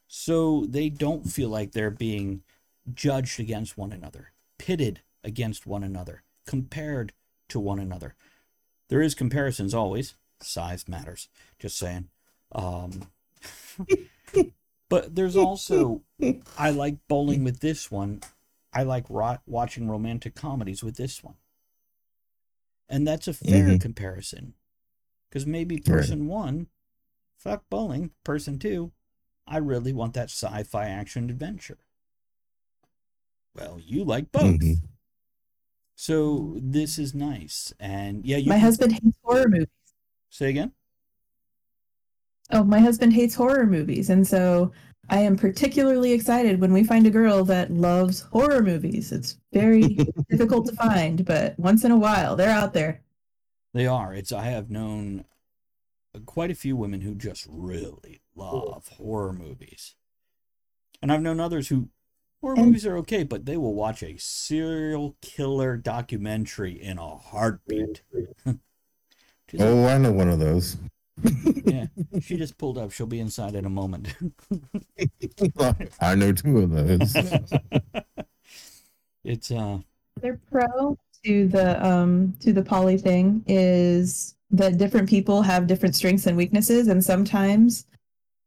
so 0.07 0.67
they 0.69 0.91
don't 0.91 1.31
feel 1.31 1.49
like 1.49 1.73
they're 1.73 1.91
being 1.91 2.43
judged 2.93 3.41
against 3.41 3.79
one 3.79 3.93
another, 3.93 4.33
pitted 4.59 5.01
against 5.25 5.67
one 5.67 5.83
another, 5.83 6.23
compared 6.47 7.15
to 7.49 7.59
one 7.59 7.79
another. 7.79 8.15
There 8.91 9.01
is 9.01 9.15
comparisons 9.15 9.73
always. 9.73 10.17
Size 10.43 10.87
matters. 10.87 11.29
Just 11.59 11.79
saying. 11.79 12.11
Um, 12.53 13.07
but 14.89 15.15
there's 15.15 15.37
also 15.37 16.03
I 16.59 16.71
like 16.71 16.97
bowling 17.09 17.45
with 17.45 17.61
this 17.61 17.91
one. 17.91 18.21
I 18.73 18.83
like 18.83 19.05
ro- 19.09 19.39
watching 19.47 19.89
romantic 19.89 20.35
comedies 20.35 20.83
with 20.83 20.97
this 20.97 21.23
one. 21.23 21.37
And 22.89 23.07
that's 23.07 23.29
a 23.29 23.33
fair 23.35 23.69
Mhm. 23.69 23.81
comparison. 23.81 24.55
Because 25.29 25.47
maybe 25.47 25.79
person 25.79 26.27
one, 26.27 26.69
fuck 27.37 27.65
bowling. 27.71 28.11
Person 28.25 28.59
two, 28.59 28.93
I 29.47 29.57
really 29.59 29.93
want 29.93 30.15
that 30.15 30.31
sci 30.31 30.63
fi 30.65 30.87
action 30.89 31.31
adventure. 31.31 31.79
Well, 33.55 33.79
you 33.81 34.05
like 34.05 34.33
both. 34.33 34.59
Mhm. 34.61 34.77
So 35.97 36.57
this 36.61 36.99
is 36.99 37.15
nice. 37.15 37.73
And 37.79 38.27
yeah, 38.27 38.37
you 38.37 38.49
my 38.49 38.57
can- 38.57 38.63
husband 38.63 38.93
hates 38.93 39.17
horror 39.23 39.49
movies. 39.49 39.69
say 40.29 40.51
again? 40.51 40.73
Oh, 42.51 42.63
my 42.65 42.79
husband 42.79 43.13
hates 43.13 43.35
horror 43.35 43.67
movies, 43.67 44.11
and 44.11 44.27
so 44.27 44.73
I 45.09 45.21
am 45.21 45.37
particularly 45.37 46.13
excited 46.13 46.61
when 46.61 46.73
we 46.73 46.85
find 46.85 47.07
a 47.07 47.11
girl 47.11 47.45
that 47.45 47.71
loves 47.71 48.21
horror 48.21 48.63
movies. 48.63 49.13
It's 49.13 49.39
very 49.53 49.83
difficult 50.31 50.67
to 50.67 50.75
find, 50.77 51.25
but 51.25 51.59
once 51.59 51.85
in 51.85 51.91
a 51.91 51.97
while, 51.99 52.37
they're 52.37 52.51
out 52.51 52.75
there. 52.75 53.03
They 53.73 53.87
are. 53.87 54.15
It's 54.15 54.31
I 54.33 54.45
have 54.45 54.71
known 54.71 55.25
quite 56.27 56.51
a 56.51 56.55
few 56.55 56.77
women 56.77 57.01
who 57.01 57.15
just 57.15 57.47
really 57.51 58.23
love 58.37 58.87
horror 58.89 59.33
movies. 59.33 59.97
And 61.03 61.11
I've 61.13 61.23
known 61.23 61.41
others 61.41 61.69
who 61.69 61.89
horror 62.41 62.55
And- 62.57 62.67
movies 62.67 62.87
are 62.87 62.97
okay, 62.99 63.25
but 63.25 63.47
they 63.47 63.57
will 63.57 63.75
watch 63.75 64.03
a 64.03 64.17
serial 64.19 65.17
killer 65.21 65.77
documentary 65.77 66.81
in 66.81 66.99
a 66.99 67.17
heartbeat. 67.17 68.03
Oh, 69.61 69.87
I 69.87 69.99
know 69.99 70.11
one 70.11 70.29
of 70.31 70.41
those. 70.41 70.79
Yeah, 71.65 71.87
she 72.21 72.37
just 72.37 72.59
pulled 72.59 72.79
up. 72.79 72.91
She'll 72.93 73.07
be 73.07 73.21
inside 73.21 73.55
in 73.55 73.65
a 73.65 73.71
moment. 73.71 74.15
I 76.01 76.15
know 76.15 76.33
two 76.33 76.59
of 76.59 76.71
those. 76.71 77.17
it's 79.25 79.51
uh 79.51 79.79
Their 80.21 80.41
pro 80.51 80.99
to 81.25 81.49
the 81.49 81.85
um 81.85 82.35
to 82.41 82.53
the 82.53 82.63
poly 82.63 82.99
thing 82.99 83.45
is 83.47 84.35
that 84.51 84.79
different 84.79 85.09
people 85.09 85.43
have 85.43 85.67
different 85.67 85.95
strengths 85.95 86.27
and 86.27 86.37
weaknesses, 86.37 86.89
and 86.89 87.03
sometimes, 87.03 87.87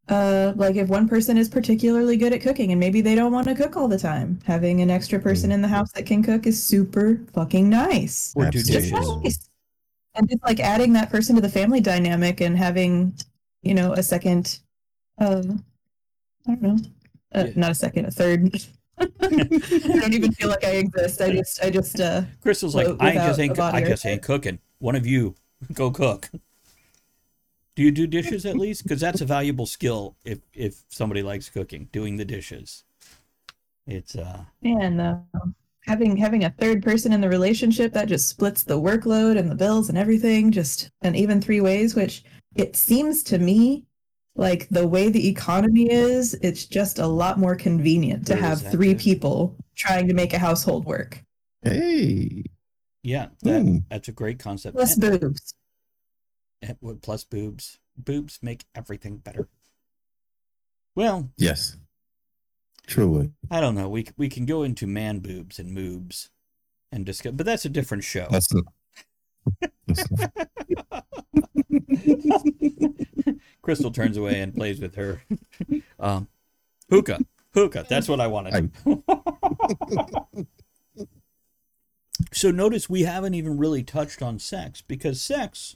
uh, 0.09 0.53
like 0.55 0.75
if 0.75 0.87
one 0.87 1.07
person 1.07 1.37
is 1.37 1.49
particularly 1.49 2.15
good 2.17 2.33
at 2.33 2.41
cooking 2.41 2.71
and 2.71 2.79
maybe 2.79 3.01
they 3.01 3.15
don't 3.15 3.31
want 3.31 3.47
to 3.47 3.55
cook 3.55 3.75
all 3.75 3.87
the 3.87 3.97
time, 3.97 4.39
having 4.45 4.81
an 4.81 4.89
extra 4.89 5.19
person 5.19 5.51
in 5.51 5.61
the 5.61 5.67
house 5.67 5.91
that 5.93 6.05
can 6.05 6.23
cook 6.23 6.47
is 6.47 6.61
super 6.61 7.19
fucking 7.33 7.69
nice. 7.69 8.33
or 8.35 8.45
do 8.49 8.61
dishes. 8.61 8.91
Nice. 8.91 9.49
And 10.17 10.27
just 10.29 10.43
like 10.43 10.59
adding 10.59 10.93
that 10.93 11.09
person 11.11 11.35
to 11.35 11.41
the 11.41 11.49
family 11.49 11.79
dynamic 11.79 12.41
and 12.41 12.57
having, 12.57 13.13
you 13.61 13.73
know, 13.73 13.93
a 13.93 14.01
second, 14.01 14.59
uh, 15.19 15.43
I 16.47 16.55
don't 16.55 16.61
know, 16.61 16.77
uh, 17.35 17.45
Yeah. 17.45 17.53
not 17.55 17.71
a 17.71 17.75
second, 17.75 18.05
a 18.05 18.11
third. 18.11 18.55
I 18.99 19.05
don't 19.27 20.13
even 20.13 20.31
feel 20.31 20.49
like 20.49 20.63
I 20.63 20.71
exist. 20.71 21.21
I 21.21 21.31
just, 21.31 21.63
I 21.63 21.69
just, 21.69 21.99
uh, 21.99 22.23
Crystal's 22.41 22.73
like, 22.73 22.87
I 22.99 23.13
just 23.13 23.39
ain't 23.39 23.59
I 23.59 23.81
just 23.81 24.05
ain't 24.05 24.23
cooking. 24.23 24.59
One 24.79 24.95
of 24.95 25.05
you 25.05 25.35
go 25.73 25.91
cook. 25.91 26.29
Do 27.75 27.83
you 27.83 27.91
do 27.91 28.07
dishes 28.07 28.43
at 28.47 28.57
least? 28.57 28.81
Because 28.83 28.99
that's 28.99 29.21
a 29.21 29.25
valuable 29.25 29.67
skill 29.67 30.15
if 30.25 30.39
if 30.51 30.83
somebody 30.89 31.21
likes 31.21 31.47
cooking, 31.47 31.89
doing 31.91 32.17
the 32.17 32.25
dishes. 32.25 32.83
It's 33.85 34.15
uh 34.15 34.45
man, 34.63 34.99
uh, 34.99 35.21
having 35.87 36.17
having 36.17 36.43
a 36.43 36.49
third 36.59 36.83
person 36.83 37.13
in 37.13 37.21
the 37.21 37.29
relationship 37.29 37.93
that 37.93 38.07
just 38.07 38.27
splits 38.27 38.63
the 38.63 38.79
workload 38.79 39.37
and 39.39 39.49
the 39.49 39.55
bills 39.55 39.89
and 39.89 39.97
everything, 39.97 40.51
just 40.51 40.89
and 41.01 41.15
even 41.15 41.41
three 41.41 41.61
ways. 41.61 41.95
Which 41.95 42.23
it 42.55 42.75
seems 42.75 43.23
to 43.23 43.39
me 43.39 43.85
like 44.35 44.67
the 44.69 44.87
way 44.87 45.09
the 45.09 45.27
economy 45.27 45.89
is, 45.91 46.35
it's 46.43 46.65
just 46.65 46.99
a 46.99 47.07
lot 47.07 47.39
more 47.39 47.55
convenient 47.55 48.27
to 48.27 48.33
There 48.35 48.43
is 48.43 48.61
have 48.61 48.71
three 48.71 48.93
too. 48.93 48.99
people 48.99 49.55
trying 49.75 50.07
to 50.07 50.13
make 50.13 50.33
a 50.33 50.39
household 50.39 50.85
work. 50.85 51.23
hey. 51.63 52.43
yeah, 53.03 53.29
that 53.43 53.61
Hmm. 53.63 53.77
that's 53.89 54.07
a 54.09 54.11
great 54.11 54.37
concept. 54.39 54.75
Plus 54.75 54.95
And- 54.97 55.19
boobs. 55.19 55.53
and 56.61 57.01
plus 57.01 57.23
boobs. 57.23 57.79
Boobs 57.97 58.39
make 58.43 58.65
everything 58.75 59.17
better. 59.17 59.47
Well, 60.95 61.31
Yes. 61.37 61.77
Truly. 62.87 63.31
I 63.51 63.59
don't 63.61 63.75
know. 63.75 63.87
We 63.89 64.07
we 64.17 64.29
can 64.29 64.45
go 64.45 64.63
into 64.63 64.87
man 64.87 65.19
boobs 65.19 65.59
and 65.59 65.75
moobs 65.77 66.29
and 66.91 67.05
discuss, 67.05 67.33
but 67.33 67.45
that's 67.45 67.65
a 67.65 67.69
different 67.69 68.03
show. 68.03 68.27
That's 68.31 68.47
not- 68.53 68.63
Crystal 73.61 73.91
turns 73.91 74.17
away 74.17 74.39
and 74.41 74.53
plays 74.55 74.79
with 74.79 74.95
her. 74.95 75.21
um, 75.99 76.27
hookah, 76.89 77.19
hookah. 77.53 77.85
That's 77.89 78.07
what 78.07 78.21
I 78.21 78.27
wanted. 78.27 78.71
so 82.31 82.51
notice 82.51 82.89
we 82.89 83.03
haven't 83.03 83.33
even 83.33 83.57
really 83.57 83.83
touched 83.83 84.21
on 84.21 84.39
sex 84.39 84.81
because 84.81 85.21
sex. 85.21 85.75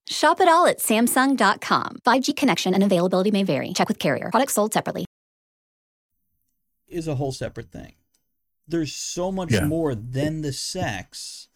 Shop 0.11 0.41
it 0.41 0.47
all 0.49 0.67
at 0.67 0.79
Samsung.com. 0.79 1.99
5G 2.05 2.35
connection 2.35 2.73
and 2.73 2.83
availability 2.83 3.31
may 3.31 3.43
vary. 3.43 3.71
Check 3.73 3.87
with 3.87 3.97
carrier. 3.97 4.29
Products 4.29 4.53
sold 4.53 4.73
separately. 4.73 5.05
is 6.87 7.07
a 7.07 7.15
whole 7.15 7.31
separate 7.31 7.71
thing. 7.71 7.93
There's 8.67 8.93
so 8.93 9.31
much 9.31 9.53
Yeah. 9.53 9.65
more 9.65 9.95
than 9.95 10.41
the 10.41 10.51
sex. 10.51 11.47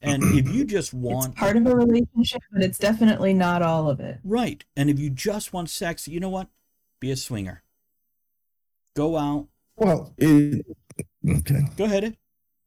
And 0.00 0.22
if 0.38 0.48
you 0.52 0.64
just 0.64 0.94
want 0.94 1.32
It's 1.32 1.38
part 1.40 1.58
of 1.58 1.66
a 1.66 1.76
relationship, 1.76 2.40
but 2.50 2.62
it's 2.62 2.78
definitely 2.78 3.34
not 3.34 3.60
all 3.60 3.90
of 3.90 4.00
it. 4.00 4.20
right, 4.24 4.64
and 4.74 4.88
if 4.88 4.98
you 4.98 5.10
just 5.10 5.52
want 5.52 5.68
sex, 5.68 6.08
you 6.08 6.18
know 6.18 6.30
what? 6.30 6.48
Be 6.98 7.10
a 7.10 7.16
swinger. 7.16 7.62
Go 8.96 9.18
out. 9.18 9.48
well, 9.76 10.14
it, 10.16 10.64
okay. 11.28 11.60
Go 11.76 11.84
ahead. 11.84 12.16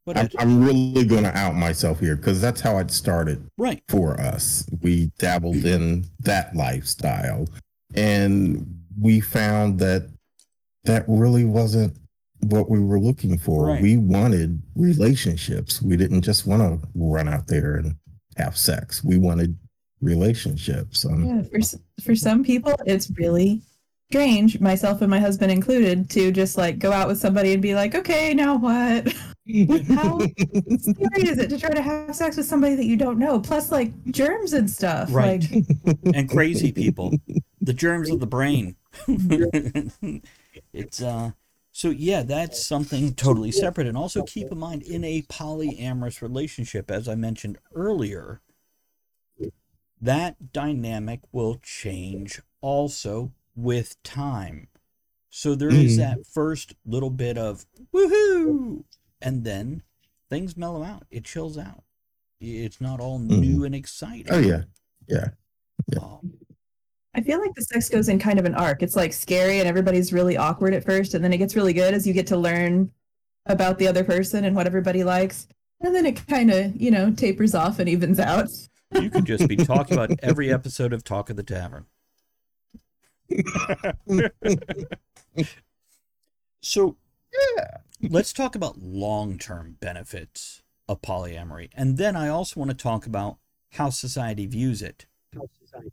What 0.06 0.18
I'm, 0.18 0.30
I'm 0.38 0.64
really 0.64 1.04
going 1.04 1.24
to 1.24 1.36
out 1.36 1.56
myself 1.56 2.00
here 2.00 2.16
because 2.16 2.40
that's 2.40 2.62
how 2.62 2.78
it 2.78 2.92
started 2.92 3.50
right. 3.58 3.82
for 3.90 4.20
us. 4.20 4.66
We 4.82 5.12
dabbled 5.18 5.66
in 5.66 6.06
that 6.20 6.56
lifestyle 6.56 7.48
and 7.96 8.84
we 9.00 9.20
found 9.20 9.80
that 9.80 10.10
that 10.84 11.06
really 11.08 11.44
wasn't 11.44 11.98
what 12.42 12.70
we 12.70 12.80
were 12.80 13.00
looking 13.00 13.38
for. 13.38 13.66
Right. 13.66 13.82
We 13.82 13.98
wanted 13.98 14.62
relationships. 14.76 15.82
We 15.82 15.98
didn't 15.98 16.22
just 16.22 16.46
want 16.46 16.62
to 16.62 16.88
run 16.94 17.28
out 17.28 17.48
there 17.48 17.76
and 17.76 17.96
have 18.38 18.56
sex. 18.56 19.04
We 19.04 19.18
wanted 19.18 19.58
relationships. 20.02 21.06
Um, 21.06 21.26
Yeah, 21.26 21.42
for 21.44 21.78
for 22.04 22.16
some 22.16 22.44
people, 22.44 22.76
it's 22.86 23.10
really 23.18 23.64
strange, 24.10 24.60
myself 24.60 25.02
and 25.02 25.10
my 25.10 25.20
husband 25.20 25.52
included, 25.52 26.10
to 26.12 26.32
just 26.32 26.58
like 26.58 26.80
go 26.80 26.92
out 26.92 27.08
with 27.08 27.18
somebody 27.18 27.54
and 27.54 27.62
be 27.62 27.76
like, 27.76 27.96
okay, 27.96 28.34
now 28.34 28.58
what? 28.58 29.12
How 29.90 30.20
scary 30.80 31.28
is 31.28 31.38
it 31.38 31.50
to 31.50 31.60
try 31.60 31.70
to 31.70 31.82
have 31.82 32.16
sex 32.16 32.38
with 32.38 32.46
somebody 32.46 32.76
that 32.76 32.86
you 32.86 32.98
don't 32.98 33.20
know? 33.20 33.40
Plus, 33.40 33.72
like 33.72 33.92
germs 34.06 34.54
and 34.54 34.70
stuff. 34.70 35.14
Right. 35.14 35.46
Like, 35.52 35.98
and 36.16 36.30
crazy 36.30 36.72
people. 36.72 37.14
The 37.62 37.74
germs 37.74 38.10
of 38.10 38.20
the 38.20 38.28
brain. 38.28 38.76
it's 40.74 41.02
uh 41.02 41.32
so 41.72 41.90
yeah, 41.90 42.24
that's 42.24 42.66
something 42.66 43.14
totally 43.14 43.52
separate. 43.52 43.86
And 43.86 43.98
also 43.98 44.24
keep 44.24 44.52
in 44.52 44.58
mind 44.58 44.82
in 44.84 45.04
a 45.04 45.24
polyamorous 45.24 46.22
relationship, 46.22 46.90
as 46.90 47.10
I 47.10 47.16
mentioned 47.16 47.58
earlier, 47.76 48.40
that 50.00 50.54
dynamic 50.54 51.20
will 51.34 51.60
change 51.62 52.42
also 52.62 53.34
with 53.56 54.02
time. 54.04 54.68
So 55.30 55.56
there 55.56 55.70
is 55.70 55.96
Mhm. 55.96 55.98
that 55.98 56.26
first 56.28 56.74
little 56.86 57.10
bit 57.10 57.38
of 57.38 57.66
woohoo, 57.94 58.84
and 59.22 59.44
then 59.44 59.84
things 60.30 60.56
mellow 60.56 60.84
out. 60.84 61.04
It 61.12 61.24
chills 61.26 61.58
out. 61.58 61.84
It's 62.40 62.80
not 62.82 63.00
all 63.00 63.20
new 63.20 63.64
and 63.64 63.74
exciting. 63.76 64.28
oh, 64.32 64.40
yeah. 64.40 64.64
Yeah. 65.08 65.30
Oh, 66.00 66.22
I 67.14 67.22
feel 67.22 67.40
like 67.40 67.54
the 67.56 67.62
sex 67.62 67.90
goes 67.90 68.10
in 68.10 68.20
kind 68.20 68.40
of 68.40 68.46
an 68.46 68.56
arc. 68.56 68.82
It's 68.84 68.96
like 68.96 69.14
scary 69.14 69.60
and 69.60 69.68
everybody's 69.68 70.12
really 70.12 70.36
awkward 70.38 70.74
at 70.74 70.84
first, 70.84 71.14
and 71.14 71.24
then 71.24 71.32
it 71.34 71.38
gets 71.38 71.56
really 71.56 71.74
good 71.74 71.94
as 71.94 72.06
you 72.06 72.14
get 72.14 72.28
to 72.28 72.38
learn 72.38 72.92
about 73.46 73.78
the 73.78 73.88
other 73.88 74.04
person 74.04 74.44
and 74.46 74.56
what 74.56 74.68
everybody 74.68 75.04
likes. 75.04 75.48
And 75.82 75.94
then 75.94 76.06
it 76.06 76.26
kind 76.28 76.52
of, 76.52 76.76
you 76.82 76.92
know, 76.92 77.12
tapers 77.12 77.54
off 77.54 77.80
and 77.80 77.88
evens 77.88 78.20
out. 78.20 78.50
You 78.94 79.10
could 79.10 79.26
just 79.26 79.48
be 79.48 79.56
talking 79.56 79.98
about 79.98 80.18
every 80.24 80.52
episode 80.52 80.94
of 80.94 81.04
Talk 81.04 81.30
of 81.30 81.36
the 81.36 81.44
Tavern. 81.44 81.86
so, 86.62 86.98
let's 88.02 88.34
talk 88.34 88.56
about 88.56 88.80
long-term 88.80 89.78
benefits 89.80 90.64
of 90.88 91.02
polyamory. 91.02 91.70
And 91.74 91.98
then 91.98 92.16
I 92.16 92.30
also 92.30 92.60
want 92.60 92.72
to 92.72 92.78
talk 92.78 93.06
about 93.06 93.38
how 93.74 93.90
society 93.90 94.46
views 94.46 94.82
it. 94.82 95.06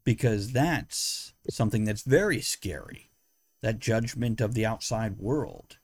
Because 0.05 0.53
that's 0.53 1.35
something 1.51 1.85
that's 1.85 2.03
very 2.03 2.41
scary. 2.41 3.11
That 3.62 3.80
judgment 3.80 4.41
of 4.41 4.55
the 4.55 4.66
outside 4.66 5.18
world, 5.18 5.78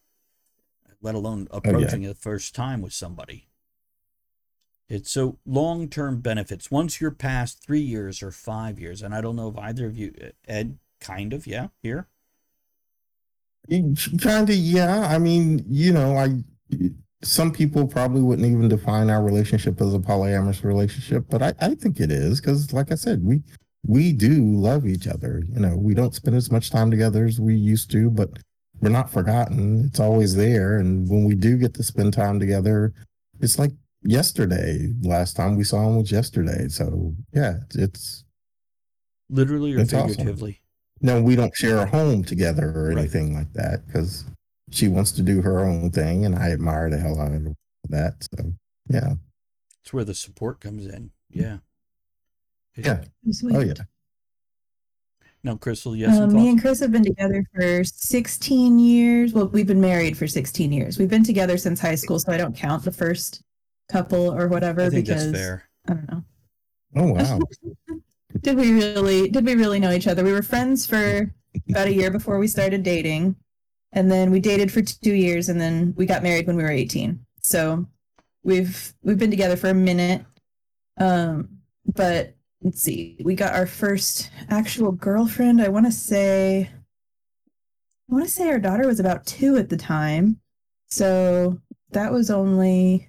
let 1.01 1.15
alone 1.15 1.49
oh, 1.51 1.59
approaching 1.59 2.03
it 2.03 2.09
the 2.09 2.15
first 2.15 2.55
time 2.55 2.81
with 2.81 2.93
somebody. 2.93 3.49
It's 4.89 5.11
so 5.11 5.39
long 5.45 5.89
term 5.89 6.21
benefits. 6.21 6.71
Once 6.71 7.01
you're 7.01 7.11
past 7.11 7.63
three 7.63 7.81
years 7.81 8.23
or 8.23 8.31
five 8.31 8.81
years, 8.81 9.03
and 9.03 9.15
I 9.15 9.21
don't 9.21 9.37
know 9.37 9.49
if 9.49 9.59
either 9.59 9.87
of 9.87 9.97
you, 9.97 10.15
Ed, 10.47 10.79
kind 11.01 11.33
of, 11.33 11.47
yeah, 11.47 11.69
here. 11.83 12.09
Kind 13.69 14.49
of, 14.49 14.57
yeah. 14.57 15.07
I 15.09 15.19
mean, 15.19 15.65
you 15.69 15.93
know, 15.93 16.17
I 16.17 16.43
some 17.23 17.51
people 17.51 17.87
probably 17.87 18.23
wouldn't 18.23 18.47
even 18.47 18.69
define 18.69 19.11
our 19.11 19.23
relationship 19.23 19.81
as 19.81 19.93
a 19.93 19.99
polyamorous 19.99 20.63
relationship, 20.63 21.25
but 21.29 21.43
I, 21.43 21.55
I 21.61 21.75
think 21.75 22.01
it 22.01 22.13
is 22.13 22.41
because, 22.41 22.73
like 22.73 22.93
I 22.93 22.95
said, 22.95 23.25
we 23.25 23.43
we 23.87 24.13
do 24.13 24.45
love 24.45 24.87
each 24.87 25.07
other. 25.07 25.43
You 25.49 25.61
know, 25.61 25.77
we 25.77 25.95
don't 25.95 26.15
spend 26.15 26.37
as 26.37 26.51
much 26.51 26.71
time 26.71 26.91
together 26.91 27.25
as 27.25 27.41
we 27.41 27.55
used 27.57 27.91
to, 27.93 28.11
but 28.11 28.39
we're 28.81 28.91
not 28.91 29.11
forgotten. 29.11 29.85
It's 29.87 30.01
always 30.01 30.37
there, 30.37 30.79
and 30.79 31.09
when 31.09 31.25
we 31.25 31.35
do 31.35 31.57
get 31.57 31.75
to 31.75 31.83
spend 31.83 32.13
time 32.13 32.39
together, 32.39 32.93
it's 33.41 33.59
like 33.59 33.73
yesterday. 34.03 34.93
Last 35.03 35.35
time 35.35 35.57
we 35.57 35.65
saw 35.65 35.89
him 35.89 35.97
was 35.97 36.13
yesterday. 36.13 36.69
So 36.69 37.15
yeah, 37.33 37.59
it's 37.75 38.25
literally 39.29 39.75
or 39.75 39.85
figuratively. 39.85 40.51
Awesome. 40.53 40.68
No, 41.01 41.23
we 41.23 41.37
don't 41.37 41.55
share 41.55 41.79
a 41.79 41.87
home 41.87 42.25
together 42.25 42.73
or 42.75 42.89
right. 42.89 42.99
anything 42.99 43.35
like 43.35 43.53
that 43.53 43.87
because 43.87 44.25
she 44.71 44.89
wants 44.89 45.13
to 45.13 45.23
do 45.23 45.43
her 45.43 45.61
own 45.61 45.91
thing, 45.91 46.25
and 46.25 46.35
I 46.35 46.51
admire 46.51 46.91
the 46.91 46.99
hell 46.99 47.21
out 47.21 47.33
of 47.33 47.55
that. 47.89 48.15
So 48.35 48.53
yeah, 48.89 49.15
it's 49.83 49.93
where 49.93 50.05
the 50.05 50.15
support 50.15 50.61
comes 50.61 50.87
in. 50.87 51.11
Yeah. 51.31 51.59
Yeah. 52.77 53.05
Oh 53.53 53.61
yeah. 53.61 53.75
No, 55.45 55.57
Crystal, 55.57 55.95
yes. 55.95 56.19
Um, 56.19 56.35
me 56.35 56.49
and 56.49 56.61
Chris 56.61 56.81
have 56.81 56.91
been 56.91 57.05
together 57.05 57.45
for 57.55 57.85
16 57.85 58.79
years. 58.79 59.33
Well, 59.33 59.47
we've 59.49 59.69
been 59.69 59.81
married 59.81 60.19
for 60.19 60.27
16 60.27 60.73
years. 60.73 60.99
We've 60.99 61.09
been 61.09 61.23
together 61.23 61.57
since 61.57 61.79
high 61.79 61.95
school, 61.95 62.19
so 62.19 62.33
I 62.33 62.37
don't 62.37 62.57
count 62.57 62.85
the 62.85 62.93
first 62.93 63.43
couple 63.91 64.35
or 64.35 64.49
whatever 64.49 64.83
I 64.83 64.91
think 64.91 65.07
because 65.07 65.31
that's 65.31 65.39
fair. 65.39 65.69
I 65.89 65.95
don't 65.95 66.13
know. 66.13 66.25
Oh 66.97 67.13
wow. 67.13 67.39
did 68.41 68.57
we 68.57 68.73
really 68.73 69.29
did 69.29 69.45
we 69.45 69.55
really 69.55 69.81
know 69.81 69.93
each 69.93 70.07
other? 70.07 70.25
We 70.25 70.33
were 70.33 70.43
friends 70.43 70.87
for 70.87 71.33
about 71.71 71.89
a 71.89 71.95
year 71.95 72.11
before 72.11 72.39
we 72.39 72.49
started 72.49 72.83
dating. 72.83 73.37
And 73.93 74.11
then 74.11 74.31
we 74.31 74.41
dated 74.41 74.71
for 74.71 74.83
two 74.83 75.15
years 75.15 75.49
and 75.49 75.61
then 75.61 75.95
we 75.97 76.05
got 76.05 76.23
married 76.23 76.47
when 76.47 76.57
we 76.57 76.63
were 76.63 76.71
18. 76.71 77.19
So 77.43 77.87
we've 78.43 78.95
we've 79.03 79.19
been 79.19 79.31
together 79.31 79.57
for 79.57 79.69
a 79.69 79.75
minute. 79.75 80.25
Um, 80.99 81.49
but 81.95 82.35
let's 82.63 82.83
see, 82.83 83.17
we 83.25 83.35
got 83.35 83.55
our 83.55 83.67
first 83.67 84.31
actual 84.51 84.93
girlfriend. 84.93 85.63
I 85.63 85.69
want 85.69 85.87
to 85.87 85.93
say 85.93 86.71
I 88.11 88.15
want 88.15 88.25
to 88.25 88.31
say 88.31 88.49
our 88.49 88.59
daughter 88.59 88.87
was 88.87 89.01
about 89.01 89.27
two 89.27 89.57
at 89.57 89.69
the 89.69 89.77
time. 89.77 90.41
So 90.87 91.59
that 91.91 92.13
was 92.13 92.31
only 92.31 93.09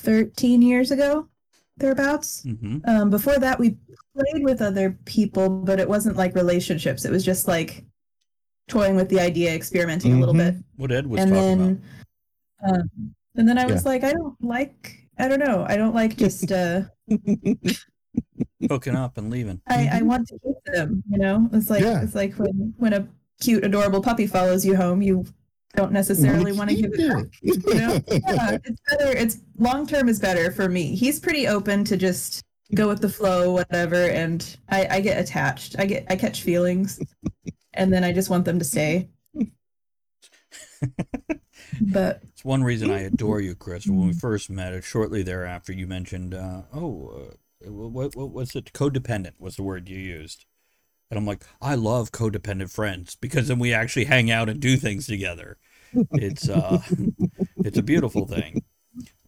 13 0.00 0.62
years 0.62 0.90
ago, 0.90 1.28
thereabouts. 1.76 2.42
Mm-hmm. 2.44 2.78
Um, 2.88 3.10
before 3.10 3.38
that, 3.38 3.58
we 3.58 3.76
played 4.14 4.44
with 4.44 4.62
other 4.62 4.98
people, 5.04 5.48
but 5.48 5.80
it 5.80 5.88
wasn't 5.88 6.16
like 6.16 6.34
relationships. 6.34 7.04
It 7.04 7.10
was 7.10 7.24
just 7.24 7.48
like 7.48 7.84
toying 8.68 8.96
with 8.96 9.08
the 9.08 9.20
idea, 9.20 9.54
experimenting 9.54 10.12
mm-hmm. 10.12 10.22
a 10.22 10.26
little 10.26 10.34
mm-hmm. 10.34 10.58
bit. 10.58 10.64
What 10.76 10.92
Ed 10.92 11.06
was 11.06 11.20
and 11.20 11.30
talking 11.32 11.58
then, 11.58 11.82
about. 12.62 12.80
Um, 12.80 13.14
and 13.36 13.48
then 13.48 13.58
I 13.58 13.66
was 13.66 13.84
like, 13.84 14.04
I 14.04 14.12
don't 14.12 14.36
like, 14.42 15.08
I 15.18 15.28
don't 15.28 15.40
know, 15.40 15.64
I 15.68 15.76
don't 15.76 15.94
like 15.94 16.16
just 16.16 16.52
uh, 16.52 16.82
hooking 18.68 18.94
up 18.94 19.18
and 19.18 19.30
leaving. 19.30 19.60
I, 19.66 19.88
I 19.94 20.02
want 20.02 20.28
to 20.28 20.38
keep 20.38 20.74
them. 20.74 21.02
You 21.08 21.18
know, 21.18 21.48
it's 21.52 21.70
like 21.70 21.82
yeah. 21.82 22.02
it's 22.02 22.14
like 22.14 22.34
when 22.34 22.74
when 22.76 22.92
a 22.92 23.08
cute, 23.40 23.64
adorable 23.64 24.02
puppy 24.02 24.26
follows 24.26 24.64
you 24.64 24.76
home, 24.76 25.02
you 25.02 25.24
don't 25.74 25.92
necessarily 25.92 26.52
want 26.52 26.70
to 26.70 26.76
give 26.76 26.92
it 26.92 27.08
back. 27.08 27.26
You 27.40 27.56
know? 27.56 27.72
yeah, 27.72 28.00
it's 28.64 28.80
better. 28.90 29.16
It's 29.16 29.38
long 29.58 29.86
term 29.86 30.08
is 30.08 30.18
better 30.18 30.52
for 30.52 30.68
me. 30.68 30.94
He's 30.94 31.18
pretty 31.18 31.48
open 31.48 31.84
to 31.84 31.96
just 31.96 32.42
go 32.74 32.88
with 32.88 33.00
the 33.00 33.08
flow, 33.08 33.52
whatever, 33.52 34.06
and 34.06 34.56
I, 34.68 34.86
I 34.90 35.00
get 35.00 35.18
attached. 35.18 35.76
I 35.78 35.86
get 35.86 36.06
I 36.10 36.16
catch 36.16 36.42
feelings, 36.42 37.00
and 37.74 37.92
then 37.92 38.04
I 38.04 38.12
just 38.12 38.30
want 38.30 38.44
them 38.44 38.58
to 38.58 38.64
stay. 38.64 39.08
but 41.80 42.22
it's 42.28 42.44
one 42.44 42.62
reason 42.62 42.90
I 42.90 43.00
adore 43.00 43.40
you, 43.40 43.54
Chris. 43.54 43.86
When 43.86 44.06
we 44.06 44.12
first 44.12 44.50
met, 44.50 44.82
shortly 44.84 45.22
thereafter, 45.22 45.72
you 45.72 45.86
mentioned, 45.86 46.34
uh, 46.34 46.62
"Oh, 46.74 47.30
uh, 47.64 47.70
what, 47.70 48.14
what 48.14 48.30
what's 48.30 48.54
it? 48.54 48.72
Codependent 48.72 49.34
was 49.38 49.56
the 49.56 49.62
word 49.62 49.88
you 49.88 49.98
used." 49.98 50.44
And 51.12 51.18
I'm 51.18 51.26
like, 51.26 51.44
I 51.60 51.74
love 51.74 52.10
codependent 52.10 52.70
friends 52.70 53.16
because 53.16 53.48
then 53.48 53.58
we 53.58 53.74
actually 53.74 54.06
hang 54.06 54.30
out 54.30 54.48
and 54.48 54.58
do 54.58 54.78
things 54.78 55.06
together. 55.06 55.58
It's 56.12 56.48
uh 56.48 56.80
it's 57.58 57.76
a 57.76 57.82
beautiful 57.82 58.26
thing. 58.26 58.64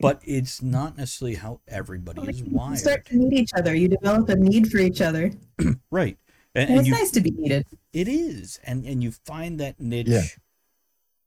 But 0.01 0.23
it's 0.25 0.63
not 0.63 0.97
necessarily 0.97 1.35
how 1.35 1.61
everybody 1.69 2.21
well, 2.21 2.31
is 2.31 2.43
wired. 2.43 2.71
You 2.71 2.77
start 2.79 3.05
to 3.05 3.17
meet 3.17 3.35
each 3.35 3.51
other. 3.55 3.75
You 3.75 3.89
develop 3.89 4.31
a 4.31 4.35
need 4.35 4.71
for 4.71 4.79
each 4.79 5.03
other. 5.03 5.33
right. 5.91 6.17
And, 6.55 6.71
and, 6.71 6.71
and 6.71 6.79
it's 6.79 6.89
you, 6.89 6.95
nice 6.95 7.11
to 7.11 7.21
be 7.21 7.33
needed. 7.33 7.67
It 7.93 8.09
is. 8.09 8.61
And 8.65 8.87
and 8.87 9.03
you 9.03 9.11
find 9.11 9.61
that 9.61 9.79
niche 9.79 10.07
yeah. 10.09 10.23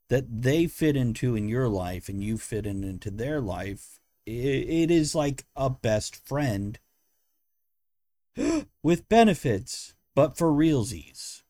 that 0.10 0.41
they 0.41 0.66
fit 0.66 0.95
into 0.95 1.36
in 1.36 1.47
your 1.47 1.70
life 1.70 2.10
and 2.10 2.24
you 2.24 2.39
fit 2.39 2.66
in 2.66 2.84
into 2.84 3.12
their 3.12 3.39
life. 3.41 3.99
it, 4.26 4.32
it 4.34 4.89
is 4.89 5.14
like 5.14 5.45
a 5.55 5.70
best 5.70 6.16
friend 6.28 6.80
with 8.82 9.08
benefits 9.08 9.93
but 10.18 10.36
for 10.36 10.51
realsies. 10.51 11.43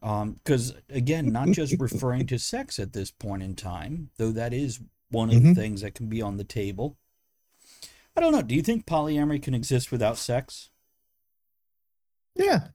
Because, 0.00 0.70
um, 0.70 0.76
again, 0.90 1.32
not 1.32 1.48
just 1.48 1.74
referring 1.80 2.24
to 2.28 2.38
sex 2.38 2.78
at 2.78 2.92
this 2.92 3.10
point 3.10 3.42
in 3.42 3.56
time, 3.56 4.10
though 4.16 4.30
that 4.30 4.54
is 4.54 4.78
one 5.10 5.28
of 5.28 5.34
mm-hmm. 5.34 5.48
the 5.48 5.54
things 5.56 5.80
that 5.80 5.96
can 5.96 6.06
be 6.06 6.22
on 6.22 6.36
the 6.36 6.44
table. 6.44 6.96
I 8.16 8.20
don't 8.20 8.30
know. 8.30 8.42
Do 8.42 8.54
you 8.54 8.62
think 8.62 8.86
polyamory 8.86 9.42
can 9.42 9.54
exist 9.54 9.90
without 9.90 10.18
sex? 10.18 10.70
Yeah. 12.36 12.68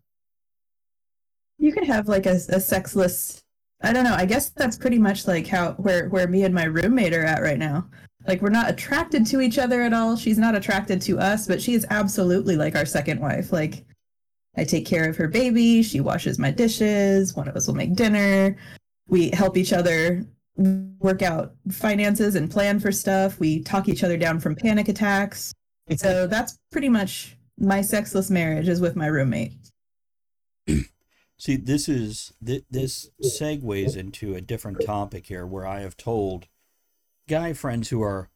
You 1.59 1.71
could 1.71 1.87
have 1.87 2.09
like 2.09 2.25
a, 2.25 2.37
a 2.49 2.59
sexless. 2.59 3.41
I 3.81 3.93
don't 3.93 4.03
know. 4.03 4.15
I 4.15 4.25
guess 4.25 4.49
that's 4.49 4.77
pretty 4.77 4.99
much 4.99 5.27
like 5.27 5.47
how 5.47 5.75
where 5.75 6.09
where 6.09 6.27
me 6.27 6.43
and 6.43 6.53
my 6.53 6.65
roommate 6.65 7.13
are 7.13 7.23
at 7.23 7.41
right 7.41 7.57
now. 7.57 7.87
Like 8.27 8.41
we're 8.41 8.49
not 8.49 8.69
attracted 8.69 9.25
to 9.27 9.39
each 9.39 9.59
other 9.59 9.81
at 9.81 9.93
all. 9.93 10.17
She's 10.17 10.37
not 10.37 10.55
attracted 10.55 11.01
to 11.03 11.19
us, 11.19 11.47
but 11.47 11.61
she 11.61 11.73
is 11.73 11.87
absolutely 11.89 12.57
like 12.57 12.75
our 12.75 12.85
second 12.85 13.21
wife. 13.21 13.53
Like 13.53 13.85
I 14.57 14.63
take 14.63 14.85
care 14.85 15.09
of 15.09 15.17
her 15.17 15.27
baby. 15.27 15.83
She 15.83 15.99
washes 15.99 16.39
my 16.39 16.51
dishes. 16.51 17.35
One 17.35 17.47
of 17.47 17.55
us 17.55 17.67
will 17.67 17.75
make 17.75 17.95
dinner. 17.95 18.57
We 19.07 19.29
help 19.31 19.57
each 19.57 19.73
other 19.73 20.25
work 20.57 21.21
out 21.21 21.53
finances 21.71 22.35
and 22.35 22.49
plan 22.49 22.79
for 22.79 22.91
stuff. 22.91 23.39
We 23.39 23.61
talk 23.61 23.89
each 23.89 24.03
other 24.03 24.17
down 24.17 24.39
from 24.39 24.55
panic 24.55 24.87
attacks. 24.87 25.53
So 25.97 26.27
that's 26.31 26.57
pretty 26.71 26.89
much 26.89 27.37
my 27.57 27.81
sexless 27.81 28.29
marriage 28.29 28.67
is 28.67 28.81
with 28.81 28.95
my 28.95 29.07
roommate. 29.07 29.53
See, 31.37 31.57
this 31.57 31.89
is 31.89 32.33
this 32.41 33.09
segues 33.21 33.97
into 33.97 34.35
a 34.35 34.41
different 34.41 34.85
topic 34.85 35.27
here 35.27 35.45
where 35.45 35.67
I 35.67 35.81
have 35.81 35.97
told 35.97 36.47
guy 37.27 37.53
friends 37.53 37.89
who 37.89 38.01
are 38.01 38.29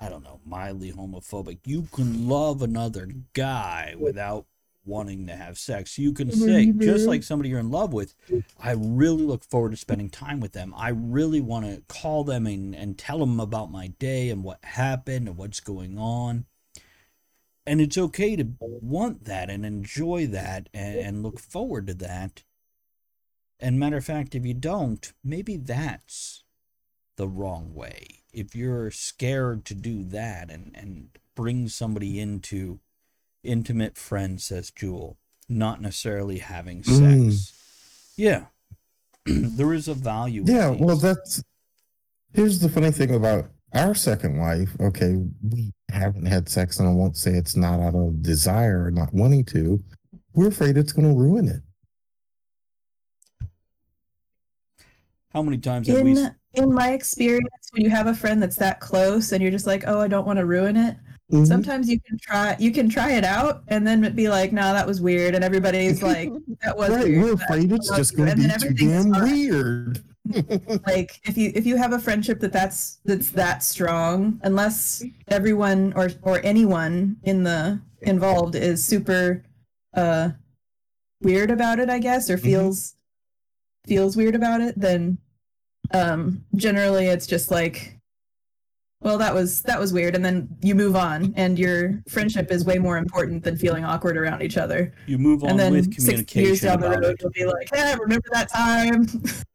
I 0.00 0.08
don't 0.08 0.22
know, 0.22 0.40
mildly 0.46 0.92
homophobic. 0.92 1.58
You 1.64 1.88
can 1.92 2.28
love 2.28 2.62
another 2.62 3.08
guy 3.32 3.96
without 3.98 4.46
wanting 4.88 5.26
to 5.26 5.36
have 5.36 5.58
sex. 5.58 5.98
You 5.98 6.12
can 6.12 6.32
say, 6.32 6.66
mm-hmm. 6.66 6.80
just 6.80 7.06
like 7.06 7.22
somebody 7.22 7.50
you're 7.50 7.60
in 7.60 7.70
love 7.70 7.92
with, 7.92 8.14
I 8.58 8.72
really 8.72 9.22
look 9.22 9.44
forward 9.44 9.70
to 9.70 9.76
spending 9.76 10.08
time 10.08 10.40
with 10.40 10.52
them. 10.52 10.74
I 10.76 10.88
really 10.88 11.40
want 11.40 11.66
to 11.66 11.82
call 11.86 12.24
them 12.24 12.46
and, 12.46 12.74
and 12.74 12.98
tell 12.98 13.18
them 13.18 13.38
about 13.38 13.70
my 13.70 13.88
day 13.98 14.30
and 14.30 14.42
what 14.42 14.64
happened 14.64 15.28
and 15.28 15.36
what's 15.36 15.60
going 15.60 15.98
on. 15.98 16.46
And 17.66 17.80
it's 17.82 17.98
okay 17.98 18.34
to 18.34 18.48
want 18.60 19.26
that 19.26 19.50
and 19.50 19.66
enjoy 19.66 20.26
that 20.28 20.70
and, 20.72 20.98
and 20.98 21.22
look 21.22 21.38
forward 21.38 21.86
to 21.88 21.94
that. 21.94 22.42
And 23.60 23.78
matter 23.78 23.98
of 23.98 24.04
fact, 24.04 24.34
if 24.34 24.46
you 24.46 24.54
don't, 24.54 25.12
maybe 25.22 25.56
that's 25.56 26.44
the 27.16 27.28
wrong 27.28 27.74
way. 27.74 28.22
If 28.32 28.54
you're 28.54 28.90
scared 28.90 29.64
to 29.66 29.74
do 29.74 30.02
that 30.04 30.50
and, 30.50 30.70
and 30.74 31.08
bring 31.34 31.68
somebody 31.68 32.18
into 32.18 32.80
intimate 33.42 33.96
friend, 33.96 34.40
says 34.40 34.70
Jewel, 34.70 35.18
not 35.48 35.80
necessarily 35.80 36.38
having 36.38 36.82
sex. 36.82 36.98
Mm. 36.98 37.52
Yeah. 38.16 38.44
there 39.26 39.72
is 39.72 39.88
a 39.88 39.94
value. 39.94 40.44
Yeah, 40.46 40.70
well, 40.70 40.96
that's 40.96 41.42
here's 42.32 42.60
the 42.60 42.68
funny 42.68 42.90
thing 42.90 43.14
about 43.14 43.50
our 43.74 43.94
second 43.94 44.38
wife. 44.38 44.70
Okay, 44.80 45.16
we 45.42 45.72
haven't 45.90 46.26
had 46.26 46.48
sex, 46.48 46.78
and 46.78 46.88
I 46.88 46.92
won't 46.92 47.16
say 47.16 47.32
it's 47.32 47.56
not 47.56 47.80
out 47.80 47.94
of 47.94 48.22
desire 48.22 48.84
or 48.84 48.90
not 48.90 49.12
wanting 49.12 49.44
to. 49.46 49.82
We're 50.34 50.48
afraid 50.48 50.76
it's 50.76 50.92
going 50.92 51.08
to 51.08 51.18
ruin 51.18 51.48
it. 51.48 51.62
How 55.32 55.42
many 55.42 55.58
times 55.58 55.88
have 55.88 55.98
In... 55.98 56.04
we 56.04 56.28
in 56.54 56.72
my 56.72 56.92
experience, 56.92 57.68
when 57.72 57.82
you 57.82 57.90
have 57.90 58.06
a 58.06 58.14
friend 58.14 58.42
that's 58.42 58.56
that 58.56 58.80
close 58.80 59.32
and 59.32 59.42
you're 59.42 59.50
just 59.50 59.66
like, 59.66 59.84
oh, 59.86 60.00
I 60.00 60.08
don't 60.08 60.26
want 60.26 60.38
to 60.38 60.46
ruin 60.46 60.76
it. 60.76 60.96
Mhm. 61.32 61.46
Sometimes 61.46 61.90
you 61.90 62.00
can 62.00 62.18
try 62.18 62.56
you 62.58 62.70
can 62.72 62.88
try 62.88 63.12
it 63.12 63.24
out 63.24 63.62
and 63.68 63.86
then 63.86 64.14
be 64.14 64.28
like, 64.30 64.50
no, 64.52 64.72
that 64.72 64.86
was 64.86 65.00
weird, 65.00 65.34
and 65.34 65.44
everybody's 65.44 66.02
like, 66.02 66.30
that 66.62 66.76
was 66.76 66.88
right, 66.90 67.04
weird. 67.04 67.22
we're 67.22 67.32
afraid 67.34 67.70
it's 67.70 67.90
just 67.94 68.16
going 68.16 68.30
to 68.30 68.36
be 68.36 68.48
too 68.58 68.72
damn 68.74 69.12
fine. 69.12 69.22
weird. 69.24 70.04
like 70.86 71.20
if 71.24 71.36
you 71.38 71.50
if 71.54 71.64
you 71.66 71.76
have 71.76 71.92
a 71.92 71.98
friendship 71.98 72.38
that 72.40 72.52
that's 72.52 72.98
that's 73.06 73.30
that 73.30 73.62
strong 73.62 74.38
unless 74.42 75.02
everyone 75.28 75.92
or 75.96 76.10
or 76.22 76.40
anyone 76.44 77.16
in 77.24 77.42
the 77.44 77.80
involved 78.02 78.54
is 78.54 78.84
super 78.84 79.42
uh 79.94 80.28
weird 81.22 81.50
about 81.50 81.78
it 81.78 81.88
i 81.88 81.98
guess 81.98 82.28
or 82.28 82.36
Mhm. 82.36 82.42
feels 82.42 82.94
feels 83.86 84.18
weird 84.18 84.34
about 84.34 84.60
it 84.60 84.78
then 84.78 85.16
um 85.94 86.44
generally 86.56 87.06
it's 87.06 87.26
just 87.26 87.50
like 87.50 87.97
well 89.00 89.18
that 89.18 89.34
was 89.34 89.62
that 89.62 89.78
was 89.78 89.92
weird 89.92 90.14
and 90.14 90.24
then 90.24 90.48
you 90.62 90.74
move 90.74 90.96
on 90.96 91.32
and 91.36 91.58
your 91.58 92.02
friendship 92.08 92.50
is 92.50 92.64
way 92.64 92.78
more 92.78 92.96
important 92.98 93.42
than 93.44 93.56
feeling 93.56 93.84
awkward 93.84 94.16
around 94.16 94.42
each 94.42 94.56
other 94.56 94.92
You 95.06 95.18
move 95.18 95.44
on 95.44 95.50
and 95.50 95.58
then 95.58 95.72
with 95.72 96.00
six 96.00 96.34
years 96.34 96.60
down 96.60 96.80
the 96.80 96.90
road 96.90 97.04
it, 97.04 97.16
you'll 97.20 97.30
be 97.30 97.44
like 97.46 97.68
hey 97.72 97.94
remember 98.00 98.28
that 98.32 98.50
time 98.50 99.06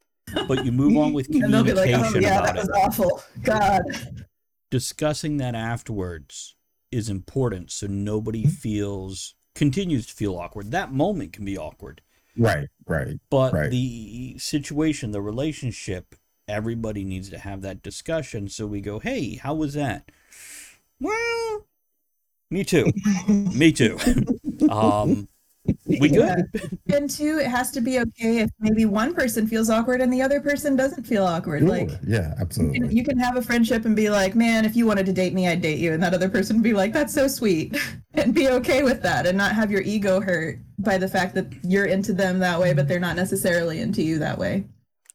but 0.47 0.63
you 0.65 0.71
move 0.71 0.95
on 0.97 1.13
with 1.13 1.27
communication 1.27 1.43
and 1.55 1.67
they'll 1.67 1.75
be 1.75 1.93
like 1.93 2.15
oh 2.15 2.19
yeah 2.19 2.41
that 2.41 2.55
was 2.55 2.69
it. 2.69 2.75
awful 2.75 3.21
god 3.43 3.83
Discussing 4.71 5.37
that 5.37 5.53
afterwards 5.53 6.55
is 6.91 7.07
important, 7.07 7.69
so 7.71 7.85
nobody 7.85 8.47
feels 8.47 9.35
continues 9.53 10.07
to 10.07 10.13
feel 10.15 10.35
awkward. 10.35 10.71
That 10.71 10.91
moment 10.91 11.31
can 11.31 11.45
be 11.45 11.55
awkward, 11.55 12.01
right, 12.35 12.67
right. 12.87 13.19
but 13.29 13.53
Right. 13.53 13.69
the 13.69 14.35
situation, 14.39 15.11
the 15.11 15.21
relationship, 15.21 16.15
everybody 16.47 17.03
needs 17.03 17.29
to 17.29 17.37
have 17.39 17.61
that 17.61 17.81
discussion. 17.83 18.47
So 18.49 18.65
we 18.67 18.81
go, 18.81 18.99
"Hey, 18.99 19.35
how 19.35 19.53
was 19.53 19.73
that?" 19.73 20.09
Well, 20.99 21.65
me 22.51 22.63
too. 22.63 22.91
me 23.27 23.71
too. 23.71 23.97
um, 24.69 25.27
we 25.87 26.09
Yeah. 26.09 26.35
good? 26.53 26.71
and 26.93 27.09
two 27.09 27.39
it 27.39 27.47
has 27.47 27.71
to 27.71 27.79
be 27.81 27.97
okay 27.99 28.39
if 28.39 28.49
maybe 28.59 28.85
one 28.85 29.13
person 29.13 29.47
feels 29.47 29.69
awkward 29.69 30.01
and 30.01 30.11
the 30.11 30.21
other 30.21 30.41
person 30.41 30.75
doesn't 30.75 31.05
feel 31.07 31.23
awkward 31.25 31.61
Sure. 31.61 31.69
like 31.69 31.89
yeah, 32.05 32.17
you 32.17 32.33
can, 32.33 32.41
absolutely. 32.41 32.95
you 32.95 33.03
can 33.03 33.17
have 33.17 33.37
a 33.37 33.41
friendship 33.41 33.85
and 33.85 33.95
be 33.95 34.09
like 34.09 34.35
man 34.35 34.65
if 34.65 34.75
you 34.75 34.85
wanted 34.85 35.05
to 35.05 35.13
date 35.13 35.33
me 35.33 35.47
i'd 35.47 35.61
date 35.61 35.79
you 35.79 35.93
and 35.93 36.03
that 36.03 36.13
other 36.13 36.27
person 36.29 36.57
would 36.57 36.63
be 36.63 36.73
like 36.73 36.91
that's 36.91 37.13
so 37.13 37.27
sweet 37.29 37.77
and 38.15 38.35
be 38.35 38.49
okay 38.49 38.83
with 38.83 39.01
that 39.01 39.25
and 39.25 39.37
not 39.37 39.53
have 39.53 39.71
your 39.71 39.81
ego 39.83 40.19
hurt 40.19 40.59
by 40.79 40.97
the 40.97 41.07
fact 41.07 41.33
that 41.33 41.47
you're 41.63 41.85
into 41.85 42.11
them 42.13 42.39
that 42.39 42.59
way 42.59 42.73
but 42.73 42.85
they're 42.87 42.99
not 42.99 43.15
necessarily 43.15 43.79
into 43.79 44.03
you 44.03 44.19
that 44.19 44.37
way 44.37 44.65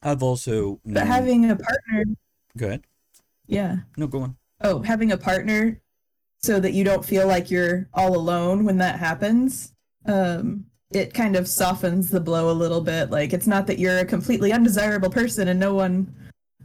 I've 0.02 0.22
also 0.22 0.80
but 0.84 0.92
known- 0.94 1.06
having 1.06 1.50
a 1.50 1.56
partner 1.56 2.04
go 2.56 2.66
ahead. 2.68 2.84
yeah 3.46 3.76
No, 3.96 4.06
go 4.06 4.20
on. 4.20 4.36
oh 4.62 4.82
having 4.82 5.12
a 5.12 5.16
partner 5.18 5.80
so 6.40 6.60
that 6.60 6.72
you 6.72 6.84
don't 6.84 7.04
feel 7.04 7.26
like 7.26 7.50
you're 7.50 7.88
all 7.94 8.16
alone 8.16 8.64
when 8.64 8.78
that 8.78 8.98
happens 8.98 9.72
um 10.06 10.64
it 10.92 11.12
kind 11.12 11.36
of 11.36 11.46
softens 11.48 12.10
the 12.10 12.20
blow 12.20 12.50
a 12.50 12.52
little 12.62 12.80
bit 12.80 13.10
like 13.10 13.32
it's 13.32 13.46
not 13.46 13.66
that 13.66 13.78
you're 13.78 13.98
a 13.98 14.04
completely 14.04 14.52
undesirable 14.52 15.10
person 15.10 15.48
and 15.48 15.58
no 15.60 15.74
one 15.74 16.14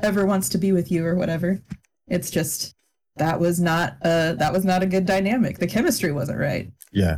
ever 0.02 0.26
wants 0.26 0.48
to 0.50 0.58
be 0.58 0.72
with 0.72 0.92
you 0.92 1.06
or 1.06 1.16
whatever 1.16 1.62
it's 2.08 2.30
just 2.32 2.76
that 3.18 3.40
was 3.40 3.60
not 3.60 3.98
a 4.04 4.36
that 4.38 4.52
was 4.54 4.64
not 4.66 4.82
a 4.84 4.86
good 4.88 5.06
dynamic 5.06 5.58
the 5.60 5.68
chemistry 5.68 6.12
wasn't 6.12 6.38
right 6.40 6.72
Yeah. 6.92 7.18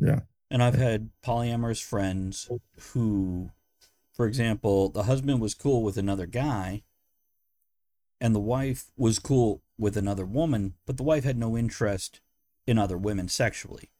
Yeah, 0.00 0.20
And 0.52 0.62
I've 0.62 0.76
had 0.76 1.10
polyamorous 1.26 1.82
friends 1.82 2.48
who, 2.92 3.50
for 4.18 4.26
example, 4.26 4.88
the 4.88 5.04
husband 5.04 5.40
was 5.40 5.54
cool 5.54 5.84
with 5.84 5.96
another 5.96 6.26
guy 6.26 6.82
and 8.20 8.34
the 8.34 8.40
wife 8.40 8.90
was 8.96 9.20
cool 9.20 9.62
with 9.78 9.96
another 9.96 10.26
woman, 10.26 10.74
but 10.86 10.96
the 10.96 11.04
wife 11.04 11.22
had 11.22 11.38
no 11.38 11.56
interest 11.56 12.20
in 12.66 12.78
other 12.78 12.98
women 12.98 13.28
sexually. 13.28 13.90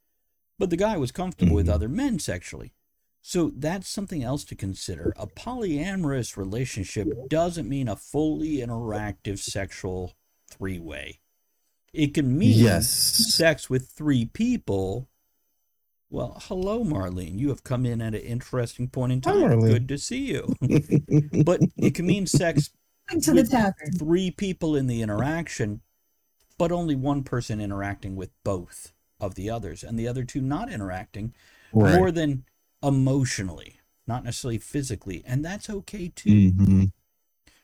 But 0.59 0.71
the 0.71 0.75
guy 0.75 0.97
was 0.97 1.13
comfortable 1.13 1.55
with 1.55 1.67
Mhm. 1.67 1.73
other 1.73 1.87
men 1.87 2.19
sexually. 2.19 2.73
So 3.21 3.53
that's 3.55 3.87
something 3.87 4.21
else 4.21 4.43
to 4.45 4.55
consider. 4.55 5.13
A 5.15 5.25
polyamorous 5.25 6.35
relationship 6.35 7.29
doesn't 7.29 7.69
mean 7.69 7.87
a 7.87 7.95
fully 7.95 8.57
interactive 8.57 9.39
sexual 9.39 10.17
three 10.47 10.79
way. 10.79 11.21
It 11.93 12.13
can 12.13 12.37
mean 12.37 12.59
yes. 12.59 12.89
sex 12.89 13.69
with 13.69 13.87
three 13.87 14.25
people. 14.25 15.07
Well, 16.11 16.41
hello, 16.47 16.83
Marlene. 16.83 17.37
You 17.37 17.49
have 17.49 17.63
come 17.63 17.85
in 17.85 18.01
at 18.01 18.15
an 18.15 18.21
interesting 18.21 18.87
point 18.87 19.11
in 19.11 19.21
time. 19.21 19.35
Marlene. 19.35 19.69
Good 19.69 19.87
to 19.89 19.97
see 19.97 20.25
you. 20.31 20.55
But 21.43 21.61
it 21.77 21.93
can 21.93 22.07
mean 22.07 22.25
sex 22.25 22.71
to 23.09 23.31
the 23.33 23.43
tavern 23.43 23.91
three 23.97 24.31
people 24.31 24.75
in 24.75 24.87
the 24.87 25.01
interaction, 25.01 25.81
but 26.57 26.71
only 26.71 26.95
one 26.95 27.23
person 27.23 27.61
interacting 27.61 28.15
with 28.15 28.31
both 28.43 28.93
of 29.19 29.35
the 29.35 29.49
others, 29.49 29.83
and 29.83 29.99
the 29.99 30.07
other 30.07 30.23
two 30.23 30.41
not 30.41 30.71
interacting 30.71 31.33
right. 31.73 31.95
more 31.95 32.11
than 32.11 32.43
emotionally, 32.81 33.79
not 34.07 34.23
necessarily 34.23 34.57
physically, 34.57 35.23
and 35.25 35.43
that's 35.43 35.69
okay 35.69 36.11
too. 36.15 36.51
Mhm. 36.51 36.91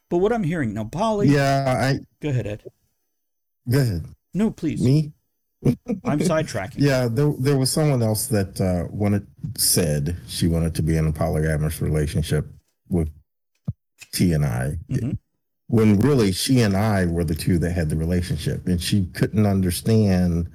But 0.09 0.17
what 0.17 0.31
I'm 0.33 0.43
hearing 0.43 0.73
now, 0.73 0.83
Polly, 0.83 1.29
Yeah, 1.29 1.65
I 1.67 1.99
go 2.21 2.29
ahead, 2.29 2.45
Ed. 2.45 2.63
go 3.69 3.79
ahead. 3.79 4.05
No, 4.33 4.51
please. 4.51 4.81
Me? 4.83 5.13
I'm 6.03 6.19
sidetracking. 6.19 6.75
Yeah, 6.77 7.07
there 7.07 7.33
there 7.39 7.57
was 7.57 7.71
someone 7.71 8.01
else 8.03 8.27
that 8.27 8.59
uh, 8.61 8.87
wanted 8.91 9.25
said 9.57 10.17
she 10.27 10.47
wanted 10.47 10.75
to 10.75 10.83
be 10.83 10.97
in 10.97 11.07
a 11.07 11.11
polyamorous 11.11 11.81
relationship 11.81 12.45
with 12.89 13.09
T 14.13 14.33
and 14.33 14.45
I. 14.45 14.77
Mhm. 14.89 15.17
When 15.67 15.97
really 15.99 16.31
she 16.31 16.61
and 16.61 16.77
I 16.77 17.05
were 17.05 17.23
the 17.23 17.33
two 17.35 17.57
that 17.59 17.71
had 17.71 17.89
the 17.89 17.95
relationship, 17.95 18.67
and 18.67 18.79
she 18.81 19.05
couldn't 19.13 19.45
understand. 19.45 20.49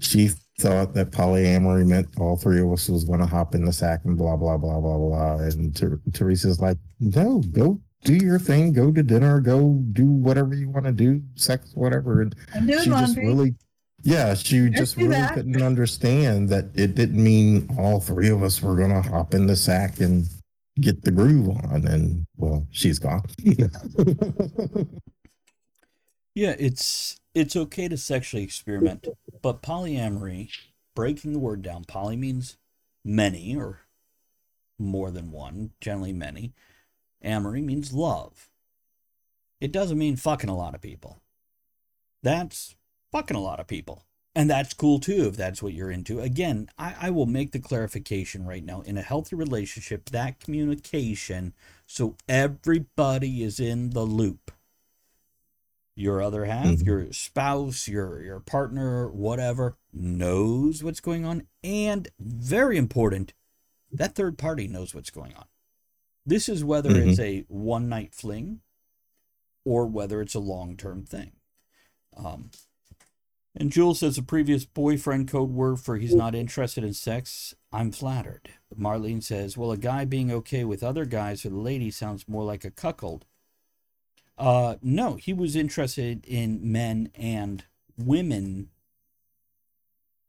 She 0.00 0.30
thought 0.60 0.94
that 0.94 1.10
polyamory 1.10 1.86
meant 1.86 2.08
all 2.18 2.36
three 2.36 2.60
of 2.60 2.70
us 2.72 2.88
was 2.88 3.04
going 3.04 3.20
to 3.20 3.26
hop 3.26 3.54
in 3.54 3.64
the 3.64 3.72
sack 3.72 4.00
and 4.04 4.16
blah 4.16 4.36
blah 4.36 4.56
blah 4.56 4.80
blah 4.80 4.96
blah. 4.96 5.38
And 5.38 5.74
Ter- 5.74 6.00
Teresa's 6.12 6.60
like, 6.60 6.78
no, 7.00 7.40
go 7.50 7.80
do 8.04 8.14
your 8.14 8.38
thing, 8.38 8.72
go 8.72 8.92
to 8.92 9.02
dinner, 9.02 9.40
go 9.40 9.82
do 9.92 10.04
whatever 10.06 10.54
you 10.54 10.68
want 10.70 10.84
to 10.86 10.92
do, 10.92 11.20
sex, 11.34 11.72
whatever. 11.74 12.22
And 12.22 12.34
i'm 12.54 12.66
doing 12.66 12.82
she 12.84 12.90
just 12.90 13.16
really 13.16 13.54
yeah 14.02 14.34
she 14.34 14.68
just 14.70 14.96
really 14.96 15.08
that. 15.10 15.34
couldn't 15.34 15.62
understand 15.62 16.48
that 16.48 16.66
it 16.74 16.94
didn't 16.94 17.22
mean 17.22 17.68
all 17.78 18.00
three 18.00 18.28
of 18.28 18.42
us 18.42 18.62
were 18.62 18.76
gonna 18.76 19.02
hop 19.02 19.34
in 19.34 19.46
the 19.46 19.56
sack 19.56 20.00
and 20.00 20.26
get 20.80 21.02
the 21.02 21.10
groove 21.10 21.48
on 21.48 21.86
and 21.86 22.24
well 22.36 22.66
she's 22.70 22.98
gone 22.98 23.22
Yeah, 26.38 26.54
it's 26.56 27.18
it's 27.34 27.56
okay 27.56 27.88
to 27.88 27.96
sexually 27.96 28.44
experiment, 28.44 29.08
but 29.42 29.60
polyamory, 29.60 30.48
breaking 30.94 31.32
the 31.32 31.40
word 31.40 31.62
down, 31.62 31.82
poly 31.82 32.14
means 32.14 32.56
many 33.04 33.56
or 33.56 33.80
more 34.78 35.10
than 35.10 35.32
one, 35.32 35.72
generally 35.80 36.12
many. 36.12 36.54
Amory 37.24 37.60
means 37.60 37.92
love. 37.92 38.50
It 39.60 39.72
doesn't 39.72 39.98
mean 39.98 40.14
fucking 40.14 40.48
a 40.48 40.56
lot 40.56 40.76
of 40.76 40.80
people. 40.80 41.18
That's 42.22 42.76
fucking 43.12 43.36
a 43.36 43.40
lot 43.40 43.60
of 43.60 43.66
people. 43.66 44.04
And 44.34 44.48
that's 44.48 44.74
cool 44.74 45.00
too 45.00 45.26
if 45.26 45.36
that's 45.36 45.62
what 45.62 45.72
you're 45.72 45.90
into. 45.90 46.20
Again, 46.20 46.70
I, 46.78 46.94
I 47.00 47.10
will 47.10 47.26
make 47.26 47.52
the 47.52 47.58
clarification 47.58 48.46
right 48.46 48.64
now. 48.64 48.82
In 48.82 48.96
a 48.96 49.02
healthy 49.02 49.34
relationship, 49.34 50.10
that 50.10 50.38
communication, 50.38 51.54
so 51.86 52.16
everybody 52.28 53.42
is 53.42 53.58
in 53.58 53.90
the 53.90 54.04
loop 54.04 54.52
your 55.96 56.22
other 56.22 56.44
half, 56.44 56.66
Mhm. 56.66 56.86
your 56.86 57.12
spouse, 57.12 57.88
your 57.88 58.22
your 58.22 58.38
partner, 58.38 59.08
whatever, 59.10 59.76
knows 59.92 60.84
what's 60.84 61.00
going 61.00 61.24
on, 61.24 61.48
and 61.64 62.06
very 62.20 62.76
important, 62.76 63.32
that 63.90 64.14
third 64.14 64.38
party 64.38 64.68
knows 64.68 64.94
what's 64.94 65.10
going 65.10 65.34
on. 65.34 65.46
This 66.24 66.48
is 66.48 66.62
whether 66.62 66.90
Mhm. 66.90 67.08
it's 67.08 67.18
a 67.18 67.40
one 67.48 67.88
night 67.88 68.14
fling 68.14 68.60
or 69.64 69.86
whether 69.86 70.20
it's 70.20 70.34
a 70.36 70.40
long 70.40 70.76
term 70.76 71.04
thing. 71.04 71.32
Um, 72.16 72.52
and 73.56 73.72
Jules 73.72 74.00
says 74.00 74.18
a 74.18 74.22
previous 74.22 74.64
boyfriend 74.64 75.28
code 75.28 75.50
word 75.50 75.80
for 75.80 75.96
he's 75.96 76.14
not 76.14 76.34
interested 76.34 76.84
in 76.84 76.94
sex. 76.94 77.54
I'm 77.72 77.90
flattered. 77.90 78.50
Marlene 78.78 79.22
says, 79.22 79.56
well, 79.56 79.72
a 79.72 79.76
guy 79.76 80.04
being 80.04 80.30
okay 80.30 80.64
with 80.64 80.82
other 80.82 81.04
guys 81.04 81.44
or 81.44 81.50
the 81.50 81.56
lady 81.56 81.90
sounds 81.90 82.28
more 82.28 82.44
like 82.44 82.64
a 82.64 82.70
cuckold. 82.70 83.24
Uh, 84.36 84.76
no, 84.80 85.16
he 85.16 85.32
was 85.32 85.56
interested 85.56 86.24
in 86.24 86.60
men 86.70 87.10
and 87.14 87.64
women. 87.96 88.68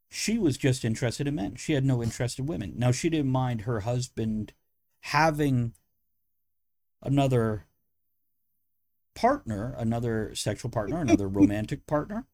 She 0.10 0.40
was 0.40 0.58
just 0.58 0.84
interested 0.84 1.28
in 1.28 1.36
men. 1.36 1.56
She 1.56 1.74
had 1.74 1.86
no 1.86 2.02
interest 2.02 2.40
in 2.40 2.48
women. 2.48 2.74
Now, 2.76 2.92
she 2.92 3.10
didn't 3.10 3.32
mind 3.32 3.62
her 3.62 3.82
husband 3.82 4.54
having 5.02 5.74
another 7.04 7.66
partner, 9.14 9.76
another 9.78 10.34
sexual 10.34 10.72
partner, 10.72 11.00
another 11.00 11.28
romantic 11.30 11.86
partner. 11.86 12.26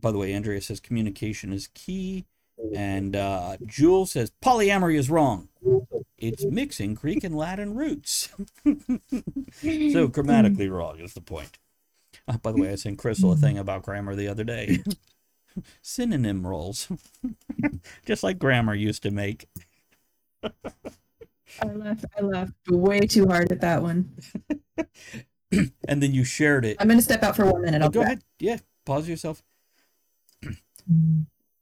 By 0.00 0.10
the 0.10 0.18
way, 0.18 0.32
Andrea 0.32 0.60
says 0.60 0.80
communication 0.80 1.52
is 1.52 1.68
key. 1.74 2.26
And 2.74 3.16
uh, 3.16 3.56
Jules 3.66 4.12
says 4.12 4.32
polyamory 4.42 4.96
is 4.96 5.10
wrong. 5.10 5.48
it's 6.16 6.44
mixing 6.44 6.94
Greek 6.94 7.24
and 7.24 7.36
Latin 7.36 7.74
roots. 7.74 8.28
so 9.92 10.06
grammatically 10.06 10.68
wrong 10.68 11.00
is 11.00 11.14
the 11.14 11.20
point. 11.20 11.58
Uh, 12.28 12.38
by 12.38 12.52
the 12.52 12.60
way, 12.60 12.70
I 12.70 12.76
sent 12.76 12.98
Crystal 12.98 13.32
a 13.32 13.36
thing 13.36 13.58
about 13.58 13.82
grammar 13.82 14.14
the 14.14 14.28
other 14.28 14.44
day. 14.44 14.82
Synonym 15.82 16.46
rolls, 16.46 16.88
just 18.06 18.22
like 18.22 18.38
grammar 18.38 18.74
used 18.74 19.02
to 19.02 19.10
make. 19.10 19.48
I 20.42 21.66
laughed. 21.74 22.04
I 22.16 22.22
laughed 22.22 22.52
way 22.68 23.00
too 23.00 23.26
hard 23.26 23.52
at 23.52 23.60
that 23.60 23.82
one. 23.82 24.16
and 25.52 26.02
then 26.02 26.14
you 26.14 26.24
shared 26.24 26.64
it. 26.64 26.76
I'm 26.80 26.88
gonna 26.88 27.02
step 27.02 27.22
out 27.22 27.36
for 27.36 27.44
one 27.44 27.62
minute. 27.62 27.82
Oh, 27.82 27.86
I'll 27.86 27.90
go 27.90 28.00
ahead. 28.02 28.22
Yeah, 28.38 28.58
pause 28.86 29.08
yourself. 29.08 29.42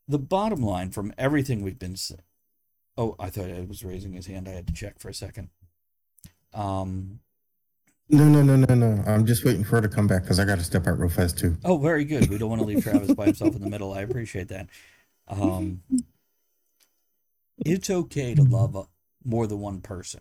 The 0.09 0.19
bottom 0.19 0.63
line 0.63 0.91
from 0.91 1.13
everything 1.19 1.63
we've 1.63 1.79
been 1.79 1.97
saying. 1.97 2.21
Oh, 2.97 3.17
I 3.19 3.31
thought 3.31 3.49
Ed 3.51 3.69
was 3.69 3.85
raising 3.85 4.13
his 4.13 4.27
hand. 4.27 4.49
I 4.49 4.53
had 4.53 4.67
to 4.67 4.73
check 4.73 4.99
for 4.99 5.09
a 5.09 5.15
second. 5.15 5.49
Um. 6.53 7.21
No, 8.13 8.25
no, 8.29 8.43
no, 8.43 8.57
no, 8.57 8.75
no. 8.75 9.05
I'm 9.07 9.25
just 9.25 9.45
waiting 9.45 9.63
for 9.63 9.77
her 9.77 9.83
to 9.83 9.89
come 9.89 10.09
back 10.09 10.23
because 10.23 10.41
I 10.41 10.45
got 10.45 10.59
to 10.59 10.65
step 10.65 10.89
out 10.89 10.99
real 10.99 11.09
fast 11.09 11.39
too. 11.39 11.57
Oh, 11.65 11.79
very 11.79 12.05
good. 12.05 12.29
We 12.29 12.39
don't 12.39 12.51
want 12.51 12.61
to 12.61 12.67
leave 12.67 12.83
Travis 12.83 13.15
by 13.15 13.27
himself 13.27 13.55
in 13.55 13.61
the 13.63 13.71
middle. 13.71 13.93
I 13.93 14.01
appreciate 14.01 14.49
that. 14.49 14.69
Um. 15.29 15.83
It's 17.65 17.91
okay 17.91 18.35
to 18.35 18.43
love 18.43 18.75
a, 18.75 18.85
more 19.23 19.47
than 19.47 19.61
one 19.61 19.81
person. 19.81 20.21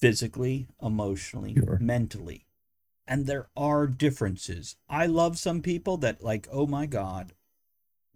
Physically, 0.00 0.68
emotionally, 0.80 1.54
Sure. 1.54 1.78
mentally. 1.80 2.46
And 3.06 3.26
there 3.26 3.48
are 3.56 3.86
differences. 3.86 4.76
I 4.88 5.06
love 5.06 5.38
some 5.38 5.62
people 5.62 5.96
that 5.98 6.22
like, 6.22 6.46
oh 6.52 6.66
my 6.66 6.86
God, 6.86 7.32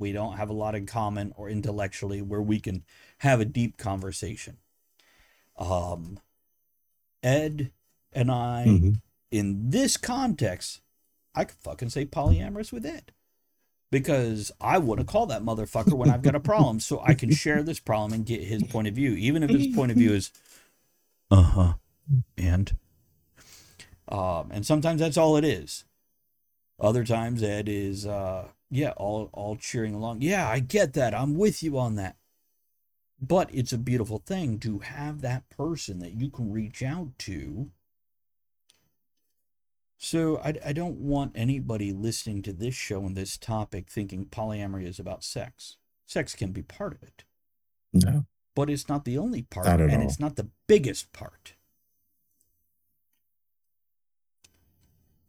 we 0.03 0.13
don't 0.13 0.37
have 0.37 0.51
a 0.51 0.55
lot 0.55 0.75
in 0.75 0.85
common 0.85 1.33
or 1.37 1.49
intellectually 1.49 2.21
where 2.21 2.43
we 2.43 2.61
can 2.61 2.85
have 3.19 3.41
a 3.41 3.45
deep 3.47 3.79
conversation. 3.79 4.59
Um 5.57 6.19
Ed 7.23 7.71
and 8.13 8.31
I 8.31 8.65
Mhm. 8.67 9.01
in 9.31 9.71
this 9.71 9.97
context, 9.97 10.83
I 11.35 11.45
could 11.45 11.57
fucking 11.59 11.89
say 11.91 12.05
polyamorous 12.05 12.73
with 12.73 12.85
Ed. 12.85 13.13
Because 13.91 14.51
I 14.61 14.79
want 14.79 15.01
to 15.01 15.07
call 15.07 15.27
that 15.27 15.43
motherfucker 15.43 15.93
when 15.93 16.11
I've 16.11 16.23
got 16.23 16.35
a 16.35 16.41
problem 16.53 16.81
so 16.81 17.01
I 17.01 17.15
can 17.15 17.31
share 17.31 17.63
this 17.63 17.79
problem 17.79 18.13
and 18.13 18.27
get 18.27 18.43
his 18.43 18.63
point 18.65 18.89
of 18.89 18.95
view, 18.95 19.13
even 19.15 19.43
if 19.43 19.51
his 19.51 19.67
point 19.69 19.93
of 19.93 19.99
view 19.99 20.13
is, 20.13 20.33
uh 21.31 21.43
huh, 21.43 21.75
and. 22.37 22.77
Um, 24.09 24.51
and 24.51 24.67
sometimes 24.67 25.01
that's 25.01 25.17
all 25.17 25.37
it 25.37 25.45
is. 25.45 25.85
Other 26.81 27.05
times 27.05 27.43
Ed 27.43 27.69
is, 27.69 28.05
uh, 28.07 28.49
yeah, 28.73 28.91
all, 28.97 29.29
all 29.33 29.55
cheering 29.57 29.95
along. 29.95 30.23
Yeah, 30.23 30.49
I 30.49 30.59
get 30.59 30.95
that. 30.95 31.15
I'm 31.15 31.37
with 31.37 31.63
you 31.63 31.79
on 31.79 31.95
that. 31.97 32.17
But 33.21 33.49
it's 33.55 33.73
a 33.73 33.79
beautiful 33.79 34.19
thing 34.19 34.59
to 34.61 34.81
have 34.81 35.21
that 35.21 35.49
person 35.51 35.99
that 36.01 36.15
you 36.15 36.29
can 36.31 36.51
reach 36.51 36.83
out 36.83 37.17
to 37.21 37.71
so 40.05 40.39
I, 40.39 40.55
I 40.67 40.73
don't 40.73 40.97
want 40.99 41.31
anybody 41.37 41.93
listening 41.93 42.43
to 42.43 42.53
this 42.53 42.75
show 42.75 43.05
and 43.07 43.15
this 43.17 43.37
topic 43.37 43.89
thinking 43.89 44.25
polyamory 44.27 44.85
is 44.85 44.99
about 44.99 45.23
sex. 45.23 45.77
Sex 46.07 46.35
can 46.35 46.51
be 46.51 46.61
part 46.63 46.93
of 46.93 47.05
it, 47.05 47.23
No. 47.93 48.27
but 48.57 48.69
it's 48.69 48.89
not 48.89 49.05
the 49.05 49.17
only 49.17 49.43
part, 49.43 49.67
Not 49.67 49.81
at 49.81 49.91
and 49.91 50.03
all. 50.03 50.09
it's 50.09 50.19
not 50.19 50.35
the 50.35 50.49
biggest 50.67 51.13
part. 51.13 51.55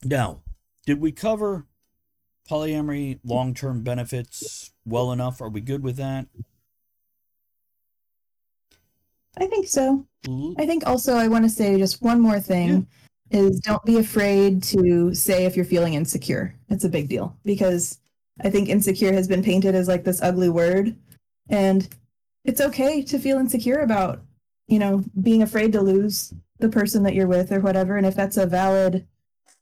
Now, 0.04 0.42
did 0.88 1.00
we 1.00 1.12
cover 1.12 1.68
polyamory 2.50 3.20
long-term 3.24 3.84
benefits 3.84 4.72
well 4.86 5.12
enough? 5.12 5.42
Are 5.42 5.50
we 5.50 5.62
good 5.62 5.84
with 5.84 5.98
that? 5.98 6.28
I 9.38 9.48
think 9.48 9.68
so. 9.68 10.06
Mm-hmm. 10.26 10.62
I 10.62 10.66
think 10.66 10.86
also 10.86 11.16
I 11.16 11.28
want 11.28 11.44
to 11.44 11.50
say 11.50 11.78
just 11.78 12.02
one 12.02 12.20
more 12.20 12.40
thing 12.40 12.88
is 13.32 13.60
don't 13.60 13.84
be 13.84 13.98
afraid 13.98 14.62
to 14.64 15.14
say 15.16 15.46
if 15.46 15.56
you're 15.56 15.66
feeling 15.66 15.96
insecure. 15.96 16.56
It's 16.70 16.84
a 16.84 16.90
big 16.90 17.10
deal 17.10 17.36
because 17.44 18.00
I 18.42 18.50
think 18.50 18.70
insecure 18.70 19.14
has 19.14 19.28
been 19.28 19.44
painted 19.44 19.76
as 19.76 19.88
like 19.88 20.04
this 20.04 20.22
ugly 20.22 20.50
word 20.50 20.96
and 21.50 21.88
it's 22.46 22.62
okay 22.62 23.02
to 23.04 23.20
feel 23.20 23.38
insecure 23.38 23.80
about, 23.80 24.22
you 24.68 24.80
know, 24.80 25.04
being 25.22 25.42
afraid 25.42 25.72
to 25.74 25.82
lose 25.82 26.34
the 26.60 26.70
person 26.70 27.04
that 27.04 27.16
you're 27.16 27.28
with 27.28 27.52
or 27.52 27.60
whatever 27.60 27.98
and 27.98 28.06
if 28.06 28.16
that's 28.16 28.38
a 28.38 28.46
valid 28.46 29.08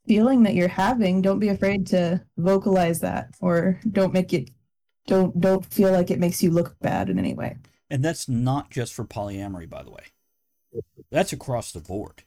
feeling 0.07 0.43
that 0.43 0.55
you're 0.55 0.67
having, 0.67 1.21
don't 1.21 1.39
be 1.39 1.49
afraid 1.49 1.87
to 1.87 2.21
vocalize 2.37 2.99
that 3.01 3.35
or 3.39 3.79
don't 3.89 4.13
make 4.13 4.33
it 4.33 4.49
don't 5.07 5.39
don't 5.39 5.65
feel 5.65 5.91
like 5.91 6.11
it 6.11 6.19
makes 6.19 6.43
you 6.43 6.51
look 6.51 6.77
bad 6.79 7.09
in 7.09 7.17
any 7.17 7.33
way. 7.33 7.57
And 7.89 8.03
that's 8.03 8.29
not 8.29 8.69
just 8.69 8.93
for 8.93 9.03
polyamory, 9.03 9.69
by 9.69 9.83
the 9.83 9.91
way. 9.91 10.03
That's 11.11 11.33
across 11.33 11.71
the 11.71 11.79
board. 11.79 12.23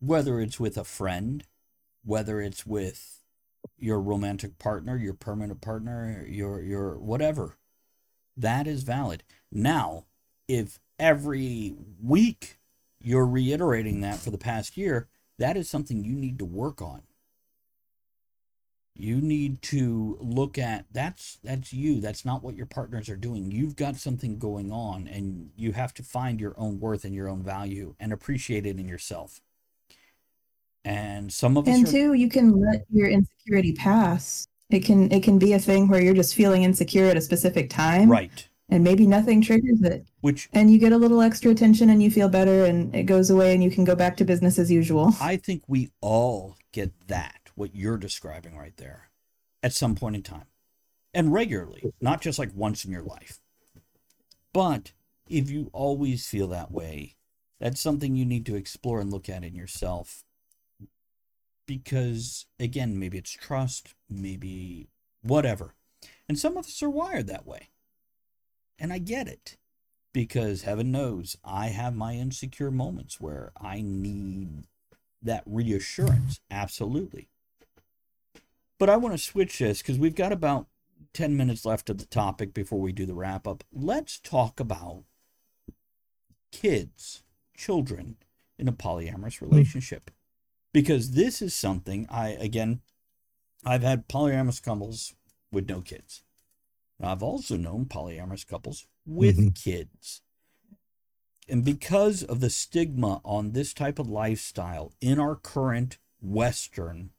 Whether 0.00 0.40
it's 0.40 0.60
with 0.60 0.76
a 0.76 0.84
friend, 0.84 1.44
whether 2.04 2.40
it's 2.40 2.66
with 2.66 3.22
your 3.78 4.00
romantic 4.00 4.58
partner, 4.58 4.96
your 4.96 5.14
permanent 5.14 5.60
partner, 5.60 6.24
your 6.28 6.60
your 6.60 6.98
whatever. 6.98 7.56
That 8.36 8.66
is 8.66 8.82
valid. 8.82 9.22
Now, 9.50 10.04
if 10.48 10.80
every 10.98 11.74
week 12.02 12.58
you're 13.00 13.26
reiterating 13.26 14.00
that 14.00 14.18
for 14.18 14.30
the 14.30 14.38
past 14.38 14.76
year, 14.76 15.08
that 15.38 15.56
is 15.56 15.68
something 15.68 16.04
you 16.04 16.14
need 16.14 16.38
to 16.38 16.44
work 16.44 16.80
on. 16.80 17.02
You 18.96 19.20
need 19.20 19.60
to 19.62 20.16
look 20.20 20.56
at 20.56 20.86
that's 20.92 21.38
that's 21.42 21.72
you. 21.72 22.00
That's 22.00 22.24
not 22.24 22.44
what 22.44 22.54
your 22.54 22.66
partners 22.66 23.08
are 23.08 23.16
doing. 23.16 23.50
You've 23.50 23.74
got 23.74 23.96
something 23.96 24.38
going 24.38 24.70
on 24.70 25.08
and 25.08 25.50
you 25.56 25.72
have 25.72 25.92
to 25.94 26.04
find 26.04 26.40
your 26.40 26.54
own 26.56 26.78
worth 26.78 27.04
and 27.04 27.12
your 27.12 27.28
own 27.28 27.42
value 27.42 27.96
and 27.98 28.12
appreciate 28.12 28.66
it 28.66 28.78
in 28.78 28.88
yourself. 28.88 29.40
And 30.84 31.32
some 31.32 31.56
of 31.56 31.66
and 31.66 31.88
are, 31.88 31.90
two 31.90 32.12
you 32.12 32.28
can 32.28 32.52
let 32.60 32.84
your 32.88 33.08
insecurity 33.08 33.72
pass 33.72 34.46
it 34.70 34.84
can 34.84 35.10
it 35.10 35.22
can 35.22 35.38
be 35.38 35.52
a 35.52 35.58
thing 35.58 35.88
where 35.88 36.00
you're 36.00 36.14
just 36.14 36.34
feeling 36.34 36.62
insecure 36.62 37.06
at 37.06 37.16
a 37.16 37.20
specific 37.20 37.70
time 37.70 38.10
right, 38.10 38.48
and 38.70 38.82
maybe 38.82 39.06
nothing 39.06 39.42
triggers 39.42 39.82
it 39.82 40.06
which 40.20 40.48
and 40.52 40.70
you 40.70 40.78
get 40.78 40.92
a 40.92 40.96
little 40.96 41.20
extra 41.20 41.50
attention 41.50 41.90
and 41.90 42.02
you 42.02 42.10
feel 42.10 42.28
better 42.28 42.64
and 42.64 42.94
it 42.94 43.04
goes 43.04 43.30
away 43.30 43.52
and 43.52 43.62
you 43.62 43.70
can 43.70 43.84
go 43.84 43.94
back 43.94 44.16
to 44.16 44.24
business 44.24 44.58
as 44.58 44.70
usual 44.70 45.12
I 45.20 45.36
think 45.36 45.62
we 45.68 45.90
all 46.00 46.56
get 46.74 47.06
that, 47.06 47.50
what 47.54 47.74
you're 47.74 47.96
describing 47.96 48.56
right 48.56 48.76
there, 48.76 49.10
at 49.62 49.72
some 49.72 49.94
point 49.94 50.16
in 50.16 50.22
time. 50.22 50.46
And 51.14 51.32
regularly, 51.32 51.92
not 52.00 52.20
just 52.20 52.38
like 52.38 52.50
once 52.52 52.84
in 52.84 52.90
your 52.90 53.04
life. 53.04 53.38
But 54.52 54.92
if 55.28 55.48
you 55.48 55.70
always 55.72 56.26
feel 56.26 56.48
that 56.48 56.72
way, 56.72 57.14
that's 57.60 57.80
something 57.80 58.16
you 58.16 58.24
need 58.24 58.44
to 58.46 58.56
explore 58.56 59.00
and 59.00 59.12
look 59.12 59.28
at 59.28 59.44
in 59.44 59.54
yourself. 59.54 60.24
Because, 61.66 62.46
again, 62.58 62.98
maybe 62.98 63.16
it's 63.16 63.30
trust, 63.30 63.94
maybe 64.10 64.88
whatever. 65.22 65.74
And 66.28 66.38
some 66.38 66.56
of 66.56 66.66
us 66.66 66.82
are 66.82 66.90
wired 66.90 67.28
that 67.28 67.46
way. 67.46 67.70
And 68.78 68.92
I 68.92 68.98
get 68.98 69.28
it. 69.28 69.56
Because 70.12 70.62
heaven 70.62 70.92
knows 70.92 71.36
I 71.44 71.68
have 71.68 71.94
my 71.94 72.14
insecure 72.14 72.70
moments 72.70 73.20
where 73.20 73.50
I 73.60 73.80
need 73.82 74.64
that 75.20 75.42
reassurance. 75.44 76.40
Absolutely. 76.50 77.28
But 78.78 78.90
I 78.90 78.96
want 78.96 79.14
to 79.14 79.18
switch 79.18 79.58
this 79.58 79.82
because 79.82 79.98
we've 79.98 80.14
got 80.14 80.30
about 80.30 80.66
10 81.14 81.36
minutes 81.36 81.64
left 81.64 81.88
of 81.90 81.98
the 81.98 82.06
topic 82.06 82.52
before 82.52 82.80
we 82.80 82.92
do 82.92 83.06
the 83.06 83.14
wrap 83.14 83.46
up. 83.46 83.64
Let's 83.72 84.18
talk 84.18 84.60
about 84.60 85.04
kids, 86.52 87.22
children 87.56 88.16
in 88.58 88.68
a 88.68 88.72
polyamorous 88.72 89.38
hmm. 89.38 89.46
relationship. 89.46 90.10
Because 90.72 91.12
this 91.12 91.40
is 91.40 91.54
something 91.54 92.06
I, 92.10 92.30
again, 92.30 92.80
I've 93.64 93.82
had 93.82 94.08
polyamorous 94.08 94.62
couples 94.62 95.14
with 95.52 95.68
no 95.68 95.80
kids. 95.80 96.23
I've 97.00 97.22
also 97.22 97.56
known 97.56 97.86
polyamorous 97.86 98.46
couples 98.46 98.86
with 99.04 99.38
Mhm. 99.38 99.54
kids. 99.54 100.22
And 101.48 101.64
because 101.64 102.22
of 102.22 102.40
the 102.40 102.48
stigma 102.50 103.20
on 103.24 103.52
this 103.52 103.74
type 103.74 103.98
of 103.98 104.08
lifestyle 104.08 104.94
in 105.00 105.18
our 105.18 105.36
current 105.36 105.98
Western 106.20 107.10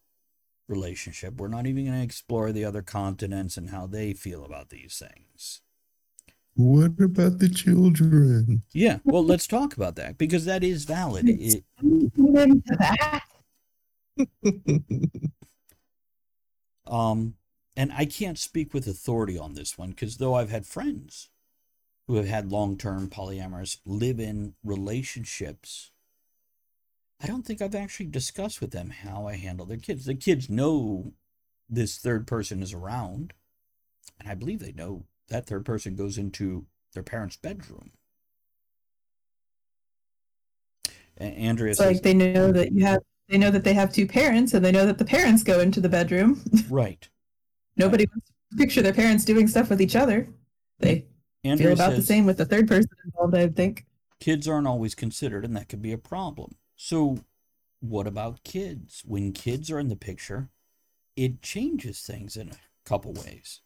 relationship, 0.68 1.36
we're 1.36 1.48
not 1.48 1.68
even 1.68 1.86
going 1.86 1.98
to 1.98 2.04
explore 2.04 2.52
the 2.52 2.66
other 2.66 2.82
continents 2.82 3.56
and 3.56 3.70
how 3.70 3.86
they 3.86 4.14
feel 4.14 4.44
about 4.44 4.70
these 4.70 4.98
things. 4.98 5.62
What 6.56 7.00
about 7.00 7.40
the 7.40 7.50
children? 7.50 8.64
Yeah, 8.72 9.00
well, 9.04 9.24
let's 9.24 9.46
talk 9.46 9.76
about 9.76 9.96
that 9.98 10.18
because 10.18 10.46
that 10.46 10.64
is 10.64 10.86
valid. 10.86 11.26
It, 11.28 11.66
um, 16.88 17.36
and 17.76 17.92
I 17.94 18.06
can't 18.06 18.38
speak 18.38 18.74
with 18.74 18.88
authority 18.88 19.38
on 19.38 19.54
this 19.54 19.78
one 19.78 19.90
because 19.90 20.18
though 20.18 20.36
I've 20.36 20.50
had 20.50 20.66
friends 20.66 21.30
who 22.08 22.16
have 22.16 22.28
had 22.28 22.52
long 22.52 22.78
term 22.78 23.10
polyamorous 23.10 23.78
live 23.86 24.20
in 24.20 24.54
relationships, 24.64 25.92
I 27.22 27.28
don't 27.28 27.46
think 27.46 27.62
I've 27.62 27.76
actually 27.76 28.08
discussed 28.08 28.62
with 28.62 28.72
them 28.72 28.92
how 28.92 29.28
I 29.28 29.36
handle 29.36 29.66
their 29.66 29.78
kids. 29.78 30.06
The 30.06 30.16
kids 30.16 30.50
know 30.50 31.14
this 31.70 31.98
third 31.98 32.28
person 32.28 32.62
is 32.62 32.74
around, 32.74 33.34
and 34.20 34.30
I 34.30 34.36
believe 34.36 34.60
they 34.60 34.72
know 34.72 35.06
that 35.30 35.48
third 35.48 35.66
person 35.66 35.96
goes 35.96 36.18
into 36.18 36.68
their 36.94 37.04
parents' 37.04 37.38
bedroom. 37.38 37.92
Andrea 41.18 41.72
It's 41.72 41.80
says, 41.80 41.94
like 41.96 42.04
they 42.04 42.14
know 42.14 42.52
that 42.52 42.72
you 42.72 42.86
have 42.86 43.00
they 43.30 43.38
know 43.38 43.50
that 43.52 43.64
they 43.64 43.74
have 43.74 43.92
two 43.92 44.06
parents 44.06 44.54
and 44.54 44.64
they 44.64 44.72
know 44.72 44.86
that 44.86 44.98
the 44.98 45.06
parents 45.06 45.44
go 45.44 45.60
into 45.60 45.82
the 45.82 45.90
bedroom. 45.90 46.44
right. 46.70 47.10
Nobody 47.78 48.06
wants 48.12 48.32
to 48.52 48.58
picture 48.58 48.82
their 48.82 48.94
parents 48.94 49.26
doing 49.26 49.48
stuff 49.48 49.70
with 49.70 49.82
each 49.82 49.96
other. 49.96 50.28
They 50.80 51.06
Andrea 51.44 51.70
feel 51.70 51.74
about 51.74 51.96
the 51.96 52.02
same 52.02 52.26
with 52.26 52.38
the 52.38 52.46
third 52.46 52.68
person 52.68 52.90
involved, 53.06 53.36
I 53.36 53.48
think. 53.48 53.86
kids 54.20 54.48
aren't 54.48 54.68
always 54.68 54.96
considered, 54.96 55.46
and 55.46 55.56
that 55.56 55.70
could 55.70 55.82
be 55.82 55.92
a 55.92 55.98
problem. 55.98 56.56
So, 56.76 57.20
what 57.82 58.08
about 58.08 58.44
kids? 58.44 59.04
When 59.06 59.32
kids 59.32 59.70
are 59.72 59.80
in 59.80 59.90
the 59.90 59.96
picture, 59.96 60.50
it 61.16 61.42
changes 61.42 62.02
things 62.02 62.36
in 62.36 62.50
a 62.50 62.56
couple 62.86 63.14
ways. 63.14 63.62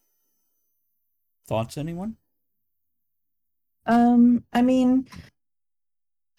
Thoughts, 1.48 1.78
anyone? 1.78 2.18
Um, 3.86 4.44
I 4.54 4.62
mean, 4.62 5.08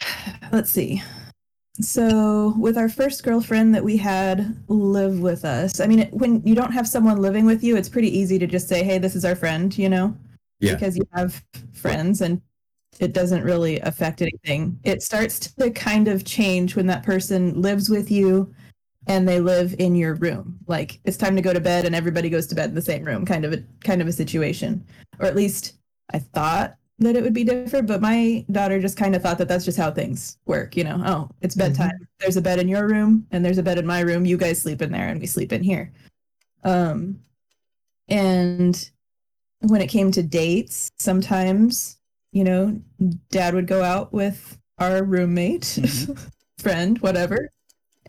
let's 0.52 0.70
see. 0.70 1.02
So, 1.82 2.54
with 2.58 2.76
our 2.76 2.88
first 2.88 3.22
girlfriend 3.22 3.74
that 3.74 3.84
we 3.84 3.96
had 3.96 4.56
live 4.68 5.20
with 5.20 5.44
us, 5.44 5.80
I 5.80 5.86
mean, 5.86 6.00
it, 6.00 6.12
when 6.12 6.42
you 6.44 6.54
don't 6.54 6.72
have 6.72 6.86
someone 6.88 7.20
living 7.20 7.44
with 7.46 7.62
you, 7.64 7.76
it's 7.76 7.88
pretty 7.88 8.16
easy 8.16 8.38
to 8.38 8.46
just 8.46 8.68
say, 8.68 8.82
"Hey, 8.82 8.98
this 8.98 9.14
is 9.16 9.24
our 9.24 9.36
friend," 9.36 9.76
you 9.76 9.88
know, 9.88 10.16
Yeah. 10.60 10.74
because 10.74 10.96
you 10.96 11.04
have 11.12 11.42
friends 11.72 12.20
and 12.20 12.40
it 12.98 13.12
doesn't 13.14 13.44
really 13.44 13.80
affect 13.80 14.20
anything. 14.20 14.78
It 14.84 15.02
starts 15.02 15.52
to 15.54 15.70
kind 15.70 16.08
of 16.08 16.24
change 16.24 16.76
when 16.76 16.86
that 16.86 17.02
person 17.02 17.60
lives 17.62 17.88
with 17.88 18.10
you 18.10 18.52
and 19.06 19.26
they 19.26 19.40
live 19.40 19.74
in 19.78 19.94
your 19.94 20.14
room. 20.14 20.58
Like 20.66 21.00
it's 21.04 21.16
time 21.16 21.34
to 21.36 21.42
go 21.42 21.52
to 21.54 21.60
bed 21.60 21.86
and 21.86 21.94
everybody 21.94 22.28
goes 22.28 22.46
to 22.48 22.54
bed 22.54 22.68
in 22.68 22.74
the 22.74 22.82
same 22.82 23.04
room, 23.04 23.24
kind 23.24 23.44
of 23.44 23.52
a 23.52 23.62
kind 23.82 24.02
of 24.02 24.08
a 24.08 24.12
situation. 24.12 24.84
Or 25.18 25.26
at 25.26 25.36
least 25.36 25.74
I 26.12 26.18
thought 26.18 26.76
that 27.00 27.16
it 27.16 27.22
would 27.22 27.32
be 27.34 27.44
different, 27.44 27.86
but 27.88 28.00
my 28.00 28.44
daughter 28.50 28.78
just 28.80 28.96
kind 28.96 29.16
of 29.16 29.22
thought 29.22 29.38
that 29.38 29.48
that's 29.48 29.64
just 29.64 29.78
how 29.78 29.90
things 29.90 30.36
work, 30.46 30.76
you 30.76 30.84
know. 30.84 31.02
Oh, 31.04 31.30
it's 31.40 31.54
bedtime. 31.54 32.06
There's 32.20 32.36
a 32.36 32.42
bed 32.42 32.58
in 32.60 32.68
your 32.68 32.86
room 32.86 33.26
and 33.30 33.44
there's 33.44 33.58
a 33.58 33.62
bed 33.62 33.78
in 33.78 33.86
my 33.86 34.00
room. 34.00 34.26
You 34.26 34.36
guys 34.36 34.60
sleep 34.60 34.82
in 34.82 34.92
there 34.92 35.08
and 35.08 35.20
we 35.20 35.26
sleep 35.26 35.52
in 35.52 35.62
here. 35.62 35.92
Um 36.62 37.20
and 38.08 38.90
when 39.60 39.80
it 39.80 39.86
came 39.88 40.10
to 40.12 40.22
dates, 40.22 40.90
sometimes, 40.98 41.98
you 42.32 42.44
know, 42.44 42.80
dad 43.30 43.54
would 43.54 43.66
go 43.66 43.82
out 43.82 44.12
with 44.12 44.58
our 44.78 45.02
roommate, 45.02 45.62
Mhm. 45.62 46.18
friend, 46.58 46.98
whatever. 47.00 47.50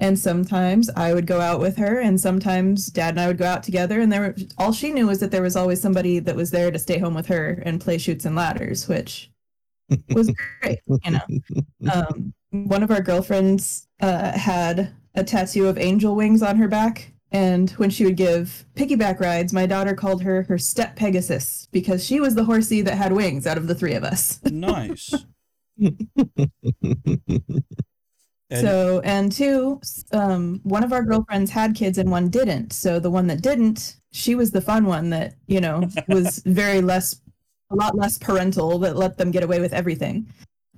And 0.02 0.18
sometimes 0.18 0.90
I 0.90 1.14
would 1.14 1.28
go 1.28 1.40
out 1.40 1.60
with 1.60 1.78
her, 1.78 2.00
and 2.00 2.20
sometimes 2.20 2.88
dad 2.88 3.12
and 3.12 3.20
I 3.20 3.28
would 3.28 3.38
go 3.38 3.46
out 3.46 3.62
together. 3.62 4.02
And 4.02 4.12
there 4.12 4.22
were 4.22 4.36
all 4.58 4.74
she 4.74 4.92
knew 4.92 5.06
was 5.06 5.20
that 5.20 5.30
there 5.30 5.44
was 5.44 5.56
always 5.56 5.80
somebody 5.80 6.18
that 6.18 6.36
was 6.36 6.50
there 6.50 6.72
to 6.72 6.80
stay 6.80 6.98
home 6.98 7.14
with 7.14 7.28
her 7.28 7.62
and 7.64 7.80
play 7.80 8.00
Chutes 8.00 8.26
and 8.26 8.36
Ladders, 8.36 8.88
which 8.88 9.30
was 10.10 10.34
great, 10.62 10.80
you 11.06 11.12
know. 11.12 11.22
Um, 11.94 12.34
one 12.50 12.82
of 12.82 12.90
our 12.90 13.02
girlfriends 13.02 13.88
uh, 14.02 14.38
had 14.38 14.92
a 15.14 15.24
tattoo 15.24 15.68
of 15.68 15.78
angel 15.78 16.16
wings 16.16 16.42
on 16.42 16.58
her 16.58 16.68
back. 16.68 17.14
And 17.32 17.70
when 17.72 17.92
she 17.92 18.04
would 18.04 18.18
give 18.18 18.66
piggyback 18.76 19.20
rides, 19.20 19.54
my 19.54 19.68
daughter 19.68 19.94
called 19.94 20.24
her 20.24 20.44
her 20.44 20.58
step 20.58 20.96
Pegasus 20.96 21.68
because 21.72 22.04
she 22.04 22.20
was 22.20 22.36
the 22.36 22.44
horsey 22.44 22.82
that 22.82 22.98
had 22.98 23.14
wings 23.14 23.46
out 23.48 23.58
of 23.58 23.68
the 23.68 23.76
three 23.76 23.94
of 23.94 24.04
us. 24.04 24.40
Nice. 24.52 25.14
Eddie? 28.52 28.62
So, 28.68 29.00
and 29.06 29.32
two, 29.32 29.80
um, 30.12 30.60
one 30.64 30.84
of 30.84 30.92
our 30.92 31.04
girlfriends 31.04 31.50
had 31.50 31.74
kids 31.74 31.98
and 31.98 32.12
one 32.12 32.30
didn't. 32.30 32.74
So 32.74 33.00
the 33.00 33.10
one 33.10 33.28
that 33.28 33.42
didn't, 33.42 33.96
she 34.12 34.36
was 34.36 34.52
the 34.52 34.62
fun 34.62 34.86
one 34.86 35.10
that, 35.12 35.36
you 35.48 35.62
know, 35.62 35.88
was 36.10 36.40
very 36.46 36.82
less, 36.82 37.22
a 37.72 37.76
lot 37.76 37.96
less 37.96 38.18
parental 38.18 38.78
that 38.80 38.98
let 38.98 39.18
them 39.18 39.32
get 39.32 39.44
away 39.44 39.62
with 39.62 39.74
everything. 39.74 40.28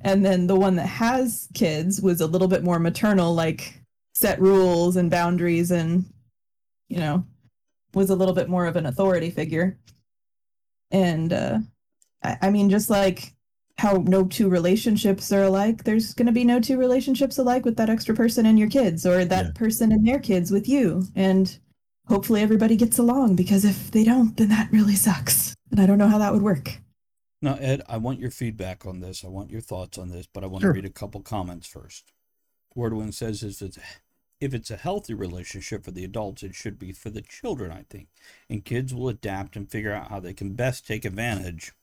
And 0.01 0.23
then 0.23 0.45
the 0.45 0.55
one 0.55 0.75
that 0.75 0.85
has 0.85 1.47
kids 1.55 1.99
was 1.99 2.21
a 2.21 2.27
little 2.27 2.47
bit 2.47 2.63
more 2.63 2.77
maternal, 2.77 3.33
like 3.33 3.81
set 4.13 4.39
rules 4.39 4.95
and 4.95 5.09
boundaries 5.09 5.71
and, 5.71 6.05
you 6.89 6.97
know, 6.99 7.25
was 7.95 8.11
a 8.11 8.15
little 8.15 8.35
bit 8.35 8.49
more 8.49 8.67
of 8.67 8.75
an 8.75 8.85
authority 8.85 9.31
figure. 9.31 9.79
And, 10.91 11.33
uh, 11.33 11.59
I, 12.23 12.37
I 12.43 12.49
mean, 12.51 12.69
just 12.69 12.91
like 12.91 13.33
how 13.77 14.03
no 14.05 14.25
two 14.25 14.49
relationships 14.49 15.31
are 15.31 15.43
alike, 15.43 15.83
there's 15.83 16.13
going 16.13 16.25
to 16.27 16.31
be 16.31 16.43
no 16.43 16.59
two 16.59 16.77
relationships 16.77 17.37
alike 17.37 17.65
with 17.65 17.75
that 17.77 17.89
extra 17.89 18.13
person 18.15 18.45
and 18.45 18.59
your 18.59 18.69
kids 18.69 19.05
or 19.05 19.25
that 19.25 19.45
Yeah. 19.45 19.51
person 19.55 19.91
and 19.91 20.07
their 20.07 20.19
kids 20.19 20.51
with 20.51 20.67
you. 20.69 21.07
And 21.15 21.57
hopefully 22.07 22.41
everybody 22.41 22.75
gets 22.75 22.97
along 22.99 23.35
because 23.35 23.65
if 23.65 23.91
they 23.91 24.03
don't, 24.03 24.37
then 24.37 24.49
that 24.49 24.71
really 24.71 24.95
sucks. 24.95 25.55
And 25.71 25.79
I 25.79 25.85
don't 25.85 25.97
know 25.97 26.07
how 26.07 26.19
that 26.19 26.33
would 26.33 26.43
work. 26.43 26.79
Now, 27.41 27.55
Ed, 27.55 27.81
I 27.89 27.97
want 27.97 28.19
your 28.19 28.31
feedback 28.31 28.85
on 28.85 29.01
this. 29.01 29.25
I 29.25 29.27
want 29.27 29.49
your 29.51 29.59
thoughts 29.61 29.97
on 29.97 30.09
this, 30.09 30.27
but 30.31 30.43
I 30.43 30.47
want 30.47 30.61
Sure. 30.61 30.71
to 30.71 30.75
read 30.75 30.85
a 30.85 30.89
couple 30.89 31.21
comments 31.21 31.67
first. 31.67 32.13
Wordwin 32.77 33.13
says 33.13 33.43
is 33.43 33.61
it's, 33.61 33.77
if 34.39 34.53
it's 34.53 34.71
a 34.71 34.77
healthy 34.77 35.13
relationship 35.13 35.83
for 35.83 35.91
the 35.91 36.05
adults, 36.05 36.43
it 36.43 36.55
should 36.55 36.79
be 36.79 36.91
for 36.91 37.09
the 37.09 37.21
children, 37.21 37.71
I 37.71 37.85
think. 37.89 38.07
And 38.49 38.63
kids 38.63 38.93
will 38.93 39.09
adapt 39.09 39.55
and 39.55 39.69
figure 39.69 39.91
out 39.93 40.09
how 40.09 40.19
they 40.19 40.33
can 40.33 40.53
best 40.53 40.85
take 40.87 41.05
advantage 41.05 41.73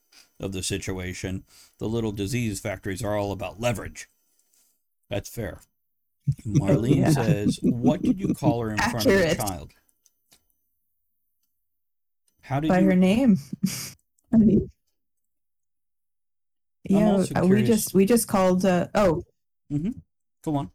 of 0.41 0.51
the 0.51 0.63
situation. 0.63 1.43
The 1.77 1.87
little 1.87 2.11
disease 2.11 2.59
factories 2.59 3.03
are 3.03 3.15
all 3.15 3.31
about 3.31 3.59
leverage. 3.61 4.07
That's 5.09 5.29
fair. 5.29 5.61
Marlene 6.47 6.97
Yeah. 6.97 7.11
says, 7.13 7.59
What 7.63 8.01
did 8.01 8.19
you 8.19 8.33
call 8.33 8.61
her 8.61 8.71
in 8.71 8.77
front 8.77 9.07
of 9.07 9.13
Accurate. 9.15 9.37
the 9.37 9.43
child? 9.43 9.71
How 12.43 12.59
did 12.59 12.67
you 12.67 12.73
By 12.73 12.79
you 12.79 12.85
her 12.87 12.95
name. 12.95 13.37
I 14.33 14.37
mean, 14.37 14.69
I'm 16.91 16.97
yeah, 16.97 17.11
also 17.11 17.45
we 17.45 17.63
just 17.63 17.93
we 17.93 18.05
just 18.05 18.27
called 18.27 18.65
uh 18.65 18.87
oh 18.95 19.23
go 20.43 20.55
on? 20.55 20.71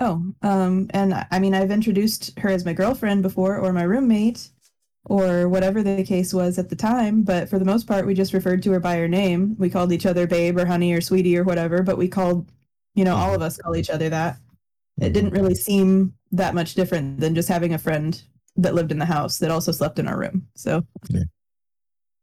Oh, 0.00 0.32
um, 0.42 0.86
and 0.90 1.12
I 1.14 1.26
I 1.30 1.38
mean, 1.38 1.54
I've 1.54 1.70
introduced 1.70 2.38
her 2.38 2.48
as 2.48 2.64
my 2.64 2.72
girlfriend 2.72 3.22
before, 3.22 3.58
or 3.58 3.72
my 3.72 3.82
roommate, 3.82 4.48
or 5.04 5.48
whatever 5.48 5.82
the 5.82 6.04
case 6.04 6.32
was 6.32 6.58
at 6.58 6.68
the 6.68 6.76
time. 6.76 7.22
But 7.22 7.48
for 7.48 7.58
the 7.58 7.64
most 7.64 7.86
part, 7.86 8.06
we 8.06 8.14
just 8.14 8.32
referred 8.32 8.62
to 8.62 8.72
her 8.72 8.80
by 8.80 8.96
her 8.96 9.08
name. 9.08 9.56
We 9.58 9.70
called 9.70 9.92
each 9.92 10.06
other 10.06 10.26
babe 10.26 10.58
or 10.58 10.66
honey 10.66 10.92
or 10.92 11.00
sweetie 11.00 11.36
or 11.36 11.44
whatever. 11.44 11.82
But 11.82 11.98
we 11.98 12.08
called, 12.08 12.50
you 12.94 13.04
know, 13.04 13.16
all 13.16 13.34
of 13.34 13.42
us 13.42 13.56
call 13.56 13.76
each 13.76 13.90
other 13.90 14.08
that. 14.08 14.36
It 15.00 15.12
didn't 15.12 15.30
really 15.30 15.54
seem 15.54 16.14
that 16.32 16.54
much 16.54 16.74
different 16.74 17.18
than 17.18 17.34
just 17.34 17.48
having 17.48 17.74
a 17.74 17.78
friend 17.78 18.22
that 18.56 18.74
lived 18.74 18.92
in 18.92 18.98
the 18.98 19.06
house 19.06 19.38
that 19.38 19.50
also 19.50 19.72
slept 19.72 19.98
in 19.98 20.06
our 20.06 20.18
room. 20.18 20.46
So 20.54 20.86
Yeah. 21.08 21.22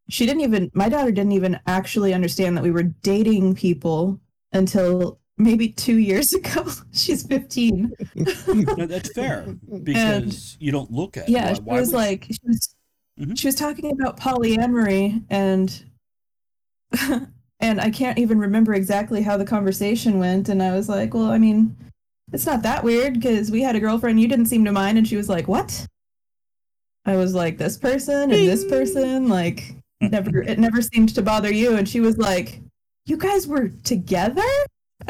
she 0.08 0.26
didn't 0.26 0.42
even. 0.42 0.72
My 0.74 0.88
daughter 0.88 1.12
didn't 1.12 1.32
even 1.34 1.60
actually 1.66 2.14
understand 2.14 2.56
that 2.56 2.64
we 2.64 2.72
were 2.72 2.84
dating 2.84 3.56
people 3.56 4.22
until 4.54 5.19
maybe 5.40 5.70
two 5.70 5.98
years 5.98 6.34
ago. 6.40 6.68
She's 6.92 7.26
15. 7.26 7.92
No, 8.48 8.86
that's 8.86 9.12
fair 9.14 9.56
because 9.84 10.58
you 10.60 10.72
don't 10.72 10.92
look 10.92 11.18
at 11.18 11.28
yeah, 11.30 11.48
why, 11.48 11.54
she 11.54 11.62
why 11.62 11.80
was 11.80 11.94
like, 11.94 12.26
she 12.30 12.40
was, 12.44 12.76
Mhm. 13.20 13.38
she 13.38 13.48
was 13.48 13.56
talking 13.56 13.92
about 13.92 14.18
polyamory 14.20 15.24
and. 15.30 15.84
and 17.60 17.82
I 17.82 17.90
can't 17.90 18.18
even 18.18 18.40
remember 18.40 18.74
exactly 18.74 19.22
how 19.22 19.36
the 19.36 19.46
conversation 19.46 20.18
went. 20.20 20.48
And 20.50 20.64
I 20.64 20.72
was 20.72 20.88
like, 20.88 21.14
well, 21.14 21.30
I 21.30 21.38
mean, 21.38 21.76
it's 22.32 22.46
not 22.46 22.62
that 22.64 22.84
weird 22.84 23.16
because 23.16 23.52
we 23.52 23.62
had 23.62 23.76
a 23.76 23.80
girlfriend 23.80 24.22
you 24.22 24.28
didn't 24.30 24.46
seem 24.46 24.64
to 24.66 24.72
mind. 24.72 24.98
And 24.98 25.06
she 25.08 25.18
was 25.18 25.28
like, 25.28 25.48
what? 25.50 25.86
I 27.06 27.18
was 27.18 27.34
like, 27.36 27.58
this 27.58 27.78
person 27.78 28.32
and 28.32 28.32
this 28.32 28.64
person, 28.66 29.28
like, 29.28 29.76
never, 30.00 30.42
it 30.42 30.60
never 30.60 30.82
seemed 30.82 31.14
to 31.16 31.22
bother 31.22 31.52
you. 31.54 31.76
And 31.76 31.88
she 31.88 32.00
was 32.00 32.18
like, 32.18 32.62
you 33.06 33.18
guys 33.18 33.48
were 33.48 33.70
together? 33.84 34.42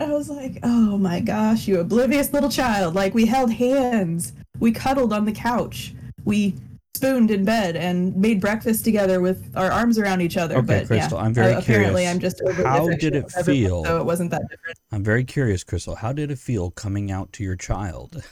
I 0.03 0.11
was 0.11 0.29
like, 0.29 0.59
oh 0.63 0.97
my 0.97 1.19
gosh, 1.19 1.67
you 1.67 1.79
oblivious 1.79 2.33
little 2.33 2.49
child. 2.49 2.95
Like, 2.95 3.13
we 3.13 3.25
held 3.25 3.51
hands, 3.51 4.33
we 4.59 4.71
cuddled 4.71 5.13
on 5.13 5.25
the 5.25 5.31
couch, 5.31 5.93
we 6.25 6.55
spooned 6.95 7.31
in 7.31 7.45
bed 7.45 7.75
and 7.77 8.15
made 8.15 8.41
breakfast 8.41 8.83
together 8.83 9.21
with 9.21 9.51
our 9.55 9.71
arms 9.71 9.97
around 9.97 10.21
each 10.21 10.35
other. 10.37 10.57
Okay, 10.57 10.65
but 10.65 10.87
Crystal, 10.87 11.17
yeah, 11.17 11.23
I'm 11.23 11.33
very 11.33 11.53
uh, 11.53 11.59
apparently. 11.59 12.07
I'm 12.07 12.19
just 12.19 12.41
How 12.57 12.89
did 12.89 13.15
it 13.15 13.31
feel? 13.31 13.85
So 13.85 13.99
it 13.99 14.05
wasn't 14.05 14.31
that 14.31 14.41
different. 14.49 14.77
I'm 14.91 15.03
very 15.03 15.23
curious, 15.23 15.63
Crystal. 15.63 15.95
How 15.95 16.11
did 16.11 16.29
it 16.29 16.39
feel 16.39 16.71
coming 16.71 17.09
out 17.09 17.31
to 17.33 17.43
your 17.43 17.55
child? 17.55 18.23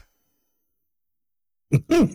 I 1.91 2.05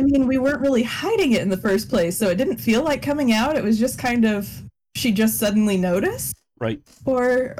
mean, 0.00 0.26
we 0.28 0.38
weren't 0.38 0.60
really 0.60 0.84
hiding 0.84 1.32
it 1.32 1.42
in 1.42 1.48
the 1.48 1.56
first 1.56 1.88
place, 1.88 2.16
so 2.16 2.28
it 2.28 2.36
didn't 2.36 2.58
feel 2.58 2.82
like 2.82 3.02
coming 3.02 3.32
out. 3.32 3.56
It 3.56 3.64
was 3.64 3.78
just 3.78 3.98
kind 3.98 4.24
of 4.24 4.48
she 4.96 5.12
just 5.12 5.38
suddenly 5.38 5.76
noticed, 5.76 6.40
Right? 6.64 6.80
or 7.04 7.54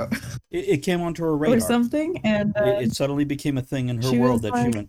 It, 0.50 0.68
it 0.68 0.78
came 0.78 1.02
onto 1.02 1.22
her 1.24 1.36
radar 1.36 1.58
or 1.58 1.60
something, 1.60 2.18
and 2.24 2.56
uh, 2.56 2.64
It, 2.64 2.84
it 2.84 2.96
suddenly 2.96 3.24
became 3.24 3.58
a 3.58 3.62
thing 3.62 3.90
in 3.90 4.00
her 4.00 4.12
world 4.12 4.42
was 4.42 4.50
that 4.50 4.62
she 4.62 4.70
went, 4.70 4.88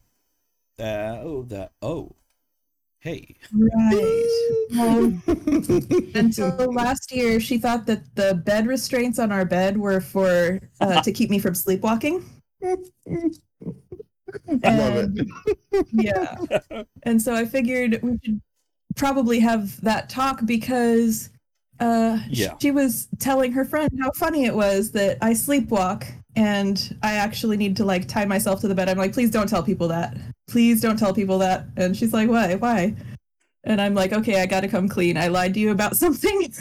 uh, 0.80 1.20
oh, 1.22 1.44
that, 1.50 1.74
oh, 1.82 2.16
hey. 3.00 3.36
right. 3.52 4.66
Well, 4.72 5.22
until 6.16 6.74
last 6.74 7.12
year, 7.12 7.42
she 7.42 7.58
thought 7.58 7.86
that 7.88 8.16
the 8.16 8.36
bed 8.36 8.68
restraints 8.68 9.20
on 9.20 9.34
our 9.34 9.44
bed 9.44 9.78
were 9.78 10.00
for 10.00 10.62
uh, 10.80 11.02
to 11.02 11.12
keep 11.12 11.30
me 11.30 11.40
from 11.40 11.54
sleepwalking. 11.54 12.24
I 12.64 12.78
love 14.64 15.12
it. 15.18 15.28
yeah. 15.92 16.84
And 17.04 17.22
so 17.22 17.36
I 17.36 17.44
figured 17.46 18.00
we 18.02 18.18
should 18.24 18.42
probably 18.96 19.42
have 19.42 19.82
that 19.82 20.10
talk 20.10 20.46
because 20.46 21.32
Uh, 21.80 22.20
Yeah. 22.30 22.56
She 22.62 22.72
was 22.72 23.08
telling 23.20 23.52
her 23.54 23.66
friend 23.66 23.90
how 24.02 24.12
funny 24.12 24.46
it 24.46 24.56
was 24.56 24.92
that 24.92 25.18
I 25.22 25.32
sleepwalk 25.32 26.06
and 26.36 26.98
I 27.02 27.14
actually 27.14 27.58
need 27.58 27.76
to 27.78 27.86
like 27.86 28.08
tie 28.08 28.26
myself 28.26 28.62
to 28.62 28.68
the 28.68 28.76
bed. 28.76 28.90
I'm 28.90 28.98
like, 28.98 29.14
please 29.14 29.32
don't 29.32 29.48
tell 29.48 29.64
people 29.64 29.88
that. 29.90 30.16
Please 30.48 30.82
don't 30.82 30.98
tell 30.98 31.14
people 31.14 31.38
that. 31.40 31.66
And 31.78 31.96
she's 31.96 32.14
like, 32.14 32.30
why? 32.30 32.56
Why? 32.56 32.96
And 33.64 33.82
I'm 33.82 33.96
like, 33.96 34.14
okay, 34.14 34.42
I 34.42 34.46
got 34.46 34.62
to 34.62 34.68
come 34.68 34.88
clean. 34.88 35.18
I 35.18 35.28
lied 35.28 35.54
to 35.56 35.60
you 35.60 35.72
about 35.72 35.96
something. 36.04 36.54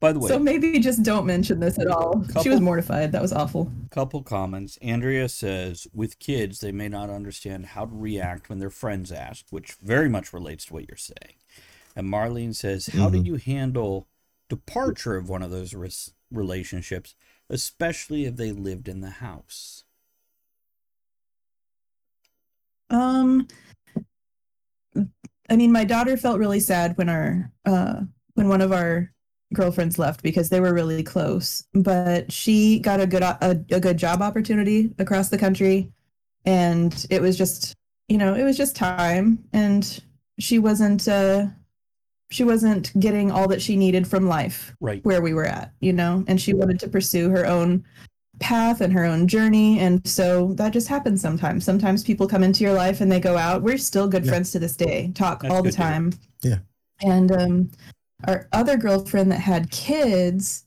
By 0.00 0.12
the 0.12 0.18
way, 0.18 0.28
so 0.28 0.38
maybe 0.38 0.78
just 0.78 1.02
don't 1.02 1.26
mention 1.26 1.60
this 1.60 1.78
at 1.78 1.86
all. 1.88 2.24
She 2.42 2.48
was 2.48 2.60
mortified. 2.60 3.12
That 3.12 3.22
was 3.22 3.32
awful. 3.32 3.70
couple 3.90 4.22
comments. 4.22 4.76
Andrea 4.82 5.28
says, 5.28 5.86
with 5.92 6.18
kids, 6.18 6.60
they 6.60 6.72
may 6.72 6.88
not 6.88 7.10
understand 7.10 7.66
how 7.66 7.84
to 7.84 7.94
react 7.94 8.48
when 8.48 8.58
their 8.58 8.70
friends 8.70 9.10
ask, 9.12 9.44
which 9.50 9.72
very 9.82 10.08
much 10.08 10.32
relates 10.32 10.66
to 10.66 10.72
what 10.74 10.88
you're 10.88 10.96
saying. 10.96 11.34
And 11.98 12.06
Marlene 12.06 12.54
says, 12.54 12.86
how 12.86 13.10
did 13.10 13.26
you 13.26 13.34
handle 13.34 14.06
departure 14.48 15.16
of 15.16 15.28
one 15.28 15.42
of 15.42 15.50
those 15.50 15.74
res- 15.74 16.12
relationships, 16.30 17.16
especially 17.50 18.24
if 18.24 18.36
they 18.36 18.52
lived 18.52 18.86
in 18.86 19.00
the 19.00 19.10
house? 19.10 19.82
Um, 22.88 23.48
I 25.50 25.56
mean, 25.56 25.72
my 25.72 25.82
daughter 25.82 26.16
felt 26.16 26.38
really 26.38 26.60
sad 26.60 26.96
when 26.96 27.08
our 27.08 27.50
uh 27.66 28.02
when 28.34 28.48
one 28.48 28.60
of 28.60 28.70
our 28.70 29.12
girlfriends 29.52 29.98
left 29.98 30.22
because 30.22 30.50
they 30.50 30.60
were 30.60 30.72
really 30.72 31.02
close. 31.02 31.64
But 31.74 32.30
she 32.30 32.78
got 32.78 33.00
a 33.00 33.08
good 33.08 33.24
a, 33.24 33.60
a 33.72 33.80
good 33.80 33.96
job 33.96 34.22
opportunity 34.22 34.94
across 35.00 35.30
the 35.30 35.38
country, 35.38 35.90
and 36.44 37.06
it 37.10 37.20
was 37.20 37.36
just 37.36 37.74
you 38.06 38.18
know 38.18 38.34
it 38.34 38.44
was 38.44 38.56
just 38.56 38.76
time, 38.76 39.42
and 39.52 40.00
she 40.38 40.60
wasn't 40.60 41.08
uh 41.08 41.46
she 42.30 42.44
wasn't 42.44 42.98
getting 43.00 43.30
all 43.30 43.48
that 43.48 43.62
she 43.62 43.76
needed 43.76 44.06
from 44.06 44.26
life 44.28 44.74
Right. 44.80 45.04
where 45.04 45.22
we 45.22 45.32
were 45.34 45.46
at, 45.46 45.72
you 45.80 45.92
know, 45.92 46.24
and 46.28 46.40
she 46.40 46.52
wanted 46.54 46.78
to 46.80 46.88
pursue 46.88 47.30
her 47.30 47.46
own 47.46 47.84
path 48.38 48.80
and 48.80 48.92
her 48.92 49.04
own 49.04 49.26
journey. 49.26 49.80
And 49.80 50.06
so 50.06 50.52
that 50.54 50.72
just 50.72 50.88
happens 50.88 51.20
sometimes. 51.20 51.64
Sometimes 51.64 52.04
people 52.04 52.28
come 52.28 52.42
into 52.42 52.62
your 52.64 52.74
life 52.74 53.00
and 53.00 53.10
they 53.10 53.18
go 53.20 53.36
out. 53.36 53.62
We're 53.62 53.78
still 53.78 54.06
good 54.08 54.24
Yeah. 54.24 54.30
friends 54.30 54.52
to 54.52 54.58
this 54.58 54.76
day, 54.76 55.10
talk 55.14 55.42
That's 55.42 55.52
all 55.52 55.62
the 55.62 55.70
good 55.70 55.76
to 55.76 55.78
time. 55.78 56.12
Yeah. 56.42 56.58
And 57.02 57.32
um, 57.32 57.70
our 58.26 58.46
other 58.52 58.76
girlfriend 58.76 59.32
that 59.32 59.40
had 59.40 59.70
kids, 59.70 60.64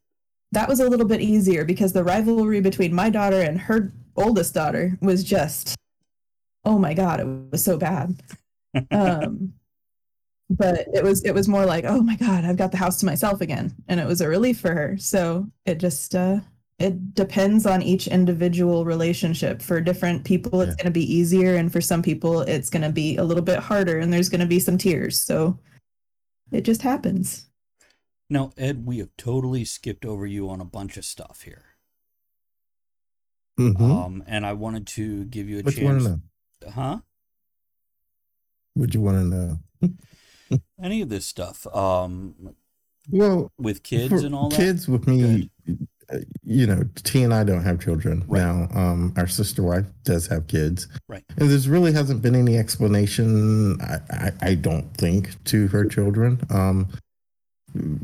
that 0.51 0.67
was 0.67 0.79
a 0.79 0.89
little 0.89 1.07
bit 1.07 1.21
easier 1.21 1.63
because 1.63 1.93
the 1.93 2.03
rivalry 2.03 2.59
between 2.59 2.93
my 2.93 3.09
daughter 3.09 3.39
and 3.39 3.59
her 3.59 3.93
oldest 4.17 4.53
daughter 4.53 4.97
was 5.01 5.23
just, 5.23 5.75
oh 6.65 6.77
my 6.77 6.93
God, 6.93 7.19
it 7.19 7.51
was 7.51 7.63
so 7.63 7.77
bad. 7.77 8.21
um, 8.91 9.53
but 10.57 10.85
it 10.93 11.03
was 11.03 11.23
it 11.23 11.33
was 11.33 11.47
more 11.47 11.65
like 11.65 11.85
oh 11.85 12.01
my 12.01 12.15
god 12.15 12.43
i've 12.45 12.57
got 12.57 12.71
the 12.71 12.77
house 12.77 12.97
to 12.99 13.05
myself 13.05 13.41
again 13.41 13.73
and 13.87 13.99
it 13.99 14.07
was 14.07 14.21
a 14.21 14.27
relief 14.27 14.59
for 14.59 14.73
her 14.73 14.97
so 14.97 15.47
it 15.65 15.77
just 15.79 16.13
uh 16.15 16.39
it 16.79 17.13
depends 17.13 17.65
on 17.65 17.81
each 17.83 18.07
individual 18.07 18.83
relationship 18.85 19.61
for 19.61 19.79
different 19.79 20.23
people 20.23 20.61
it's 20.61 20.71
Yeah. 20.71 20.75
going 20.83 20.93
to 20.93 20.99
be 20.99 21.13
easier 21.13 21.55
and 21.55 21.71
for 21.71 21.79
some 21.81 22.01
people 22.01 22.41
it's 22.41 22.69
going 22.69 22.81
to 22.81 22.91
be 22.91 23.17
a 23.17 23.23
little 23.23 23.43
bit 23.43 23.59
harder 23.59 23.99
and 23.99 24.11
there's 24.11 24.29
going 24.29 24.41
to 24.41 24.47
be 24.47 24.59
some 24.59 24.77
tears 24.77 25.19
so 25.19 25.57
it 26.51 26.61
just 26.61 26.81
happens 26.81 27.45
Now, 28.29 28.51
Ed, 28.57 28.85
we 28.85 28.97
have 28.99 29.09
totally 29.17 29.63
skipped 29.65 30.05
over 30.05 30.25
you 30.25 30.49
on 30.49 30.59
a 30.61 30.65
bunch 30.65 30.95
of 30.97 31.03
stuff 31.05 31.41
here. 31.43 31.65
Mhm. 33.59 33.79
Um, 33.81 34.23
and 34.25 34.45
I 34.45 34.53
wanted 34.53 34.87
to 34.97 35.25
give 35.25 35.49
you 35.49 35.59
a 35.59 35.63
what 35.63 35.75
you 35.77 35.85
want 35.85 36.01
chance. 36.01 36.19
to 36.61 36.65
know? 36.67 36.71
Huh? 36.71 36.99
What 38.73 38.93
you 38.93 39.01
want 39.01 39.17
to 39.17 39.25
know? 39.25 39.59
Any 40.83 41.01
of 41.01 41.09
this 41.09 41.25
stuff. 41.25 41.65
Um, 41.75 42.35
Well, 43.09 43.51
with 43.57 43.83
kids 43.83 44.23
and 44.23 44.33
all 44.35 44.49
that. 44.49 44.55
Kids 44.57 44.87
with 44.87 45.07
me, 45.07 45.49
uh, 46.11 46.17
you 46.43 46.67
know, 46.67 46.83
T 46.95 47.23
and 47.23 47.33
I 47.33 47.43
don't 47.43 47.63
have 47.63 47.79
children 47.79 48.23
Right. 48.27 48.41
now. 48.41 48.67
Um, 48.73 49.13
our 49.17 49.27
sister 49.27 49.63
wife 49.63 49.85
does 50.03 50.27
have 50.27 50.47
kids, 50.47 50.87
Right. 51.07 51.23
and 51.37 51.49
there's 51.49 51.67
really 51.69 51.93
hasn't 51.93 52.21
been 52.21 52.35
any 52.35 52.57
explanation. 52.57 53.79
I, 53.81 53.99
I, 54.09 54.31
I 54.41 54.55
don't 54.55 54.93
think 54.97 55.41
to 55.45 55.67
her 55.69 55.85
children, 55.85 56.39
um, 56.49 56.87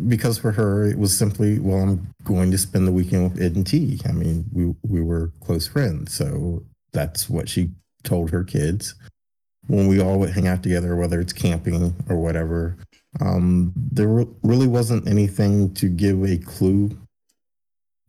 because 0.08 0.38
for 0.38 0.52
her 0.54 0.86
it 0.88 0.98
was 0.98 1.16
simply, 1.18 1.60
well, 1.60 1.80
I'm 1.84 2.14
going 2.24 2.52
to 2.52 2.58
spend 2.58 2.88
the 2.88 2.92
weekend 2.92 3.34
with 3.34 3.42
Ed 3.42 3.56
and 3.56 3.68
T. 3.68 4.00
I 4.08 4.12
mean, 4.14 4.46
we 4.54 4.74
we 4.88 5.02
were 5.02 5.32
close 5.42 5.68
friends, 5.68 6.14
so 6.14 6.64
that's 6.94 7.30
what 7.30 7.50
she 7.50 7.72
told 8.04 8.30
her 8.32 8.44
kids 8.44 8.96
when 9.68 9.88
we 9.88 10.02
all 10.02 10.20
would 10.20 10.32
hang 10.32 10.48
out 10.48 10.64
together, 10.64 10.96
whether 10.96 11.20
it's 11.20 11.34
camping 11.34 11.96
or 12.10 12.18
whatever. 12.18 12.78
Um, 13.20 13.74
there 13.76 14.08
re- 14.08 14.28
really 14.44 14.68
wasn't 14.68 15.08
anything 15.08 15.74
to 15.76 15.90
give 15.90 16.24
a 16.24 16.38
clue, 16.38 16.92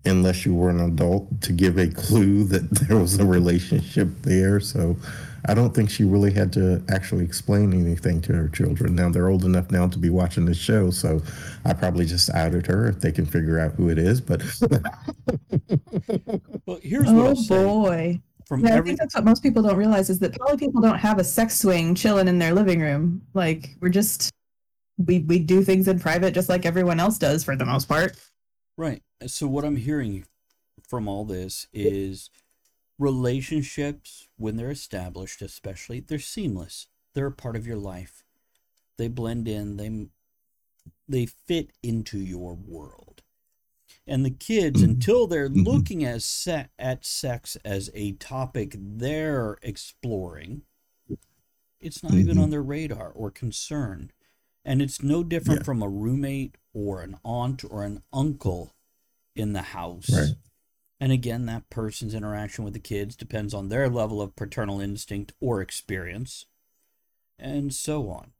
unless 0.04 0.44
you 0.44 0.54
were 0.54 0.70
an 0.70 0.80
adult, 0.80 1.40
to 1.42 1.52
give 1.52 1.78
a 1.78 1.88
clue 1.88 2.44
that 2.44 2.68
there 2.70 2.98
was 2.98 3.18
a 3.18 3.24
relationship 3.24 4.08
there. 4.22 4.60
So 4.60 4.96
I 5.46 5.54
don't 5.54 5.74
think 5.74 5.90
she 5.90 6.04
really 6.04 6.32
had 6.32 6.52
to 6.54 6.82
actually 6.90 7.24
explain 7.24 7.72
anything 7.72 8.20
to 8.22 8.32
her 8.34 8.48
children. 8.48 8.94
Now 8.94 9.08
they're 9.08 9.28
old 9.28 9.44
enough 9.44 9.70
now 9.70 9.88
to 9.88 9.98
be 9.98 10.10
watching 10.10 10.44
the 10.44 10.54
show, 10.54 10.90
so 10.90 11.22
I 11.64 11.72
probably 11.72 12.06
just 12.06 12.30
outed 12.30 12.66
her 12.66 12.88
if 12.88 13.00
they 13.00 13.12
can 13.12 13.26
figure 13.26 13.58
out 13.58 13.72
who 13.72 13.88
it 13.88 13.98
is. 13.98 14.20
But 14.20 14.42
Well, 16.66 16.78
here's 16.82 17.06
what 17.06 17.24
oh 17.24 17.28
I'll 17.28 17.36
say. 17.36 18.20
From 18.48 18.64
yeah, 18.64 18.78
I 18.78 18.80
think 18.80 18.98
that's 18.98 19.14
what 19.14 19.26
most 19.26 19.42
people 19.42 19.62
don't 19.62 19.76
realize 19.76 20.08
is 20.08 20.18
that 20.20 20.34
poly 20.38 20.56
people 20.56 20.80
don't 20.80 20.98
have 20.98 21.18
a 21.18 21.24
sex 21.24 21.60
swing 21.60 21.94
chilling 21.94 22.28
in 22.28 22.38
their 22.38 22.54
living 22.54 22.80
room. 22.80 23.20
Like 23.34 23.76
we're 23.78 23.90
just 23.90 24.30
we 24.96 25.18
we 25.18 25.38
do 25.38 25.62
things 25.62 25.86
in 25.86 26.00
private 26.00 26.32
just 26.32 26.48
like 26.48 26.64
everyone 26.64 26.98
else 26.98 27.18
does 27.18 27.44
for 27.44 27.54
the 27.56 27.66
most 27.66 27.88
part. 27.88 28.16
right. 28.78 29.02
So 29.26 29.46
what 29.46 29.64
I'm 29.64 29.76
hearing 29.76 30.24
from 30.88 31.08
all 31.08 31.26
this 31.26 31.66
is 31.74 32.30
relationships 32.98 34.28
when 34.38 34.56
they're 34.56 34.70
established, 34.70 35.42
especially 35.42 36.00
they're 36.00 36.18
seamless. 36.18 36.86
They're 37.14 37.26
a 37.26 37.32
part 37.32 37.54
of 37.54 37.66
your 37.66 37.76
life. 37.76 38.24
They 38.96 39.08
blend 39.08 39.46
in. 39.46 39.76
They 39.76 40.06
they 41.06 41.26
fit 41.26 41.72
into 41.82 42.18
your 42.18 42.54
world. 42.54 43.07
And 44.08 44.24
the 44.24 44.30
kids, 44.30 44.82
Mhm. 44.82 44.84
until 44.84 45.26
they're 45.26 45.50
Mhm. 45.50 45.66
looking 45.66 46.04
as 46.04 46.24
se- 46.24 46.70
at 46.78 47.04
sex 47.04 47.56
as 47.64 47.90
a 47.94 48.12
topic 48.14 48.74
they're 48.78 49.58
exploring, 49.62 50.62
it's 51.80 52.02
not 52.02 52.14
even 52.14 52.38
Mhm. 52.38 52.42
on 52.44 52.50
their 52.50 52.62
radar 52.62 53.10
or 53.12 53.30
concern. 53.30 54.10
And 54.64 54.82
it's 54.82 55.02
no 55.02 55.22
different 55.24 55.60
Yeah. 55.60 55.64
from 55.64 55.82
a 55.82 55.88
roommate 55.88 56.56
or 56.72 57.02
an 57.02 57.18
aunt 57.24 57.64
or 57.64 57.84
an 57.84 58.02
uncle 58.12 58.74
in 59.36 59.52
the 59.52 59.62
house. 59.62 60.10
Right. 60.10 60.36
And 61.00 61.12
again, 61.12 61.46
that 61.46 61.70
person's 61.70 62.14
interaction 62.14 62.64
with 62.64 62.74
the 62.74 62.80
kids 62.80 63.14
depends 63.16 63.54
on 63.54 63.68
their 63.68 63.88
level 63.90 64.20
of 64.22 64.34
paternal 64.36 64.80
instinct 64.80 65.32
or 65.40 65.60
experience, 65.62 66.46
and 67.38 67.74
so 67.74 68.10
on. 68.10 68.32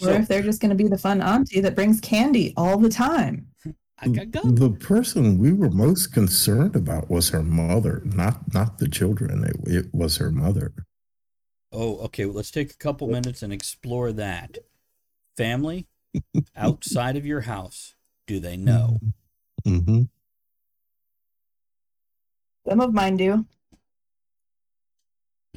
Or 0.00 0.06
So, 0.06 0.12
if 0.14 0.28
they're 0.28 0.42
just 0.42 0.60
going 0.60 0.70
to 0.70 0.76
be 0.76 0.88
the 0.88 0.98
fun 0.98 1.20
auntie 1.22 1.60
that 1.60 1.74
brings 1.74 2.00
candy 2.00 2.54
all 2.56 2.78
the 2.78 2.90
time. 2.90 3.48
I 4.00 4.08
got 4.08 4.30
go. 4.30 4.42
the 4.42 4.70
person 4.70 5.38
we 5.38 5.52
were 5.52 5.70
most 5.70 6.12
concerned 6.12 6.76
about 6.76 7.10
was 7.10 7.30
her 7.30 7.42
mother, 7.42 8.02
not 8.04 8.54
not 8.54 8.78
the 8.78 8.88
children. 8.88 9.44
It, 9.44 9.56
it 9.66 9.94
was 9.94 10.18
her 10.18 10.30
mother. 10.30 10.72
Oh, 11.72 11.98
okay. 11.98 12.24
Well, 12.24 12.36
let's 12.36 12.50
take 12.50 12.70
a 12.70 12.76
couple 12.76 13.08
minutes 13.08 13.42
and 13.42 13.52
explore 13.52 14.12
that. 14.12 14.58
Family 15.36 15.86
outside 16.56 17.16
of 17.16 17.26
your 17.26 17.42
house, 17.42 17.94
do 18.26 18.40
they 18.40 18.56
know? 18.56 18.98
Mm-hmm. 19.64 20.02
Some 22.68 22.80
of 22.80 22.92
mine 22.92 23.16
do. 23.16 23.46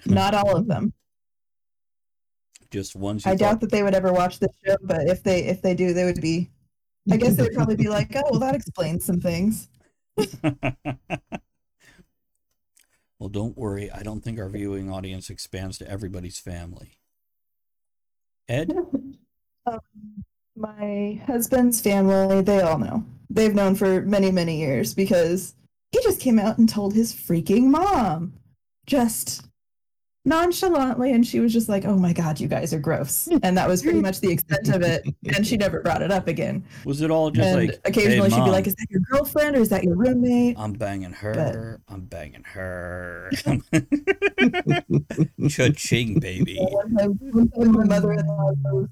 Not 0.05 0.33
all 0.33 0.55
of 0.55 0.67
them. 0.67 0.93
Just 2.71 2.95
ones 2.95 3.25
you 3.25 3.31
I 3.31 3.35
doubt 3.35 3.49
thought, 3.49 3.61
that 3.61 3.71
they 3.71 3.83
would 3.83 3.93
ever 3.93 4.13
watch 4.13 4.39
this 4.39 4.51
show, 4.65 4.77
but 4.81 5.07
if 5.07 5.23
they 5.23 5.43
if 5.43 5.61
they 5.61 5.75
do, 5.75 5.93
they 5.93 6.05
would 6.05 6.21
be 6.21 6.49
I 7.09 7.17
guess 7.17 7.35
they'd 7.35 7.53
probably 7.53 7.75
be 7.75 7.89
like, 7.89 8.15
"Oh, 8.15 8.23
well 8.29 8.39
that 8.39 8.55
explains 8.55 9.05
some 9.05 9.19
things." 9.19 9.69
well, 13.17 13.29
don't 13.29 13.57
worry. 13.57 13.89
I 13.89 14.03
don't 14.03 14.21
think 14.21 14.39
our 14.39 14.49
viewing 14.49 14.91
audience 14.91 15.29
expands 15.29 15.77
to 15.79 15.89
everybody's 15.89 16.39
family. 16.39 16.97
Ed, 18.47 18.71
um, 19.65 19.79
my 20.55 21.21
husband's 21.25 21.81
family, 21.81 22.41
they 22.41 22.61
all 22.61 22.77
know. 22.77 23.05
They've 23.29 23.55
known 23.55 23.75
for 23.75 24.01
many, 24.01 24.31
many 24.31 24.59
years 24.59 24.93
because 24.93 25.55
he 25.91 26.01
just 26.03 26.19
came 26.19 26.37
out 26.37 26.57
and 26.57 26.67
told 26.67 26.93
his 26.93 27.13
freaking 27.13 27.65
mom. 27.65 28.33
Just 28.85 29.47
nonchalantly, 30.25 31.11
and 31.11 31.25
she 31.25 31.39
was 31.39 31.53
just 31.53 31.69
like, 31.69 31.85
Oh 31.85 31.97
my 31.97 32.13
god, 32.13 32.39
you 32.39 32.47
guys 32.47 32.73
are 32.73 32.79
gross. 32.79 33.27
And 33.43 33.57
that 33.57 33.67
was 33.67 33.81
pretty 33.81 34.01
much 34.01 34.19
the 34.19 34.31
extent 34.31 34.69
of 34.69 34.81
it. 34.81 35.05
And 35.35 35.45
she 35.45 35.57
never 35.57 35.81
brought 35.81 36.01
it 36.01 36.11
up 36.11 36.27
again. 36.27 36.63
was 36.85 37.01
it 37.01 37.11
all 37.11 37.31
just 37.31 37.47
and 37.47 37.67
like 37.69 37.79
occasionally 37.85 38.29
hey, 38.29 38.35
she'd 38.35 38.45
be 38.45 38.51
like, 38.51 38.67
Is 38.67 38.75
that 38.75 38.87
your 38.89 39.01
girlfriend 39.01 39.55
or 39.55 39.59
is 39.59 39.69
that 39.69 39.83
your 39.83 39.95
roommate? 39.95 40.57
I'm 40.59 40.73
banging 40.73 41.13
her. 41.13 41.79
I'm 41.87 42.01
banging 42.01 42.43
her. 42.43 43.31
Cha-ching, 45.49 46.19
baby. 46.19 46.57
One 46.59 46.95
time, 46.95 47.19
one 47.31 47.49
time 47.49 47.71
my 47.71 47.83
mother-in-law 47.85 48.51
goes, 48.63 48.87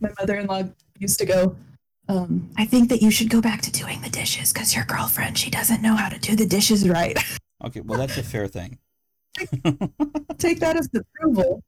my 0.00 0.10
mother-in-law 0.18 0.62
used 0.98 1.18
to 1.18 1.26
go, 1.26 1.56
um, 2.08 2.50
I 2.58 2.64
think 2.64 2.88
that 2.88 3.02
you 3.02 3.10
should 3.10 3.30
go 3.30 3.40
back 3.40 3.62
to 3.62 3.70
doing 3.70 4.00
the 4.02 4.10
dishes 4.10 4.52
because 4.52 4.74
your 4.74 4.84
girlfriend, 4.84 5.38
she 5.38 5.50
doesn't 5.50 5.82
know 5.82 5.94
how 5.94 6.08
to 6.08 6.18
do 6.18 6.36
the 6.36 6.46
dishes 6.46 6.88
right. 6.88 7.18
Okay, 7.64 7.80
well 7.80 7.96
that's 7.96 8.18
a 8.18 8.24
fair 8.24 8.48
thing. 8.48 8.76
Take 10.38 10.60
that 10.60 10.76
as 10.76 10.88
approval. 10.94 11.62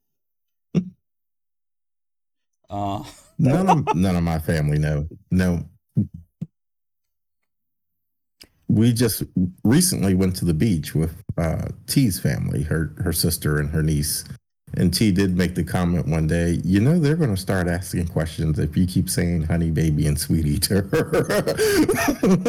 Uh, 2.69 3.03
None 3.37 3.69
of 3.69 3.95
none 3.95 4.15
of 4.15 4.23
my 4.23 4.39
family 4.39 4.79
know. 4.79 5.07
No. 5.29 5.67
We 8.67 8.93
just 8.93 9.23
recently 9.63 10.15
went 10.15 10.35
to 10.37 10.45
the 10.45 10.53
beach 10.53 10.95
with 10.95 11.21
uh, 11.37 11.67
T's 11.87 12.19
family, 12.19 12.63
her 12.63 12.93
her 12.97 13.13
sister 13.13 13.59
and 13.59 13.69
her 13.69 13.83
niece. 13.83 14.23
And 14.77 14.93
T 14.93 15.11
did 15.11 15.37
make 15.37 15.55
the 15.55 15.63
comment 15.63 16.07
one 16.07 16.27
day, 16.27 16.59
you 16.63 16.81
know, 16.81 16.99
they're 16.99 17.15
going 17.15 17.33
to 17.33 17.39
start 17.39 17.67
asking 17.67 18.07
questions 18.07 18.59
if 18.59 18.75
you 18.75 18.85
keep 18.85 19.09
saying 19.09 19.43
honey, 19.43 19.71
baby, 19.71 20.07
and 20.07 20.19
sweetie 20.19 20.57
to 20.59 20.81
her. 20.81 21.25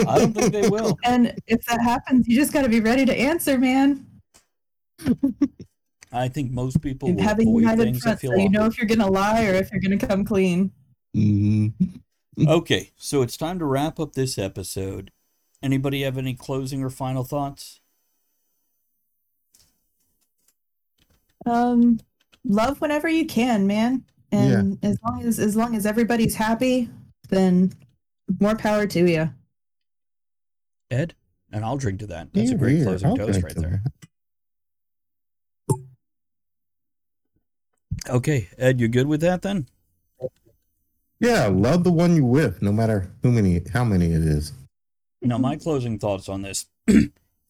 I 0.09 0.19
don't 0.19 0.33
think 0.33 0.53
they 0.53 0.69
will. 0.69 0.99
And 1.05 1.35
if 1.47 1.65
that 1.67 1.81
happens, 1.83 2.27
you 2.27 2.37
just 2.37 2.53
got 2.53 2.63
to 2.63 2.69
be 2.69 2.81
ready 2.81 3.05
to 3.05 3.15
answer, 3.15 3.59
man. 3.59 4.06
I 6.13 6.29
think 6.29 6.51
most 6.53 6.81
people 6.81 7.09
And 7.09 7.19
will 7.19 7.25
have 7.25 7.39
avoid 7.41 7.63
united 7.63 7.83
things 7.83 8.03
front 8.03 8.21
feel 8.21 8.33
so 8.33 8.37
you 8.39 8.49
know 8.49 8.61
awkward. 8.61 8.73
if 8.73 8.79
you're 8.79 8.87
going 8.87 9.01
to 9.01 9.07
lie 9.07 9.45
or 9.47 9.55
if 9.55 9.71
you're 9.73 9.81
going 9.81 9.99
to 9.99 10.07
come 10.07 10.25
clean. 10.25 10.73
Mhm. 11.15 11.73
Okay, 12.39 12.91
so 12.97 13.23
it's 13.23 13.39
time 13.39 13.59
to 13.61 13.65
wrap 13.65 13.99
up 13.99 14.13
this 14.13 14.37
episode. 14.37 15.11
Anybody 15.63 16.03
have 16.03 16.19
any 16.19 16.35
closing 16.35 16.85
or 16.85 16.91
final 16.91 17.25
thoughts? 17.25 17.81
Um, 21.47 21.99
love 22.45 22.79
whenever 22.83 23.09
you 23.09 23.25
can, 23.25 23.67
man. 23.67 24.05
And 24.33 24.79
as 24.83 24.99
long 25.03 25.23
as 25.23 25.39
as 25.39 25.57
long 25.57 25.75
as 25.77 25.87
everybody's 25.87 26.35
happy, 26.35 26.91
then 27.31 27.73
more 28.39 28.55
power 28.55 28.87
to 28.87 29.11
you. 29.11 29.31
Ed? 30.91 31.15
And 31.53 31.65
I'll 31.65 31.79
drink 31.79 32.01
to 32.01 32.07
that. 32.09 32.35
That's 32.35 32.51
a 32.51 32.55
great 32.55 32.79
yeah, 32.79 32.85
closing 32.85 33.09
I'll 33.09 33.17
toast 33.17 33.43
right 33.43 33.55
to 33.55 33.61
there. 33.61 33.83
Okay, 38.09 38.49
Ed, 38.59 38.81
you 38.81 38.89
good 38.89 39.07
with 39.07 39.21
that 39.23 39.43
then? 39.43 39.67
Yeah, 41.19 41.47
love 41.47 41.83
the 41.83 41.93
one 41.93 42.15
you 42.15 42.25
with, 42.25 42.61
no 42.63 42.73
matter 42.73 43.11
who 43.23 43.33
many, 43.33 43.63
how 43.73 43.85
many 43.85 44.07
it 44.07 44.23
is. 44.23 44.53
Now, 45.23 45.39
my 45.39 45.57
closing 45.57 45.99
thoughts 45.99 46.29
on 46.29 46.43
this 46.43 46.67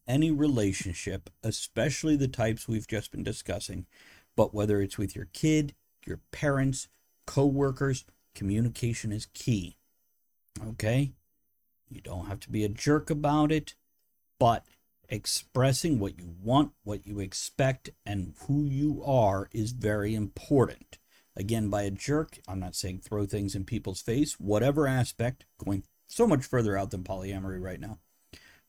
any 0.06 0.30
relationship, 0.30 1.30
especially 1.42 2.16
the 2.16 2.28
types 2.28 2.68
we've 2.68 2.86
just 2.86 3.10
been 3.10 3.24
discussing, 3.24 3.86
but 4.36 4.54
whether 4.54 4.80
it's 4.80 4.98
with 4.98 5.16
your 5.16 5.28
kid, 5.32 5.74
your 6.06 6.20
parents, 6.30 6.88
co-workers, 7.26 8.04
communication 8.34 9.12
is 9.12 9.26
key. 9.34 9.76
Okay? 10.64 11.12
You 11.90 12.00
don't 12.00 12.26
have 12.26 12.40
to 12.40 12.50
be 12.50 12.64
a 12.64 12.68
jerk 12.68 13.10
about 13.10 13.50
it, 13.50 13.74
but 14.38 14.64
expressing 15.08 15.98
what 15.98 16.18
you 16.18 16.34
want, 16.42 16.72
what 16.84 17.06
you 17.06 17.20
expect, 17.20 17.90
and 18.04 18.34
who 18.46 18.64
you 18.64 19.02
are 19.04 19.48
is 19.52 19.72
very 19.72 20.14
important. 20.14 20.98
Again, 21.36 21.68
by 21.68 21.82
a 21.82 21.90
jerk, 21.90 22.38
I'm 22.48 22.60
not 22.60 22.74
saying 22.74 23.00
throw 23.00 23.26
things 23.26 23.54
in 23.54 23.64
people's 23.64 24.00
face, 24.00 24.34
whatever 24.40 24.86
aspect, 24.86 25.44
going 25.62 25.84
so 26.06 26.26
much 26.26 26.44
further 26.44 26.76
out 26.78 26.90
than 26.90 27.04
polyamory 27.04 27.60
right 27.60 27.80
now. 27.80 27.98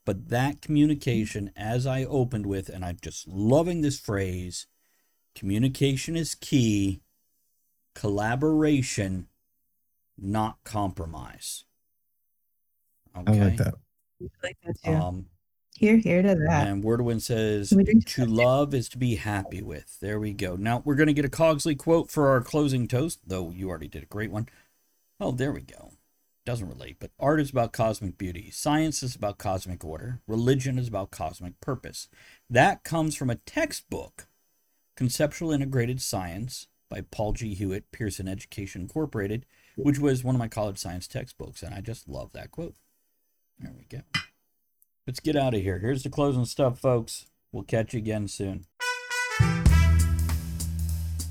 But 0.06 0.30
that 0.30 0.62
communication, 0.62 1.52
as 1.56 1.86
I 1.86 2.04
opened 2.04 2.46
with, 2.46 2.70
and 2.70 2.84
I'm 2.84 2.98
just 3.02 3.28
loving 3.28 3.82
this 3.82 4.00
phrase 4.00 4.68
communication 5.36 6.16
is 6.16 6.34
key, 6.34 7.02
collaboration, 7.94 9.28
not 10.18 10.58
compromise. 10.64 11.66
Okay. 13.16 13.40
I 13.40 13.44
like 13.44 13.58
that. 13.58 13.74
I 14.22 14.26
Like 14.44 14.58
that 14.64 14.76
too. 14.84 14.94
Um, 14.94 15.26
here, 15.78 15.98
here 15.98 16.22
to 16.22 16.36
that. 16.36 16.68
and 16.68 16.84
Wordwin 16.84 17.22
says, 17.22 17.70
to 17.70 18.26
love 18.26 18.74
is 18.74 18.90
to 18.90 18.98
be 18.98 19.16
happy 19.16 19.62
with. 19.62 20.00
There 20.00 20.20
we 20.20 20.34
go. 20.34 20.56
Now 20.56 20.82
we're 20.84 20.96
going 20.96 21.08
to 21.08 21.14
get 21.14 21.26
a 21.26 21.30
Cogsley 21.30 21.78
quote 21.78 22.10
for 22.10 22.30
our 22.30 22.42
closing 22.42 22.88
toast, 22.88 23.20
though 23.26 23.52
you 23.52 23.70
already 23.70 23.88
did 23.88 24.04
a 24.04 24.08
great 24.08 24.32
one. 24.32 24.50
Oh, 25.20 25.32
there 25.32 25.52
we 25.52 25.62
go. 25.62 25.92
Doesn't 26.46 26.70
relate, 26.70 26.98
but 27.00 27.12
art 27.20 27.42
is 27.42 27.50
about 27.52 27.74
cosmic 27.74 28.18
beauty. 28.18 28.50
Science 28.52 29.04
is 29.04 29.16
about 29.16 29.38
cosmic 29.38 29.84
order. 29.84 30.22
Religion 30.28 30.80
is 30.80 30.88
about 30.88 31.12
cosmic 31.12 31.60
purpose. 31.60 32.08
That 32.50 32.84
comes 32.84 33.16
from 33.16 33.30
a 33.30 33.36
textbook, 33.36 34.28
Conceptual 34.96 35.52
Integrated 35.52 36.02
Science 36.02 36.68
by 36.90 37.02
Paul 37.02 37.34
G. 37.34 37.54
Hewitt, 37.54 37.92
Pearson 37.92 38.28
Education 38.28 38.82
Incorporated, 38.82 39.46
which 39.76 40.00
was 40.00 40.24
one 40.24 40.36
of 40.36 40.40
my 40.40 40.48
college 40.48 40.78
science 40.78 41.08
textbooks, 41.08 41.62
and 41.62 41.76
I 41.76 41.82
just 41.82 42.08
love 42.08 42.32
that 42.32 42.52
quote. 42.52 42.76
There 43.60 43.74
we 43.78 43.86
go. 43.86 44.04
Let's 45.08 45.22
get 45.22 45.38
out 45.38 45.54
of 45.54 45.62
here. 45.62 45.80
Here's 45.80 46.04
the 46.04 46.10
closing 46.10 46.44
stuff, 46.44 46.80
folks. 46.80 47.28
We'll 47.54 47.64
catch 47.64 47.94
you 47.94 48.00
again 48.00 48.28
soon. 48.28 48.66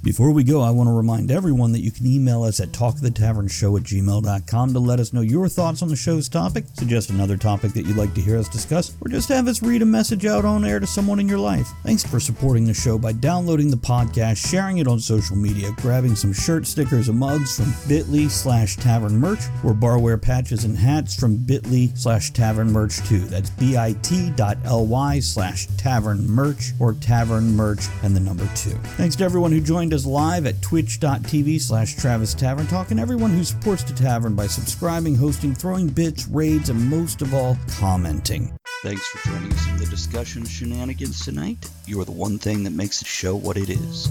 Before 0.07 0.31
we 0.31 0.45
go, 0.45 0.61
I 0.61 0.71
want 0.71 0.87
to 0.87 0.93
remind 0.93 1.33
everyone 1.33 1.73
that 1.73 1.81
you 1.81 1.91
can 1.91 2.07
email 2.07 2.45
us 2.45 2.61
at 2.61 2.69
talkthetavernshow 2.69 3.77
at 3.77 3.85
gmail.com 3.85 4.73
to 4.73 4.79
let 4.79 5.01
us 5.01 5.13
know 5.13 5.21
your 5.21 5.49
thoughts 5.49 5.83
on 5.83 5.89
the 5.89 5.97
show's 5.97 6.29
topic, 6.29 6.65
suggest 6.75 7.11
another 7.11 7.37
topic 7.37 7.73
that 7.73 7.87
you'd 7.87 7.97
like 7.97 8.15
to 8.15 8.21
hear 8.21 8.39
us 8.39 8.49
discuss, 8.49 8.95
or 9.01 9.09
just 9.09 9.29
have 9.31 9.49
us 9.49 9.65
read 9.65 9.83
a 9.83 9.85
message 9.85 10.25
out 10.25 10.45
on 10.45 10.65
air 10.65 10.79
to 10.79 10.87
someone 10.87 11.19
in 11.19 11.29
your 11.29 11.41
life. 11.41 11.67
Thanks 11.83 12.05
for 12.05 12.21
supporting 12.21 12.67
the 12.67 12.73
show 12.73 12.99
by 12.99 13.15
downloading 13.15 13.69
the 13.69 13.77
podcast, 13.77 14.49
sharing 14.49 14.79
it 14.79 14.87
on 14.87 15.01
social 15.01 15.35
media, 15.35 15.73
grabbing 15.79 16.15
some 16.15 16.33
shirt 16.33 16.69
stickers 16.69 17.09
and 17.09 17.19
mugs 17.19 17.57
from 17.57 17.75
bit.ly 17.89 18.29
slash 18.29 18.77
tavern 18.77 19.19
merch, 19.19 19.41
or 19.65 19.75
barware 19.75 20.23
patches 20.23 20.63
and 20.63 20.79
hats 20.79 21.17
from 21.19 21.37
bit.ly 21.37 21.91
slash 21.97 22.31
tavern 22.31 22.71
merch 22.71 22.99
too. 23.09 23.25
That's 23.25 23.51
bit.ly 23.51 25.19
slash 25.19 25.67
tavern 25.77 26.29
merch 26.29 26.71
or 26.79 26.93
tavern 26.93 27.57
merch 27.57 27.89
and 28.05 28.15
the 28.15 28.21
number 28.21 28.49
two. 28.55 28.79
Thanks 28.95 29.17
to 29.17 29.25
everyone 29.25 29.51
who 29.51 29.61
joined 29.61 29.95
us 29.95 29.96
live 30.05 30.47
at 30.47 30.61
twitch.tv 30.61 31.61
slash 31.61 31.95
Travis 31.95 32.35
Tavern 32.35 32.67
Talk 32.67 32.91
and 32.91 32.99
everyone 32.99 33.31
who 33.31 33.45
supports 33.45 33.85
the 33.85 33.95
tavern 33.95 34.35
by 34.35 34.49
subscribing, 34.49 35.15
hosting, 35.15 35.55
throwing 35.55 35.89
bits, 35.89 36.27
raids, 36.27 36.69
and 36.69 36.91
most 36.91 37.23
of 37.23 37.33
all, 37.33 37.57
commenting. 37.79 38.53
Thanks 38.83 39.07
for 39.07 39.29
joining 39.29 39.53
us 39.53 39.69
in 39.69 39.77
the 39.79 39.87
discussion 39.87 40.45
shenanigans 40.45 41.25
tonight. 41.25 41.71
You 41.87 42.01
are 42.01 42.05
the 42.05 42.13
one 42.13 42.39
thing 42.39 42.65
that 42.65 42.73
makes 42.73 42.99
the 42.99 43.07
show 43.07 43.37
what 43.37 43.57
it 43.57 43.71
is. 43.71 44.09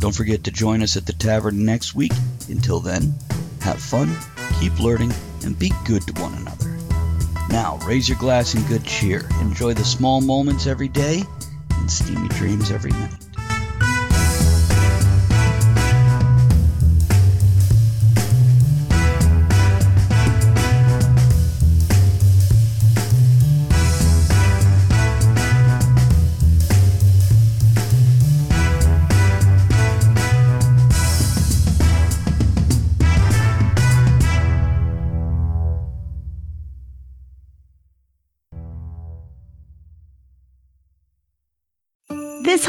Don't 0.00 0.14
forget 0.14 0.44
to 0.44 0.50
join 0.50 0.82
us 0.82 0.96
at 0.96 1.06
the 1.06 1.12
tavern 1.12 1.64
next 1.64 1.94
week. 1.94 2.12
Until 2.48 2.80
then, 2.80 3.14
have 3.60 3.80
fun, 3.80 4.14
keep 4.60 4.78
learning, 4.80 5.12
and 5.44 5.58
be 5.58 5.72
good 5.86 6.02
to 6.08 6.20
one 6.20 6.34
another. 6.34 6.76
Now, 7.48 7.78
raise 7.86 8.08
your 8.08 8.18
glass 8.18 8.54
in 8.54 8.62
good 8.66 8.84
cheer. 8.84 9.28
Enjoy 9.40 9.72
the 9.72 9.84
small 9.84 10.20
moments 10.20 10.66
every 10.66 10.88
day 10.88 11.22
and 11.70 11.90
steamy 11.90 12.28
dreams 12.28 12.70
every 12.70 12.90
night. 12.90 13.31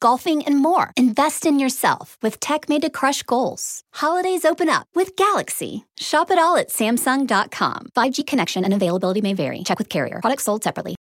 golfing, 0.00 0.44
and 0.44 0.58
more. 0.58 0.90
Invest 0.96 1.46
in 1.46 1.58
yourself 1.58 2.16
with 2.22 2.40
tech 2.40 2.68
made 2.68 2.82
to 2.82 2.90
crush 2.90 3.22
goals. 3.22 3.82
Holidays 3.94 4.44
open 4.44 4.68
up 4.68 4.88
with 4.94 5.14
Galaxy. 5.16 5.86
Shop 5.98 6.30
it 6.30 6.38
all 6.38 6.56
at 6.56 6.70
Samsung.com. 6.70 7.90
5G 7.96 8.26
connection 8.26 8.64
and 8.64 8.74
availability 8.74 9.20
may 9.20 9.34
vary. 9.34 9.62
Check 9.62 9.78
with 9.78 9.88
carrier. 9.88 10.20
Products 10.20 10.44
sold 10.44 10.64
separately. 10.64 10.95